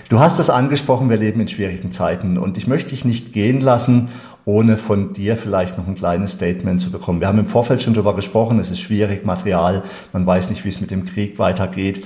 Du 0.09 0.21
hast 0.21 0.39
es 0.39 0.51
angesprochen, 0.51 1.11
wir 1.11 1.17
leben 1.17 1.41
in 1.41 1.49
schwierigen 1.49 1.93
Zeiten 1.93 2.39
und 2.39 2.57
ich 2.59 2.67
möchte 2.67 2.91
dich 2.91 3.05
nicht 3.05 3.33
gehen 3.33 3.61
lassen, 3.61 4.09
ohne 4.45 4.77
von 4.77 5.13
dir 5.13 5.37
vielleicht 5.37 5.79
noch 5.79 5.87
ein 5.87 5.95
kleines 5.95 6.33
Statement 6.33 6.81
zu 6.81 6.91
bekommen. 6.91 7.21
Wir 7.21 7.29
haben 7.29 7.39
im 7.39 7.47
Vorfeld 7.47 7.83
schon 7.83 7.95
darüber 7.95 8.15
gesprochen, 8.15 8.59
es 8.59 8.71
ist 8.71 8.81
schwierig, 8.81 9.25
Material, 9.25 9.83
man 10.13 10.27
weiß 10.27 10.51
nicht, 10.51 10.65
wie 10.65 10.69
es 10.69 10.81
mit 10.81 10.91
dem 10.91 11.07
Krieg 11.07 11.39
weitergeht. 11.39 12.05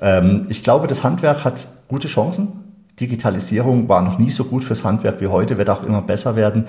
Ähm, 0.00 0.46
ich 0.48 0.62
glaube, 0.62 0.86
das 0.86 1.04
Handwerk 1.04 1.44
hat 1.44 1.68
gute 1.88 2.08
Chancen. 2.08 2.67
Digitalisierung 3.00 3.88
war 3.88 4.02
noch 4.02 4.18
nie 4.18 4.30
so 4.30 4.44
gut 4.44 4.64
fürs 4.64 4.84
Handwerk 4.84 5.20
wie 5.20 5.28
heute, 5.28 5.58
wird 5.58 5.70
auch 5.70 5.82
immer 5.84 6.02
besser 6.02 6.36
werden. 6.36 6.64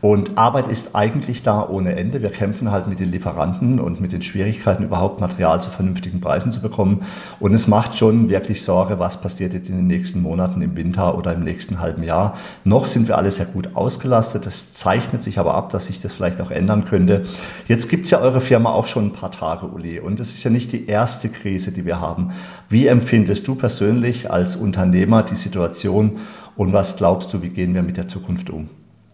Und 0.00 0.38
Arbeit 0.38 0.68
ist 0.68 0.94
eigentlich 0.94 1.42
da 1.42 1.68
ohne 1.68 1.96
Ende. 1.96 2.22
Wir 2.22 2.30
kämpfen 2.30 2.70
halt 2.70 2.86
mit 2.86 3.00
den 3.00 3.10
Lieferanten 3.10 3.80
und 3.80 4.00
mit 4.00 4.12
den 4.12 4.22
Schwierigkeiten, 4.22 4.84
überhaupt 4.84 5.20
Material 5.20 5.60
zu 5.60 5.70
vernünftigen 5.70 6.20
Preisen 6.20 6.52
zu 6.52 6.60
bekommen. 6.60 7.02
Und 7.40 7.54
es 7.54 7.66
macht 7.66 7.98
schon 7.98 8.28
wirklich 8.28 8.62
Sorge, 8.62 8.98
was 8.98 9.20
passiert 9.20 9.54
jetzt 9.54 9.68
in 9.68 9.76
den 9.76 9.86
nächsten 9.86 10.22
Monaten 10.22 10.62
im 10.62 10.76
Winter 10.76 11.16
oder 11.16 11.32
im 11.32 11.40
nächsten 11.40 11.80
halben 11.80 12.02
Jahr. 12.02 12.36
Noch 12.64 12.86
sind 12.86 13.08
wir 13.08 13.18
alle 13.18 13.30
sehr 13.30 13.46
gut 13.46 13.70
ausgelastet. 13.74 14.46
Es 14.46 14.74
zeichnet 14.74 15.22
sich 15.22 15.38
aber 15.38 15.54
ab, 15.54 15.70
dass 15.70 15.86
sich 15.86 16.00
das 16.00 16.12
vielleicht 16.12 16.40
auch 16.40 16.50
ändern 16.50 16.84
könnte. 16.84 17.24
Jetzt 17.66 17.88
gibt's 17.88 18.10
ja 18.10 18.20
eure 18.20 18.40
Firma 18.40 18.70
auch 18.70 18.86
schon 18.86 19.06
ein 19.06 19.12
paar 19.12 19.32
Tage, 19.32 19.66
Uli. 19.66 19.98
Und 19.98 20.20
es 20.20 20.32
ist 20.32 20.44
ja 20.44 20.50
nicht 20.50 20.72
die 20.72 20.86
erste 20.86 21.28
Krise, 21.28 21.72
die 21.72 21.84
wir 21.84 22.00
haben. 22.00 22.30
Wie 22.68 22.86
empfindest 22.86 23.48
du 23.48 23.54
persönlich 23.54 24.30
als 24.30 24.54
Unternehmer 24.54 25.22
die 25.22 25.36
Situation? 25.36 25.71
Situation 25.72 26.18
und 26.56 26.72
was 26.72 26.96
glaubst 26.96 27.32
du, 27.32 27.42
wie 27.42 27.48
gehen 27.48 27.74
wir 27.74 27.82
mit 27.82 27.96
der 27.96 28.08
Zukunft 28.08 28.50
um? 28.50 28.68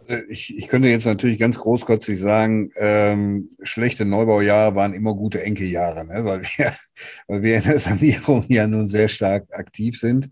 Äh, 0.09 0.23
ich, 0.29 0.57
ich 0.57 0.69
könnte 0.69 0.89
jetzt 0.89 1.07
natürlich 1.07 1.39
ganz 1.39 1.59
großkotzig 1.59 2.21
sagen, 2.21 2.71
ähm, 2.77 3.51
schlechte 3.63 4.05
Neubaujahre 4.05 4.75
waren 4.75 4.95
immer 4.95 5.15
gute 5.15 5.43
Enkeljahre, 5.43 6.05
ne? 6.05 6.25
weil, 6.25 6.43
wir, 6.43 6.73
weil 7.29 7.43
wir 7.43 7.57
in 7.57 7.63
der 7.63 7.79
Sanierung 7.79 8.45
ja 8.49 8.67
nun 8.67 8.89
sehr 8.89 9.09
stark 9.09 9.47
aktiv 9.53 9.99
sind. 9.99 10.31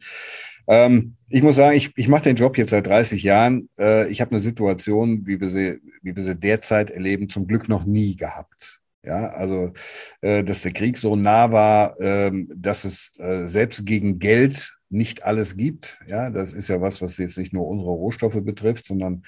Ähm, 0.68 1.14
ich 1.28 1.42
muss 1.42 1.56
sagen, 1.56 1.76
ich, 1.76 1.92
ich 1.96 2.08
mache 2.08 2.24
den 2.24 2.36
Job 2.36 2.58
jetzt 2.58 2.70
seit 2.70 2.88
30 2.88 3.22
Jahren. 3.22 3.68
Äh, 3.78 4.08
ich 4.08 4.20
habe 4.20 4.32
eine 4.32 4.40
Situation, 4.40 5.24
wie 5.24 5.40
wir, 5.40 5.48
sie, 5.48 5.78
wie 6.02 6.16
wir 6.16 6.22
sie 6.22 6.34
derzeit 6.34 6.90
erleben, 6.90 7.28
zum 7.28 7.46
Glück 7.46 7.68
noch 7.68 7.84
nie 7.84 8.16
gehabt. 8.16 8.80
Ja, 9.04 9.28
also, 9.28 9.72
äh, 10.20 10.42
dass 10.42 10.62
der 10.62 10.72
Krieg 10.72 10.98
so 10.98 11.14
nah 11.14 11.52
war, 11.52 11.98
äh, 12.00 12.32
dass 12.56 12.84
es 12.84 13.12
äh, 13.20 13.46
selbst 13.46 13.86
gegen 13.86 14.18
Geld 14.18 14.75
nicht 14.89 15.24
alles 15.24 15.57
gibt. 15.57 15.99
Ja, 16.07 16.30
das 16.30 16.53
ist 16.53 16.68
ja 16.68 16.80
was, 16.80 17.03
was 17.03 17.18
jetzt 17.18 17.39
nicht 17.39 17.53
nur 17.53 17.66
unsere 17.66 17.91
Rohstoffe 17.91 18.43
betrifft, 18.43 18.87
sondern 18.87 19.24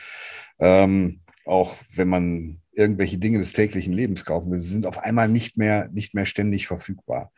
ähm, 0.58 1.20
auch 1.44 1.76
wenn 1.94 2.08
man 2.08 2.60
irgendwelche 2.72 3.18
Dinge 3.18 3.38
des 3.38 3.52
täglichen 3.52 3.92
Lebens 3.92 4.24
kaufen 4.24 4.50
will, 4.50 4.58
sie 4.58 4.68
sind 4.68 4.86
auf 4.86 5.02
einmal 5.02 5.28
nicht 5.28 5.56
mehr, 5.56 5.88
nicht 5.92 6.14
mehr 6.14 6.26
ständig 6.26 6.66
verfügbar. 6.66 7.32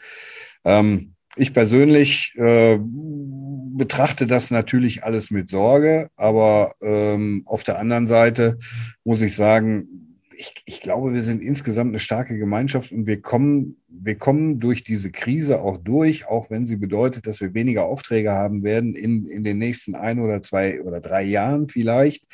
Ähm, 0.64 1.14
ich 1.36 1.54
persönlich 1.54 2.34
äh, 2.36 2.78
betrachte 2.80 4.26
das 4.26 4.50
natürlich 4.50 5.04
alles 5.04 5.30
mit 5.30 5.48
Sorge, 5.48 6.10
aber 6.16 6.72
ähm, 6.82 7.44
auf 7.46 7.64
der 7.64 7.78
anderen 7.78 8.06
Seite 8.06 8.58
muss 9.04 9.22
ich 9.22 9.36
sagen, 9.36 10.09
ich, 10.40 10.54
ich 10.64 10.80
glaube, 10.80 11.12
wir 11.12 11.22
sind 11.22 11.42
insgesamt 11.42 11.90
eine 11.90 11.98
starke 11.98 12.38
Gemeinschaft 12.38 12.92
und 12.92 13.06
wir 13.06 13.20
kommen, 13.20 13.76
wir 13.88 14.16
kommen 14.16 14.58
durch 14.58 14.82
diese 14.82 15.10
Krise 15.10 15.60
auch 15.60 15.76
durch, 15.76 16.26
auch 16.26 16.50
wenn 16.50 16.64
sie 16.64 16.76
bedeutet, 16.76 17.26
dass 17.26 17.42
wir 17.42 17.52
weniger 17.52 17.84
Aufträge 17.84 18.32
haben 18.32 18.64
werden 18.64 18.94
in, 18.94 19.26
in 19.26 19.44
den 19.44 19.58
nächsten 19.58 19.94
ein 19.94 20.18
oder 20.18 20.40
zwei 20.40 20.80
oder 20.82 21.00
drei 21.00 21.22
Jahren 21.24 21.68
vielleicht. 21.68 22.24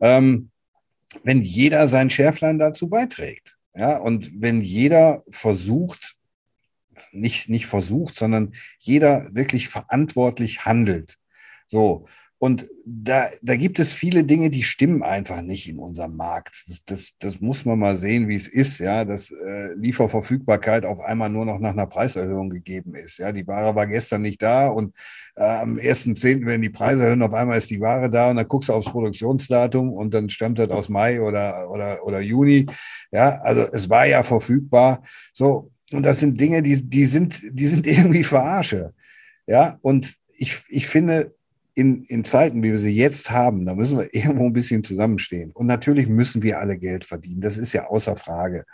Ähm, 0.00 0.50
wenn 1.24 1.40
jeder 1.40 1.88
sein 1.88 2.10
Schärflein 2.10 2.58
dazu 2.58 2.88
beiträgt. 2.88 3.56
Ja, 3.74 3.96
und 3.96 4.30
wenn 4.40 4.60
jeder 4.60 5.24
versucht, 5.30 6.16
nicht, 7.12 7.48
nicht 7.48 7.66
versucht, 7.66 8.18
sondern 8.18 8.52
jeder 8.78 9.34
wirklich 9.34 9.68
verantwortlich 9.68 10.66
handelt. 10.66 11.16
So. 11.66 12.06
Und 12.42 12.66
da, 12.86 13.28
da 13.42 13.54
gibt 13.56 13.78
es 13.80 13.92
viele 13.92 14.24
Dinge, 14.24 14.48
die 14.48 14.62
stimmen 14.62 15.02
einfach 15.02 15.42
nicht 15.42 15.68
in 15.68 15.78
unserem 15.78 16.16
Markt. 16.16 16.64
Das, 16.66 16.84
das, 16.86 17.10
das 17.18 17.40
muss 17.42 17.66
man 17.66 17.78
mal 17.78 17.96
sehen, 17.96 18.28
wie 18.28 18.34
es 18.34 18.48
ist, 18.48 18.78
ja, 18.78 19.04
dass 19.04 19.30
äh, 19.30 19.74
Lieferverfügbarkeit 19.74 20.86
auf 20.86 21.00
einmal 21.00 21.28
nur 21.28 21.44
noch 21.44 21.58
nach 21.58 21.72
einer 21.72 21.86
Preiserhöhung 21.86 22.48
gegeben 22.48 22.94
ist. 22.94 23.18
Ja, 23.18 23.32
die 23.32 23.46
Ware 23.46 23.74
war 23.74 23.86
gestern 23.86 24.22
nicht 24.22 24.40
da 24.40 24.68
und 24.68 24.96
äh, 25.36 25.42
am 25.42 25.76
1.10., 25.76 26.46
wenn 26.46 26.62
die 26.62 26.70
Preise 26.70 27.04
erhöhen, 27.04 27.22
auf 27.22 27.34
einmal 27.34 27.58
ist 27.58 27.68
die 27.68 27.80
Ware 27.82 28.08
da 28.08 28.30
und 28.30 28.36
dann 28.36 28.48
guckst 28.48 28.70
du 28.70 28.72
aufs 28.72 28.90
Produktionsdatum 28.90 29.92
und 29.92 30.14
dann 30.14 30.30
stammt 30.30 30.58
das 30.58 30.70
aus 30.70 30.88
Mai 30.88 31.20
oder, 31.20 31.70
oder, 31.70 32.06
oder 32.06 32.22
Juni. 32.22 32.64
Ja, 33.12 33.38
also 33.42 33.66
es 33.70 33.90
war 33.90 34.06
ja 34.06 34.22
verfügbar. 34.22 35.02
So, 35.34 35.72
und 35.92 36.06
das 36.06 36.20
sind 36.20 36.40
Dinge, 36.40 36.62
die, 36.62 36.88
die 36.88 37.04
sind, 37.04 37.38
die 37.52 37.66
sind 37.66 37.86
irgendwie 37.86 38.24
verarsche. 38.24 38.94
Ja, 39.46 39.76
und 39.82 40.16
ich, 40.38 40.62
ich 40.68 40.86
finde, 40.88 41.34
in, 41.80 42.04
in 42.04 42.24
Zeiten, 42.24 42.62
wie 42.62 42.72
wir 42.72 42.78
sie 42.78 42.94
jetzt 42.94 43.30
haben, 43.30 43.64
da 43.64 43.74
müssen 43.74 43.98
wir 43.98 44.08
irgendwo 44.14 44.44
ein 44.44 44.52
bisschen 44.52 44.84
zusammenstehen. 44.84 45.50
Und 45.52 45.66
natürlich 45.66 46.08
müssen 46.08 46.42
wir 46.42 46.58
alle 46.58 46.78
Geld 46.78 47.06
verdienen. 47.06 47.40
Das 47.40 47.56
ist 47.56 47.72
ja 47.72 47.86
außer 47.86 48.16
Frage. 48.16 48.66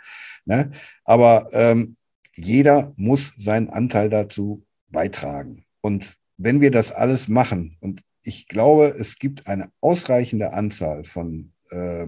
Ne? 0.45 0.71
Aber 1.05 1.47
ähm, 1.53 1.95
jeder 2.35 2.93
muss 2.97 3.33
seinen 3.37 3.69
Anteil 3.69 4.09
dazu 4.09 4.65
beitragen. 4.89 5.63
Und 5.79 6.17
wenn 6.37 6.59
wir 6.59 6.69
das 6.69 6.91
alles 6.91 7.29
machen, 7.29 7.77
und 7.79 8.03
ich 8.23 8.49
glaube, 8.49 8.93
es 8.99 9.19
gibt 9.19 9.47
eine 9.47 9.71
ausreichende 9.79 10.51
Anzahl 10.51 11.05
von, 11.05 11.53
äh, 11.69 12.07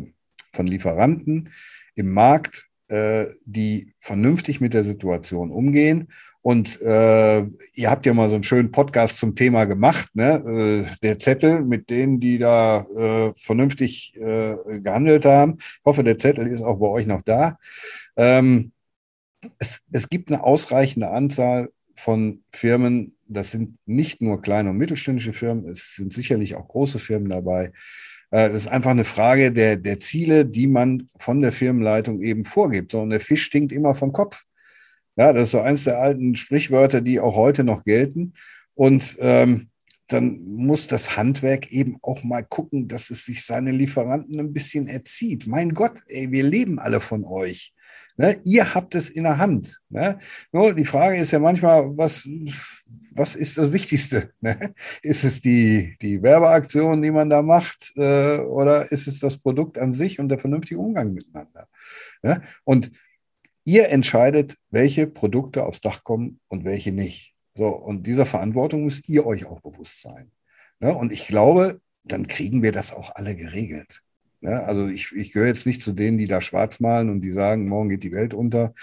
von 0.51 0.67
Lieferanten 0.67 1.49
im 1.95 2.11
Markt, 2.11 2.68
äh, 2.89 3.25
die 3.45 3.93
vernünftig 3.99 4.61
mit 4.61 4.73
der 4.73 4.83
Situation 4.83 5.51
umgehen 5.51 6.09
und 6.41 6.81
äh, 6.81 7.41
ihr 7.73 7.89
habt 7.89 8.05
ja 8.05 8.13
mal 8.13 8.29
so 8.29 8.35
einen 8.35 8.43
schönen 8.43 8.71
Podcast 8.71 9.17
zum 9.17 9.35
Thema 9.35 9.65
gemacht, 9.65 10.09
ne? 10.15 10.87
Äh, 10.89 10.95
der 11.03 11.19
Zettel 11.19 11.61
mit 11.61 11.89
denen, 11.89 12.19
die 12.19 12.37
da 12.37 12.85
äh, 12.95 13.33
vernünftig 13.35 14.15
äh, 14.15 14.55
gehandelt 14.79 15.25
haben. 15.25 15.57
Ich 15.59 15.81
hoffe, 15.85 16.03
der 16.03 16.17
Zettel 16.17 16.47
ist 16.47 16.61
auch 16.61 16.77
bei 16.77 16.87
euch 16.87 17.07
noch 17.07 17.21
da. 17.23 17.57
Ähm, 18.15 18.71
es, 19.57 19.81
es 19.91 20.09
gibt 20.09 20.31
eine 20.31 20.43
ausreichende 20.43 21.09
Anzahl 21.09 21.71
von 21.93 22.43
Firmen. 22.51 23.17
Das 23.27 23.51
sind 23.51 23.77
nicht 23.85 24.21
nur 24.21 24.41
kleine 24.41 24.69
und 24.69 24.77
mittelständische 24.77 25.33
Firmen, 25.33 25.65
es 25.65 25.95
sind 25.95 26.13
sicherlich 26.13 26.55
auch 26.55 26.67
große 26.67 26.99
Firmen 26.99 27.29
dabei. 27.29 27.73
Äh, 28.31 28.47
es 28.47 28.65
ist 28.65 28.67
einfach 28.67 28.91
eine 28.91 29.03
Frage 29.03 29.51
der, 29.51 29.77
der 29.77 29.99
Ziele, 29.99 30.45
die 30.45 30.67
man 30.67 31.07
von 31.19 31.41
der 31.41 31.51
Firmenleitung 31.51 32.21
eben 32.21 32.43
vorgibt. 32.43 32.91
So, 32.91 33.01
und 33.01 33.09
der 33.09 33.19
Fisch 33.19 33.43
stinkt 33.43 33.71
immer 33.71 33.95
vom 33.95 34.13
Kopf. 34.13 34.43
Ja, 35.15 35.33
das 35.33 35.43
ist 35.43 35.51
so 35.51 35.59
eins 35.59 35.83
der 35.83 35.99
alten 35.99 36.35
Sprichwörter, 36.35 37.01
die 37.01 37.19
auch 37.19 37.35
heute 37.35 37.63
noch 37.63 37.83
gelten. 37.83 38.33
Und 38.73 39.17
ähm, 39.19 39.69
dann 40.07 40.39
muss 40.43 40.87
das 40.87 41.17
Handwerk 41.17 41.71
eben 41.71 41.97
auch 42.01 42.23
mal 42.23 42.43
gucken, 42.43 42.87
dass 42.87 43.09
es 43.09 43.25
sich 43.25 43.45
seine 43.45 43.71
Lieferanten 43.71 44.39
ein 44.39 44.53
bisschen 44.53 44.87
erzieht. 44.87 45.45
Mein 45.45 45.73
Gott, 45.73 46.01
ey, 46.07 46.31
wir 46.31 46.43
leben 46.43 46.79
alle 46.79 46.99
von 46.99 47.25
euch. 47.25 47.73
Ne? 48.17 48.39
Ihr 48.45 48.73
habt 48.73 48.95
es 48.95 49.09
in 49.09 49.23
der 49.23 49.37
Hand. 49.37 49.79
Ne? 49.89 50.17
Nur 50.51 50.73
die 50.73 50.85
Frage 50.85 51.17
ist 51.17 51.31
ja 51.31 51.39
manchmal, 51.39 51.97
was, 51.97 52.27
was 53.15 53.35
ist 53.35 53.57
das 53.57 53.71
Wichtigste? 53.71 54.29
Ne? 54.41 54.73
Ist 55.01 55.23
es 55.23 55.41
die, 55.41 55.95
die 56.01 56.21
Werbeaktion, 56.21 57.01
die 57.01 57.11
man 57.11 57.29
da 57.29 57.41
macht, 57.41 57.91
äh, 57.95 58.37
oder 58.39 58.91
ist 58.91 59.07
es 59.07 59.19
das 59.19 59.37
Produkt 59.37 59.77
an 59.77 59.93
sich 59.93 60.19
und 60.19 60.29
der 60.29 60.39
vernünftige 60.39 60.79
Umgang 60.79 61.13
miteinander? 61.13 61.67
Ne? 62.23 62.41
Und 62.63 62.91
Ihr 63.69 63.89
entscheidet, 63.89 64.57
welche 64.71 65.05
Produkte 65.05 65.63
aufs 65.63 65.79
Dach 65.79 66.03
kommen 66.03 66.39
und 66.47 66.65
welche 66.65 66.91
nicht. 66.91 67.35
So, 67.53 67.67
und 67.67 68.07
dieser 68.07 68.25
Verantwortung 68.25 68.83
müsst 68.83 69.07
ihr 69.09 69.27
euch 69.27 69.45
auch 69.45 69.61
bewusst 69.61 70.01
sein. 70.01 70.31
Ja, 70.81 70.89
und 70.93 71.11
ich 71.11 71.27
glaube, 71.27 71.79
dann 72.03 72.25
kriegen 72.25 72.63
wir 72.63 72.71
das 72.71 72.91
auch 72.91 73.13
alle 73.13 73.35
geregelt. 73.35 74.01
Ja, 74.41 74.63
also 74.63 74.87
ich, 74.87 75.11
ich 75.13 75.33
gehöre 75.33 75.49
jetzt 75.49 75.65
nicht 75.65 75.81
zu 75.81 75.91
denen, 75.91 76.17
die 76.17 76.27
da 76.27 76.39
schwarz 76.39 76.79
malen 76.79 77.09
und 77.09 77.21
die 77.21 77.31
sagen, 77.31 77.67
morgen 77.67 77.89
geht 77.89 78.03
die 78.03 78.13
Welt 78.13 78.33
unter. 78.33 78.73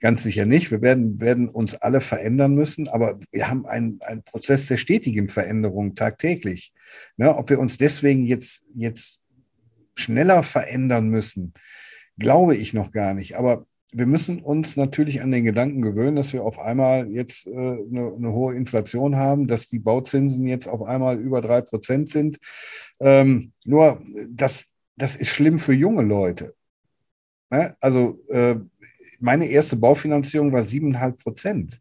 Ganz 0.00 0.22
sicher 0.22 0.44
nicht. 0.44 0.70
Wir 0.70 0.82
werden, 0.82 1.20
werden 1.20 1.48
uns 1.48 1.74
alle 1.74 2.02
verändern 2.02 2.54
müssen, 2.54 2.86
aber 2.88 3.18
wir 3.32 3.48
haben 3.48 3.64
einen, 3.64 3.98
einen 4.02 4.22
Prozess 4.22 4.66
der 4.66 4.76
stetigen 4.76 5.30
Veränderung 5.30 5.94
tagtäglich. 5.94 6.74
Ja, 7.16 7.36
ob 7.36 7.48
wir 7.48 7.58
uns 7.58 7.78
deswegen 7.78 8.26
jetzt, 8.26 8.66
jetzt 8.74 9.20
schneller 9.94 10.42
verändern 10.42 11.08
müssen, 11.08 11.54
glaube 12.18 12.54
ich 12.54 12.74
noch 12.74 12.92
gar 12.92 13.14
nicht. 13.14 13.36
Aber 13.38 13.64
wir 13.92 14.06
müssen 14.06 14.40
uns 14.40 14.76
natürlich 14.76 15.22
an 15.22 15.32
den 15.32 15.44
Gedanken 15.44 15.80
gewöhnen, 15.80 16.16
dass 16.16 16.34
wir 16.34 16.44
auf 16.44 16.58
einmal 16.58 17.10
jetzt 17.10 17.46
äh, 17.46 17.50
eine, 17.50 18.12
eine, 18.14 18.32
hohe 18.32 18.54
Inflation 18.54 19.16
haben, 19.16 19.46
dass 19.46 19.68
die 19.68 19.78
Bauzinsen 19.78 20.46
jetzt 20.46 20.68
auf 20.68 20.82
einmal 20.82 21.18
über 21.18 21.40
drei 21.40 21.62
Prozent 21.62 22.10
sind. 22.10 22.38
Ähm, 23.00 23.52
nur 23.64 24.02
das, 24.28 24.66
das 24.96 25.16
ist 25.16 25.28
schlimm 25.28 25.58
für 25.58 25.74
junge 25.74 26.02
Leute. 26.02 26.54
Ne? 27.50 27.74
Also 27.80 28.18
äh, 28.28 28.56
meine 29.20 29.46
erste 29.46 29.76
Baufinanzierung 29.76 30.52
war 30.52 30.62
siebeneinhalb 30.62 31.18
Prozent 31.18 31.80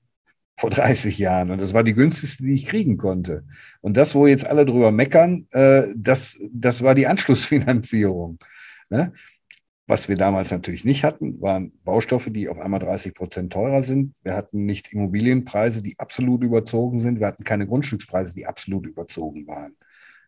vor 0.57 0.70
30 0.70 1.18
Jahren 1.18 1.51
und 1.51 1.61
das 1.61 1.74
war 1.74 1.84
die 1.84 1.93
günstigste, 1.93 2.43
die 2.43 2.53
ich 2.53 2.66
kriegen 2.66 2.97
konnte. 2.97 3.45
Und 3.82 3.97
das, 3.97 4.16
wo 4.16 4.26
jetzt 4.28 4.47
alle 4.47 4.66
drüber 4.66 4.91
meckern, 4.91 5.47
äh, 5.51 5.84
das, 5.95 6.38
das 6.51 6.82
war 6.82 6.95
die 6.95 7.07
Anschlussfinanzierung. 7.07 8.38
Ne? 8.89 9.11
Was 9.88 10.09
wir 10.09 10.16
damals 10.16 10.49
natürlich 10.51 10.84
nicht 10.84 11.03
hatten, 11.03 11.39
waren 11.41 11.72
Baustoffe, 11.84 12.30
die 12.32 12.49
auf 12.49 12.57
einmal 12.57 12.80
30 12.80 13.13
Prozent 13.13 13.53
teurer 13.53 13.84
sind. 13.84 14.16
Wir 14.24 14.36
hatten 14.36 14.66
nicht 14.66 14.91
Immobilienpreise, 14.93 15.84
die 15.84 15.99
absolut 15.99 16.43
überzogen 16.43 16.97
sind. 16.97 17.20
Wir 17.20 17.28
hatten 17.28 17.43
keine 17.43 17.68
Grundstückspreise, 17.68 18.34
die 18.34 18.47
absolut 18.47 18.88
überzogen 18.88 19.45
waren. 19.45 19.76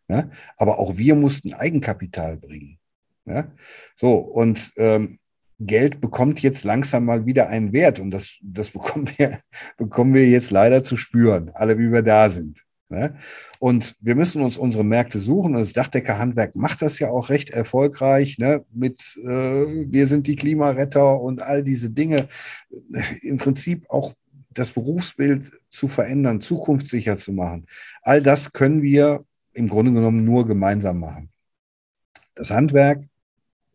Ja? 0.08 0.30
Aber 0.58 0.80
auch 0.80 0.98
wir 0.98 1.16
mussten 1.16 1.54
Eigenkapital 1.54 2.38
bringen. 2.38 2.80
Ja? 3.26 3.52
So, 3.96 4.16
und 4.16 4.72
ähm, 4.78 5.20
Geld 5.60 6.02
bekommt 6.02 6.42
jetzt 6.42 6.64
langsam 6.64 7.06
mal 7.06 7.26
wieder 7.26 7.50
einen 7.50 7.74
Wert. 7.74 8.00
Und 8.00 8.12
das, 8.12 8.38
das 8.42 8.70
bekommen, 8.72 9.10
wir, 9.18 9.40
bekommen 9.78 10.14
wir 10.14 10.28
jetzt 10.28 10.52
leider 10.52 10.84
zu 10.84 10.98
spüren, 10.98 11.52
alle 11.54 11.78
wie 11.78 11.92
wir 11.92 12.04
da 12.04 12.30
sind. 12.30 12.64
Ne? 12.90 13.18
Und 13.60 13.96
wir 14.00 14.16
müssen 14.16 14.42
uns 14.42 14.58
unsere 14.58 14.86
Märkte 14.86 15.20
suchen. 15.20 15.56
Und 15.56 15.60
das 15.60 15.74
Dachdeckerhandwerk 15.74 16.56
macht 16.56 16.82
das 16.82 17.00
ja 17.00 17.10
auch 17.10 17.30
recht 17.30 17.50
erfolgreich 17.50 18.38
ne? 18.38 18.64
mit 18.74 19.02
äh, 19.24 19.28
Wir 19.28 20.08
sind 20.08 20.28
die 20.28 20.36
Klimaretter 20.36 21.20
und 21.20 21.42
all 21.42 21.64
diese 21.64 21.90
Dinge. 21.90 22.28
Im 23.22 23.38
Prinzip 23.38 23.90
auch 23.90 24.14
das 24.50 24.72
Berufsbild 24.72 25.52
zu 25.70 25.88
verändern, 25.88 26.42
zukunftssicher 26.42 27.18
zu 27.18 27.34
machen. 27.34 27.68
All 28.02 28.22
das 28.22 28.54
können 28.54 28.82
wir 28.82 29.26
im 29.58 29.68
Grunde 29.68 29.92
genommen 29.92 30.24
nur 30.24 30.46
gemeinsam 30.48 31.00
machen. 31.00 31.30
Das 32.36 32.52
Handwerk, 32.52 33.02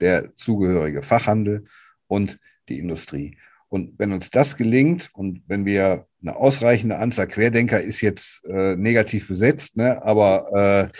der 0.00 0.34
zugehörige 0.34 1.02
Fachhandel 1.02 1.64
und 2.06 2.38
die 2.68 2.78
Industrie. 2.78 3.36
Und 3.68 3.98
wenn 3.98 4.12
uns 4.12 4.30
das 4.30 4.56
gelingt 4.56 5.10
und 5.14 5.42
wenn 5.46 5.64
wir 5.64 6.06
eine 6.20 6.36
ausreichende 6.36 6.98
Anzahl 6.98 7.26
Querdenker 7.26 7.80
ist 7.80 8.00
jetzt 8.00 8.44
äh, 8.44 8.76
negativ 8.76 9.28
besetzt, 9.28 9.76
ne? 9.76 10.02
aber 10.04 10.90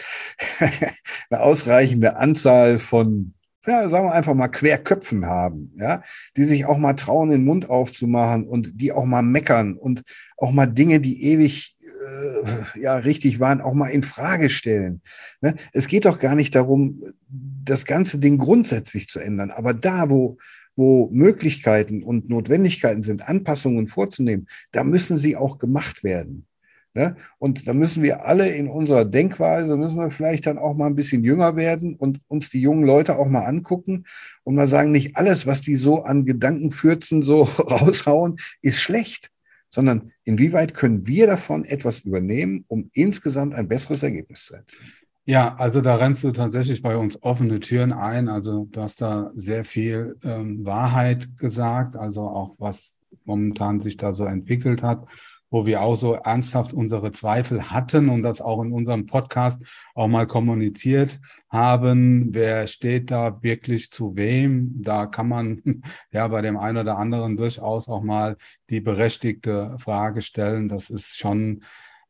äh, 0.61 0.67
eine 1.31 1.41
ausreichende 1.43 2.17
Anzahl 2.17 2.79
von 2.79 3.35
ja, 3.65 3.89
sagen 3.89 4.07
wir 4.07 4.13
einfach 4.13 4.35
mal 4.35 4.49
Querköpfen 4.49 5.27
haben, 5.27 5.73
ja, 5.77 6.03
die 6.37 6.43
sich 6.43 6.67
auch 6.67 6.79
mal 6.79 6.95
trauen, 6.95 7.31
den 7.31 7.45
Mund 7.45 7.71
aufzumachen 7.71 8.49
und 8.49 8.81
die 8.81 8.91
auch 8.91 9.05
mal 9.05 9.23
meckern 9.23 9.77
und 9.77 10.03
auch 10.37 10.51
mal 10.51 10.67
Dinge, 10.67 10.99
die 10.99 11.23
ewig 11.23 11.73
äh, 12.13 12.81
ja 12.81 12.97
richtig 12.97 13.41
waren, 13.41 13.61
auch 13.61 13.75
mal 13.75 13.89
in 13.89 14.03
Frage 14.03 14.51
stellen. 14.51 15.03
Ne? 15.41 15.55
Es 15.73 15.87
geht 15.87 16.05
doch 16.05 16.19
gar 16.19 16.35
nicht 16.35 16.55
darum, 16.55 17.03
das 17.29 17.85
ganze 17.85 18.19
Ding 18.19 18.39
grundsätzlich 18.39 19.09
zu 19.09 19.21
ändern, 19.21 19.51
aber 19.51 19.75
da, 19.75 20.11
wo 20.11 20.39
wo 20.75 21.11
Möglichkeiten 21.13 22.03
und 22.03 22.31
Notwendigkeiten 22.31 23.03
sind, 23.03 23.29
Anpassungen 23.29 23.89
vorzunehmen, 23.89 24.47
da 24.71 24.85
müssen 24.85 25.19
sie 25.19 25.37
auch 25.37 25.59
gemacht 25.59 26.03
werden. 26.03 26.47
Ne? 26.95 27.17
Und 27.39 27.67
da 27.67 27.73
müssen 27.73 28.03
wir 28.03 28.27
alle 28.27 28.51
in 28.51 28.69
unserer 28.69 29.07
Denkweise, 29.07 29.79
müssen 29.79 29.99
wir 29.99 30.11
vielleicht 30.11 30.47
dann 30.47 30.59
auch 30.59 30.75
mal 30.75 30.87
ein 30.87 30.95
bisschen 30.95 31.25
jünger 31.25 31.57
werden 31.57 31.97
und 31.97 32.21
uns 32.29 32.51
die 32.51 32.61
jungen 32.61 32.85
Leute 32.85 33.17
auch 33.17 33.29
mal 33.29 33.47
angucken 33.47 34.05
und 34.43 34.57
mal 34.57 34.67
sagen, 34.67 34.93
nicht 34.93 35.17
alles, 35.17 35.47
was 35.47 35.63
die 35.63 35.77
so 35.77 36.03
an 36.03 36.27
Gedankenfürzen 36.27 37.23
so 37.23 37.43
raushauen, 37.59 38.37
ist 38.61 38.81
schlecht, 38.81 39.31
sondern 39.73 40.13
inwieweit 40.25 40.75
können 40.75 41.07
wir 41.07 41.27
davon 41.27 41.65
etwas 41.65 42.01
übernehmen, 42.01 42.65
um 42.69 42.91
insgesamt 42.93 43.55
ein 43.55 43.69
besseres 43.69 44.03
Ergebnis 44.03 44.45
zu 44.45 44.55
erzielen. 44.55 44.93
Ja, 45.25 45.55
also 45.55 45.81
da 45.81 45.97
rennst 45.97 46.25
du 46.25 46.33
tatsächlich 46.33 46.83
bei 46.83 46.97
uns 46.97 47.23
offene 47.23 47.61
Türen 47.61 47.93
ein. 47.93 48.29
Also 48.29 48.67
du 48.71 48.83
hast 48.83 49.01
da 49.01 49.31
sehr 49.35 49.65
viel 49.65 50.17
ähm, 50.25 50.65
Wahrheit 50.65 51.39
gesagt, 51.39 51.97
also 51.97 52.23
auch 52.23 52.57
was 52.59 52.99
momentan 53.25 53.81
sich 53.81 53.97
da 53.97 54.15
so 54.15 54.25
entwickelt 54.25 54.83
hat 54.83 55.07
wo 55.53 55.67
wir 55.67 55.83
auch 55.83 55.97
so 55.97 56.15
ernsthaft 56.15 56.73
unsere 56.73 57.13
Zweifel 57.13 57.71
hatten 57.71 58.09
und 58.09 58.23
das 58.23 58.41
auch 58.41 58.63
in 58.63 58.73
unserem 58.73 59.05
Podcast 59.07 59.63
auch 59.95 60.09
mal 60.09 60.27
kommuniziert 60.27 61.21
haben. 61.51 62.33
Wer 62.33 62.67
steht 62.67 63.11
da 63.11 63.43
wirklich 63.43 63.91
zu 63.91 64.17
wem? 64.17 64.83
Da 64.83 65.05
kann 65.07 65.29
man 65.29 65.61
ja 66.11 66.27
bei 66.27 66.41
dem 66.41 66.57
einen 66.57 66.79
oder 66.79 66.97
anderen 66.97 67.37
durchaus 67.37 67.89
auch 67.89 68.03
mal 68.03 68.37
die 68.71 68.81
berechtigte 68.81 69.77
Frage 69.79 70.23
stellen. 70.23 70.69
Das 70.69 70.89
ist 70.89 71.19
schon 71.19 71.63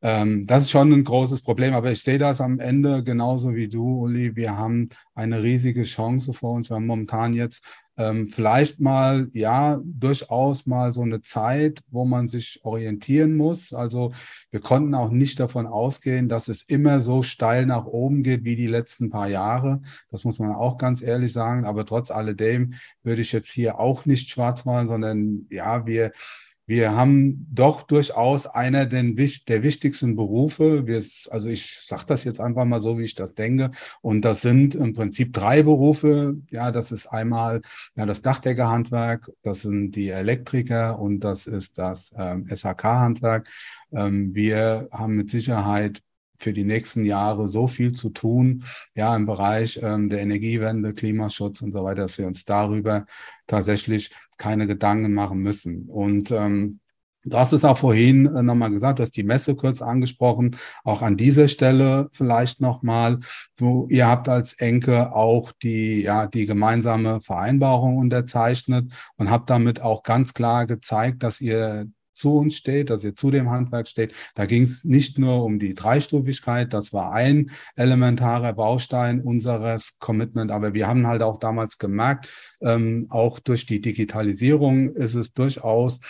ähm, 0.03 0.47
das 0.47 0.65
ist 0.65 0.73
schon 0.73 0.93
ein 0.93 1.05
großes 1.05 1.43
Problem, 1.43 1.75
aber 1.75 1.93
ich 1.93 2.03
sehe 2.03 2.19
das 2.19 2.41
am 2.41 2.59
Ende 2.59 3.05
genauso 3.05 3.55
wie 3.55 3.69
du, 3.69 4.03
Uli. 4.03 4.35
Wir 4.35 4.57
haben 4.57 4.89
eine 5.15 5.43
riesige 5.45 5.85
Chance 5.85 6.35
vor 6.35 6.55
uns. 6.55 6.71
Wir 6.71 6.77
haben 6.77 6.87
momentan 6.87 7.35
jetzt 7.35 7.65
ähm, 7.97 8.29
vielleicht 8.29 8.81
mal, 8.81 9.29
ja, 9.33 9.81
durchaus 9.85 10.67
mal 10.67 10.91
so 10.91 11.03
eine 11.03 11.21
Zeit, 11.21 11.83
wo 11.89 12.05
man 12.05 12.27
sich 12.27 12.59
orientieren 12.65 13.37
muss. 13.37 13.73
Also 13.73 14.13
wir 14.51 14.61
konnten 14.61 14.93
auch 14.97 15.11
nicht 15.11 15.39
davon 15.39 15.67
ausgehen, 15.67 16.29
dass 16.29 16.49
es 16.49 16.63
immer 16.63 17.01
so 17.01 17.23
steil 17.23 17.65
nach 17.67 17.85
oben 17.85 18.25
geht 18.25 18.45
wie 18.45 18.57
die 18.57 18.67
letzten 18.67 19.09
paar 19.09 19.29
Jahre. 19.29 19.83
Das 20.11 20.25
muss 20.25 20.41
man 20.41 20.53
auch 20.53 20.79
ganz 20.79 21.01
ehrlich 21.01 21.33
sagen. 21.33 21.65
Aber 21.65 21.87
trotz 21.87 22.11
alledem 22.11 22.75
würde 23.05 23.23
ich 23.23 23.31
jetzt 23.31 23.53
hier 23.53 23.79
auch 23.79 24.05
nicht 24.05 24.31
schwarz 24.31 24.65
malen, 24.65 24.89
sondern 24.89 25.47
ja, 25.49 25.87
wir 25.87 26.11
wir 26.67 26.93
haben 26.93 27.47
doch 27.51 27.83
durchaus 27.83 28.47
einer 28.47 28.87
der, 28.87 29.03
wichtigsten 29.17 30.15
Berufe. 30.17 30.87
Wir, 30.87 31.03
also 31.31 31.49
ich 31.49 31.81
sage 31.85 32.05
das 32.07 32.25
jetzt 32.25 32.41
einfach 32.41 32.65
mal 32.65 32.81
so, 32.81 32.99
wie 32.99 33.05
ich 33.05 33.15
das 33.15 33.35
denke. 33.35 33.73
Und 34.01 34.25
das 34.25 34.43
sind 34.43 34.75
im 34.75 34.93
Prinzip 34.95 35.33
drei 35.33 35.63
Berufe. 35.63 36.37
Ja, 36.51 36.71
das 36.71 36.93
ist 36.93 37.09
einmal 37.09 37.63
ja, 37.97 38.07
das 38.07 38.23
Dachdeckerhandwerk, 38.23 39.31
das 39.43 39.63
sind 39.63 39.93
die 39.97 40.11
Elektriker 40.11 40.99
und 40.99 41.21
das 41.21 41.47
ist 41.47 41.79
das 41.79 42.13
ähm, 42.17 42.47
SHK-Handwerk. 42.49 43.49
Ähm, 43.93 44.35
wir 44.35 44.89
haben 44.93 45.17
mit 45.17 45.31
Sicherheit 45.31 46.03
für 46.43 46.53
die 46.53 46.65
nächsten 46.65 47.05
Jahre 47.05 47.49
so 47.49 47.69
viel 47.69 47.93
zu 47.93 48.11
tun, 48.11 48.65
ja, 48.95 49.15
im 49.17 49.27
Bereich 49.27 49.79
ähm, 49.83 50.09
der 50.09 50.21
Energiewende, 50.21 50.93
Klimaschutz 50.93 51.63
und 51.63 51.73
so 51.73 51.85
weiter, 51.85 52.03
dass 52.03 52.19
wir 52.19 52.27
uns 52.27 52.45
darüber 52.45 53.07
tatsächlich 53.47 54.11
keine 54.37 54.67
Gedanken 54.67 55.15
machen 55.15 55.39
müssen. 55.39 55.89
Und 55.89 56.31
ähm, 56.31 56.81
Du 57.25 57.39
hast 57.39 57.53
es 57.53 57.65
auch 57.65 57.79
vorhin 57.79 58.27
äh, 58.27 58.43
nochmal 58.43 58.73
gesagt, 58.73 58.99
du 58.99 59.05
hast 59.05 59.17
die 59.17 59.23
Messe 59.23 59.55
kurz 59.55 59.81
angesprochen. 59.81 60.57
Auch 60.83 61.03
an 61.03 61.17
dieser 61.17 61.47
Stelle 61.47 62.09
vielleicht 62.13 62.61
nochmal. 62.61 63.21
Du, 63.57 63.87
ihr 63.91 64.09
habt 64.09 64.29
als 64.29 64.55
Enke 64.55 65.15
auch 65.15 65.53
die, 65.63 66.03
ja, 66.03 66.27
die 66.27 66.47
gemeinsame 66.47 67.21
Vereinbarung 67.21 67.97
unterzeichnet 67.97 68.93
und 69.17 69.31
habt 69.31 69.51
damit 69.51 69.81
auch 69.83 70.03
ganz 70.03 70.35
klar 70.35 70.67
gezeigt, 70.67 71.23
dass 71.23 71.41
ihr 71.41 71.87
zu 72.15 72.37
uns 72.37 72.57
steht, 72.57 72.91
dass 72.91 73.05
ihr 73.05 73.15
zu 73.15 73.31
dem 73.31 73.51
Handwerk 73.51 73.89
steht. 73.89 74.15
Da 74.35 74.47
ging 74.47 74.63
es 74.63 74.85
nicht 74.85 75.19
nur 75.19 75.45
um 75.45 75.59
die 75.59 75.75
Dreistufigkeit, 75.75 76.73
das 76.73 76.93
war 76.93 77.13
ein 77.13 77.51
elementarer 77.77 78.53
Baustein 78.53 79.21
unseres 79.21 79.99
Commitment, 79.99 80.51
aber 80.51 80.75
wir 80.75 80.89
haben 80.89 81.07
halt 81.07 81.23
auch 81.23 81.39
damals 81.39 81.79
gemerkt, 81.79 82.29
ähm, 82.61 83.07
auch 83.11 83.39
durch 83.39 83.67
die 83.67 83.81
Digitalisierung 83.81 84.95
ist 84.95 85.15
es 85.15 85.33
durchaus 85.33 86.01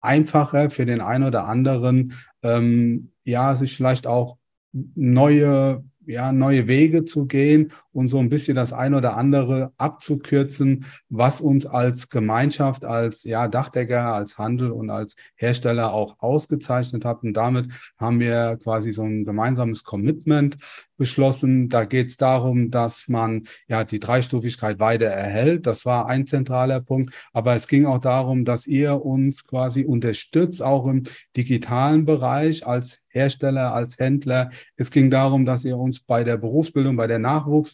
einfacher 0.00 0.70
für 0.70 0.86
den 0.86 1.00
einen 1.00 1.24
oder 1.24 1.46
anderen, 1.46 2.14
ähm, 2.42 3.12
ja, 3.24 3.54
sich 3.54 3.76
vielleicht 3.76 4.06
auch 4.06 4.38
neue 4.72 5.84
ja, 6.06 6.32
neue 6.32 6.66
Wege 6.66 7.04
zu 7.04 7.26
gehen 7.26 7.72
und 7.92 8.08
so 8.08 8.18
ein 8.18 8.28
bisschen 8.28 8.54
das 8.56 8.72
ein 8.72 8.94
oder 8.94 9.16
andere 9.16 9.72
abzukürzen, 9.78 10.86
was 11.08 11.40
uns 11.40 11.66
als 11.66 12.08
Gemeinschaft, 12.08 12.84
als 12.84 13.24
ja, 13.24 13.48
Dachdecker, 13.48 14.14
als 14.14 14.38
Handel 14.38 14.70
und 14.70 14.90
als 14.90 15.16
Hersteller 15.34 15.92
auch 15.92 16.16
ausgezeichnet 16.20 17.04
hat. 17.04 17.22
Und 17.22 17.34
damit 17.34 17.70
haben 17.98 18.20
wir 18.20 18.58
quasi 18.62 18.92
so 18.92 19.02
ein 19.02 19.24
gemeinsames 19.24 19.84
Commitment 19.84 20.56
beschlossen. 21.00 21.70
Da 21.70 21.84
geht 21.86 22.08
es 22.08 22.16
darum, 22.18 22.70
dass 22.70 23.08
man 23.08 23.44
ja 23.66 23.84
die 23.84 23.98
Dreistufigkeit 23.98 24.78
weiter 24.78 25.06
erhält. 25.06 25.66
Das 25.66 25.86
war 25.86 26.06
ein 26.06 26.26
zentraler 26.26 26.80
Punkt. 26.80 27.12
Aber 27.32 27.56
es 27.56 27.66
ging 27.66 27.86
auch 27.86 28.00
darum, 28.00 28.44
dass 28.44 28.66
ihr 28.66 29.04
uns 29.04 29.44
quasi 29.46 29.84
unterstützt, 29.84 30.62
auch 30.62 30.86
im 30.86 31.04
digitalen 31.36 32.04
Bereich 32.04 32.66
als 32.66 33.02
Hersteller, 33.08 33.72
als 33.72 33.98
Händler. 33.98 34.50
Es 34.76 34.90
ging 34.90 35.10
darum, 35.10 35.44
dass 35.44 35.64
ihr 35.64 35.78
uns 35.78 36.00
bei 36.00 36.22
der 36.22 36.36
Berufsbildung, 36.36 36.96
bei 36.96 37.06
der 37.06 37.18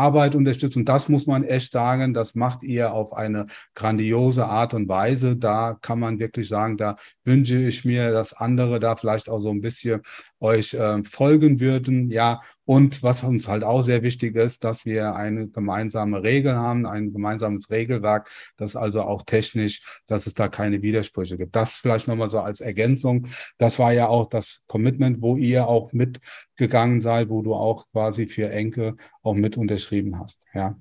Nachwuchsarbeit 0.00 0.34
unterstützt. 0.34 0.76
Und 0.76 0.88
das 0.88 1.08
muss 1.08 1.26
man 1.26 1.44
echt 1.44 1.72
sagen, 1.72 2.14
das 2.14 2.34
macht 2.34 2.62
ihr 2.62 2.92
auf 2.92 3.12
eine 3.12 3.46
grandiose 3.74 4.46
Art 4.46 4.74
und 4.74 4.88
Weise. 4.88 5.36
Da 5.36 5.76
kann 5.80 5.98
man 5.98 6.18
wirklich 6.18 6.48
sagen, 6.48 6.76
da 6.76 6.96
wünsche 7.24 7.56
ich 7.56 7.84
mir, 7.84 8.10
dass 8.10 8.32
andere 8.32 8.80
da 8.80 8.96
vielleicht 8.96 9.28
auch 9.28 9.40
so 9.40 9.50
ein 9.50 9.60
bisschen 9.60 10.02
euch 10.40 10.74
äh, 10.74 11.02
folgen 11.04 11.60
würden. 11.60 12.10
Ja, 12.10 12.40
und 12.70 13.02
was 13.02 13.24
uns 13.24 13.48
halt 13.48 13.64
auch 13.64 13.82
sehr 13.82 14.04
wichtig 14.04 14.36
ist, 14.36 14.62
dass 14.62 14.84
wir 14.84 15.16
eine 15.16 15.48
gemeinsame 15.48 16.22
Regel 16.22 16.54
haben, 16.54 16.86
ein 16.86 17.12
gemeinsames 17.12 17.68
Regelwerk, 17.68 18.30
das 18.56 18.76
also 18.76 19.02
auch 19.02 19.22
technisch, 19.24 19.82
dass 20.06 20.28
es 20.28 20.34
da 20.34 20.46
keine 20.46 20.80
Widersprüche 20.80 21.36
gibt. 21.36 21.56
Das 21.56 21.74
vielleicht 21.74 22.06
nochmal 22.06 22.30
so 22.30 22.38
als 22.38 22.60
Ergänzung. 22.60 23.26
Das 23.58 23.80
war 23.80 23.92
ja 23.92 24.06
auch 24.06 24.28
das 24.28 24.62
Commitment, 24.68 25.20
wo 25.20 25.36
ihr 25.36 25.66
auch 25.66 25.92
mitgegangen 25.92 27.00
seid, 27.00 27.28
wo 27.28 27.42
du 27.42 27.54
auch 27.54 27.90
quasi 27.90 28.28
für 28.28 28.50
Enke 28.50 28.94
auch 29.22 29.34
mit 29.34 29.56
unterschrieben 29.56 29.89
hast. 30.18 30.40
Ja. 30.54 30.76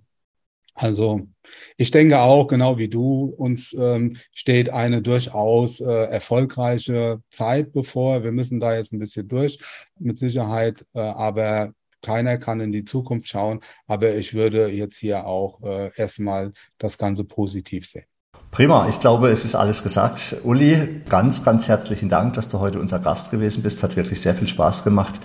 Also 0.76 1.28
ich 1.76 1.92
denke 1.92 2.20
auch, 2.20 2.48
genau 2.48 2.78
wie 2.78 2.88
du, 2.88 3.34
uns 3.38 3.74
ähm, 3.74 4.16
steht 4.32 4.70
eine 4.70 5.02
durchaus 5.02 5.82
äh, 5.82 6.06
erfolgreiche 6.06 7.22
Zeit 7.30 7.74
bevor. 7.74 8.24
Wir 8.24 8.32
müssen 8.32 8.62
da 8.62 8.76
jetzt 8.76 8.94
ein 8.94 9.00
bisschen 9.00 9.28
durch, 9.28 9.60
mit 10.00 10.20
Sicherheit. 10.20 10.86
Äh, 10.94 11.02
aber 11.02 11.74
keiner 12.02 12.38
kann 12.38 12.62
in 12.62 12.72
die 12.72 12.86
Zukunft 12.86 13.28
schauen, 13.28 13.60
aber 13.88 14.16
ich 14.16 14.34
würde 14.34 14.70
jetzt 14.70 14.98
hier 14.98 15.26
auch 15.26 15.62
äh, 15.64 15.92
erstmal 15.96 16.54
das 16.78 16.98
Ganze 16.98 17.26
positiv 17.26 17.86
sehen. 17.86 18.06
Prima, 18.52 18.88
ich 18.90 19.00
glaube, 19.00 19.30
es 19.30 19.46
ist 19.46 19.56
alles 19.56 19.84
gesagt. 19.84 20.38
Uli, 20.44 21.02
ganz, 21.10 21.44
ganz 21.44 21.68
herzlichen 21.68 22.10
Dank, 22.10 22.34
dass 22.34 22.50
du 22.50 22.60
heute 22.60 22.80
unser 22.80 23.00
Gast 23.00 23.32
gewesen 23.32 23.62
bist. 23.64 23.84
Hat 23.84 23.96
wirklich 23.96 24.22
sehr 24.22 24.34
viel 24.34 24.48
Spaß 24.48 24.84
gemacht, 24.84 25.20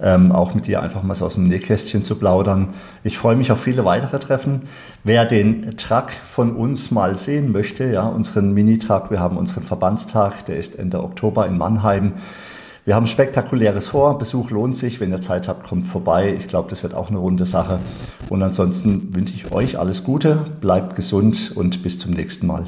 ähm, 0.00 0.32
auch 0.32 0.54
mit 0.54 0.66
dir 0.66 0.82
einfach 0.82 1.02
mal 1.02 1.14
so 1.14 1.26
aus 1.26 1.34
dem 1.34 1.44
Nähkästchen 1.44 2.04
zu 2.04 2.16
plaudern. 2.16 2.68
Ich 3.04 3.18
freue 3.18 3.36
mich 3.36 3.50
auf 3.52 3.60
viele 3.60 3.84
weitere 3.84 4.18
Treffen. 4.18 4.62
Wer 5.04 5.24
den 5.24 5.76
Truck 5.76 6.10
von 6.10 6.54
uns 6.54 6.90
mal 6.90 7.18
sehen 7.18 7.52
möchte, 7.52 7.84
ja, 7.84 8.06
unseren 8.06 8.52
Mini-Truck, 8.52 9.10
wir 9.10 9.20
haben 9.20 9.36
unseren 9.36 9.64
Verbandstag, 9.64 10.46
der 10.46 10.56
ist 10.56 10.78
Ende 10.78 11.02
Oktober 11.02 11.46
in 11.46 11.58
Mannheim. 11.58 12.14
Wir 12.88 12.94
haben 12.94 13.06
spektakuläres 13.06 13.86
vor. 13.86 14.16
Besuch 14.16 14.50
lohnt 14.50 14.74
sich. 14.74 14.98
Wenn 14.98 15.10
ihr 15.10 15.20
Zeit 15.20 15.46
habt, 15.46 15.68
kommt 15.68 15.86
vorbei. 15.86 16.34
Ich 16.38 16.48
glaube, 16.48 16.70
das 16.70 16.82
wird 16.82 16.94
auch 16.94 17.10
eine 17.10 17.18
runde 17.18 17.44
Sache. 17.44 17.80
Und 18.30 18.42
ansonsten 18.42 19.14
wünsche 19.14 19.34
ich 19.34 19.52
euch 19.52 19.78
alles 19.78 20.04
Gute. 20.04 20.46
Bleibt 20.62 20.96
gesund 20.96 21.52
und 21.54 21.82
bis 21.82 21.98
zum 21.98 22.12
nächsten 22.14 22.46
Mal. 22.46 22.64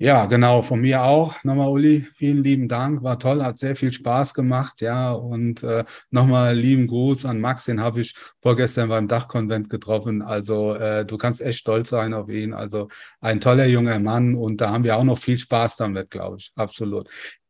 Ja, 0.00 0.26
genau, 0.26 0.62
von 0.62 0.80
mir 0.80 1.02
auch. 1.02 1.42
Nochmal, 1.42 1.68
Uli, 1.70 2.06
vielen 2.14 2.44
lieben 2.44 2.68
Dank. 2.68 3.02
War 3.02 3.18
toll, 3.18 3.42
hat 3.42 3.58
sehr 3.58 3.74
viel 3.74 3.90
Spaß 3.90 4.32
gemacht, 4.32 4.80
ja. 4.80 5.10
Und 5.10 5.64
äh, 5.64 5.84
nochmal 6.10 6.56
lieben 6.56 6.86
Gruß 6.86 7.24
an 7.24 7.40
Max, 7.40 7.64
den 7.64 7.80
habe 7.80 8.00
ich 8.00 8.14
vorgestern 8.40 8.90
beim 8.90 9.08
Dachkonvent 9.08 9.68
getroffen. 9.68 10.22
Also 10.22 10.74
äh, 10.74 11.04
du 11.04 11.18
kannst 11.18 11.40
echt 11.40 11.58
stolz 11.58 11.88
sein 11.90 12.14
auf 12.14 12.28
ihn. 12.28 12.52
Also 12.54 12.88
ein 13.20 13.40
toller 13.40 13.66
junger 13.66 13.98
Mann 13.98 14.36
und 14.36 14.60
da 14.60 14.70
haben 14.70 14.84
wir 14.84 14.96
auch 14.96 15.04
noch 15.04 15.18
viel 15.18 15.36
Spaß 15.38 15.74
damit, 15.76 16.10
glaube 16.10 16.36
ich. 16.38 16.52
Absolut. 16.54 17.08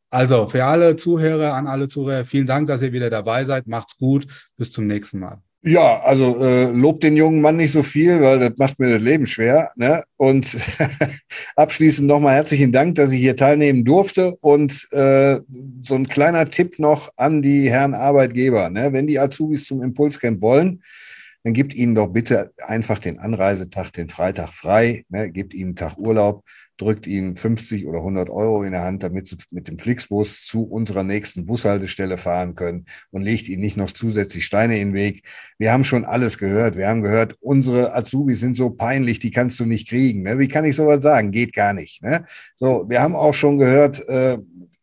Also 0.08 0.48
für 0.48 0.64
alle 0.64 0.96
Zuhörer, 0.96 1.52
an 1.52 1.66
alle 1.66 1.88
Zuhörer, 1.88 2.24
vielen 2.24 2.46
Dank, 2.46 2.68
dass 2.68 2.80
ihr 2.80 2.92
wieder 2.94 3.10
dabei 3.10 3.44
seid. 3.44 3.66
Macht's 3.66 3.98
gut. 3.98 4.26
Bis 4.56 4.72
zum 4.72 4.86
nächsten 4.86 5.18
Mal. 5.18 5.42
Ja, 5.62 6.00
also 6.04 6.38
äh, 6.40 6.70
lob 6.70 7.00
den 7.00 7.16
jungen 7.16 7.40
Mann 7.40 7.56
nicht 7.56 7.72
so 7.72 7.82
viel, 7.82 8.20
weil 8.20 8.38
das 8.38 8.56
macht 8.58 8.78
mir 8.78 8.92
das 8.92 9.02
Leben 9.02 9.26
schwer. 9.26 9.70
Ne? 9.74 10.04
Und 10.16 10.56
abschließend 11.56 12.06
nochmal 12.06 12.36
herzlichen 12.36 12.70
Dank, 12.70 12.94
dass 12.94 13.10
ich 13.10 13.20
hier 13.20 13.34
teilnehmen 13.34 13.84
durfte. 13.84 14.36
Und 14.40 14.86
äh, 14.92 15.40
so 15.82 15.96
ein 15.96 16.06
kleiner 16.06 16.48
Tipp 16.48 16.78
noch 16.78 17.10
an 17.16 17.42
die 17.42 17.70
Herren 17.70 17.94
Arbeitgeber. 17.94 18.70
Ne? 18.70 18.92
Wenn 18.92 19.08
die 19.08 19.18
Azubis 19.18 19.64
zum 19.64 19.82
Impulscamp 19.82 20.40
wollen, 20.42 20.80
dann 21.44 21.54
gibt 21.54 21.74
ihnen 21.74 21.94
doch 21.94 22.08
bitte 22.08 22.52
einfach 22.58 22.98
den 22.98 23.18
Anreisetag, 23.18 23.92
den 23.92 24.08
Freitag 24.08 24.50
frei, 24.50 25.04
ne? 25.08 25.30
gebt 25.30 25.54
ihnen 25.54 25.68
einen 25.68 25.76
Tag 25.76 25.98
Urlaub 25.98 26.44
drückt 26.78 27.06
ihnen 27.06 27.36
50 27.36 27.86
oder 27.86 27.98
100 27.98 28.30
Euro 28.30 28.62
in 28.62 28.72
der 28.72 28.84
Hand, 28.84 29.02
damit 29.02 29.26
sie 29.26 29.36
mit 29.50 29.68
dem 29.68 29.78
Flixbus 29.78 30.46
zu 30.46 30.62
unserer 30.62 31.02
nächsten 31.02 31.44
Bushaltestelle 31.44 32.16
fahren 32.16 32.54
können 32.54 32.86
und 33.10 33.22
legt 33.22 33.48
ihnen 33.48 33.60
nicht 33.60 33.76
noch 33.76 33.90
zusätzlich 33.90 34.46
Steine 34.46 34.78
in 34.78 34.88
den 34.88 34.94
Weg. 34.94 35.24
Wir 35.58 35.72
haben 35.72 35.84
schon 35.84 36.04
alles 36.04 36.38
gehört. 36.38 36.76
Wir 36.76 36.88
haben 36.88 37.02
gehört, 37.02 37.36
unsere 37.40 37.94
Azubis 37.94 38.40
sind 38.40 38.56
so 38.56 38.70
peinlich, 38.70 39.18
die 39.18 39.32
kannst 39.32 39.58
du 39.60 39.66
nicht 39.66 39.88
kriegen. 39.88 40.22
Ne? 40.22 40.38
Wie 40.38 40.48
kann 40.48 40.64
ich 40.64 40.76
sowas 40.76 41.02
sagen? 41.02 41.32
Geht 41.32 41.52
gar 41.52 41.72
nicht. 41.72 42.02
Ne? 42.02 42.24
So, 42.56 42.86
wir 42.88 43.02
haben 43.02 43.16
auch 43.16 43.34
schon 43.34 43.58
gehört, 43.58 44.08
äh, 44.08 44.38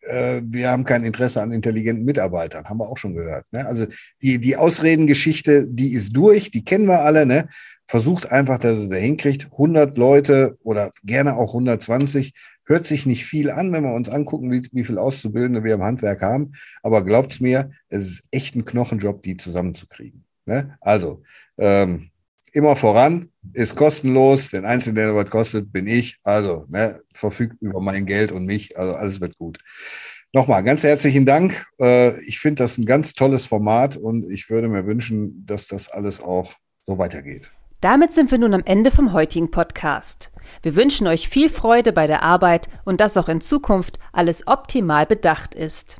äh, 0.06 0.42
wir 0.44 0.70
haben 0.70 0.84
kein 0.84 1.04
Interesse 1.04 1.42
an 1.42 1.52
intelligenten 1.52 2.06
Mitarbeitern, 2.06 2.66
haben 2.66 2.80
wir 2.80 2.88
auch 2.90 2.98
schon 2.98 3.16
gehört. 3.16 3.46
Ne? 3.52 3.66
Also 3.66 3.86
die, 4.22 4.40
die 4.40 4.56
Ausredengeschichte, 4.58 5.68
die 5.68 5.94
ist 5.94 6.16
durch, 6.16 6.52
die 6.52 6.64
kennen 6.64 6.88
wir 6.88 7.02
alle. 7.02 7.26
Ne? 7.26 7.48
versucht 7.88 8.32
einfach, 8.32 8.58
dass 8.58 8.80
es 8.80 8.90
da 8.90 8.96
hinkriegt. 8.96 9.48
100 9.52 9.98
Leute 9.98 10.58
oder 10.64 10.92
gerne 11.04 11.36
auch 11.36 11.50
120 11.50 12.34
hört 12.66 12.86
sich 12.86 13.06
nicht 13.06 13.26
viel 13.26 13.52
an, 13.52 13.72
wenn 13.72 13.84
wir 13.84 13.94
uns 13.94 14.10
angucken, 14.10 14.52
wie, 14.52 14.68
wie 14.72 14.84
viel 14.84 14.98
Auszubildende 14.98 15.64
wir 15.64 15.76
im 15.76 15.84
Handwerk 15.84 16.22
haben. 16.22 16.54
Aber 16.82 17.04
glaubt's 17.04 17.40
mir, 17.40 17.72
es 17.90 18.04
ist 18.04 18.24
echt 18.32 18.56
ein 18.56 18.66
Knochenjob, 18.66 19.22
die 19.22 19.38
zusammenzukriegen. 19.38 20.26
Ne? 20.46 20.78
Also, 20.82 21.22
ähm, 21.58 22.10
immer 22.56 22.76
voran, 22.76 23.30
ist 23.54 23.76
kostenlos. 23.76 24.50
Den 24.50 24.66
Einzigen, 24.66 24.96
der 24.96 25.14
was 25.14 25.30
kostet, 25.30 25.72
bin 25.72 25.88
ich. 25.88 26.18
Also, 26.24 26.66
ne, 26.70 27.02
verfügt 27.14 27.62
über 27.62 27.82
mein 27.82 28.06
Geld 28.06 28.32
und 28.32 28.46
mich. 28.46 28.78
Also, 28.78 28.96
alles 28.96 29.22
wird 29.22 29.38
gut. 29.38 29.60
Nochmal 30.34 30.64
ganz 30.64 30.84
herzlichen 30.84 31.26
Dank. 31.26 31.66
Äh, 31.80 32.20
ich 32.26 32.40
finde 32.40 32.64
das 32.64 32.78
ein 32.78 32.86
ganz 32.86 33.14
tolles 33.14 33.48
Format 33.48 33.96
und 33.98 34.30
ich 34.30 34.50
würde 34.50 34.68
mir 34.68 34.86
wünschen, 34.86 35.46
dass 35.46 35.68
das 35.68 35.90
alles 35.90 36.22
auch 36.22 36.54
so 36.86 36.98
weitergeht. 36.98 37.52
Damit 37.82 38.14
sind 38.14 38.32
wir 38.32 38.38
nun 38.38 38.54
am 38.54 38.64
Ende 38.66 38.90
vom 38.90 39.14
heutigen 39.14 39.52
Podcast. 39.52 40.32
Wir 40.62 40.76
wünschen 40.76 41.08
euch 41.08 41.30
viel 41.30 41.50
Freude 41.50 41.94
bei 41.94 42.08
der 42.08 42.24
Arbeit 42.24 42.70
und 42.84 43.00
dass 43.00 43.18
auch 43.18 43.30
in 43.30 43.42
Zukunft 43.42 44.00
alles 44.12 44.48
optimal 44.48 45.06
bedacht 45.06 45.56
ist. 45.56 46.00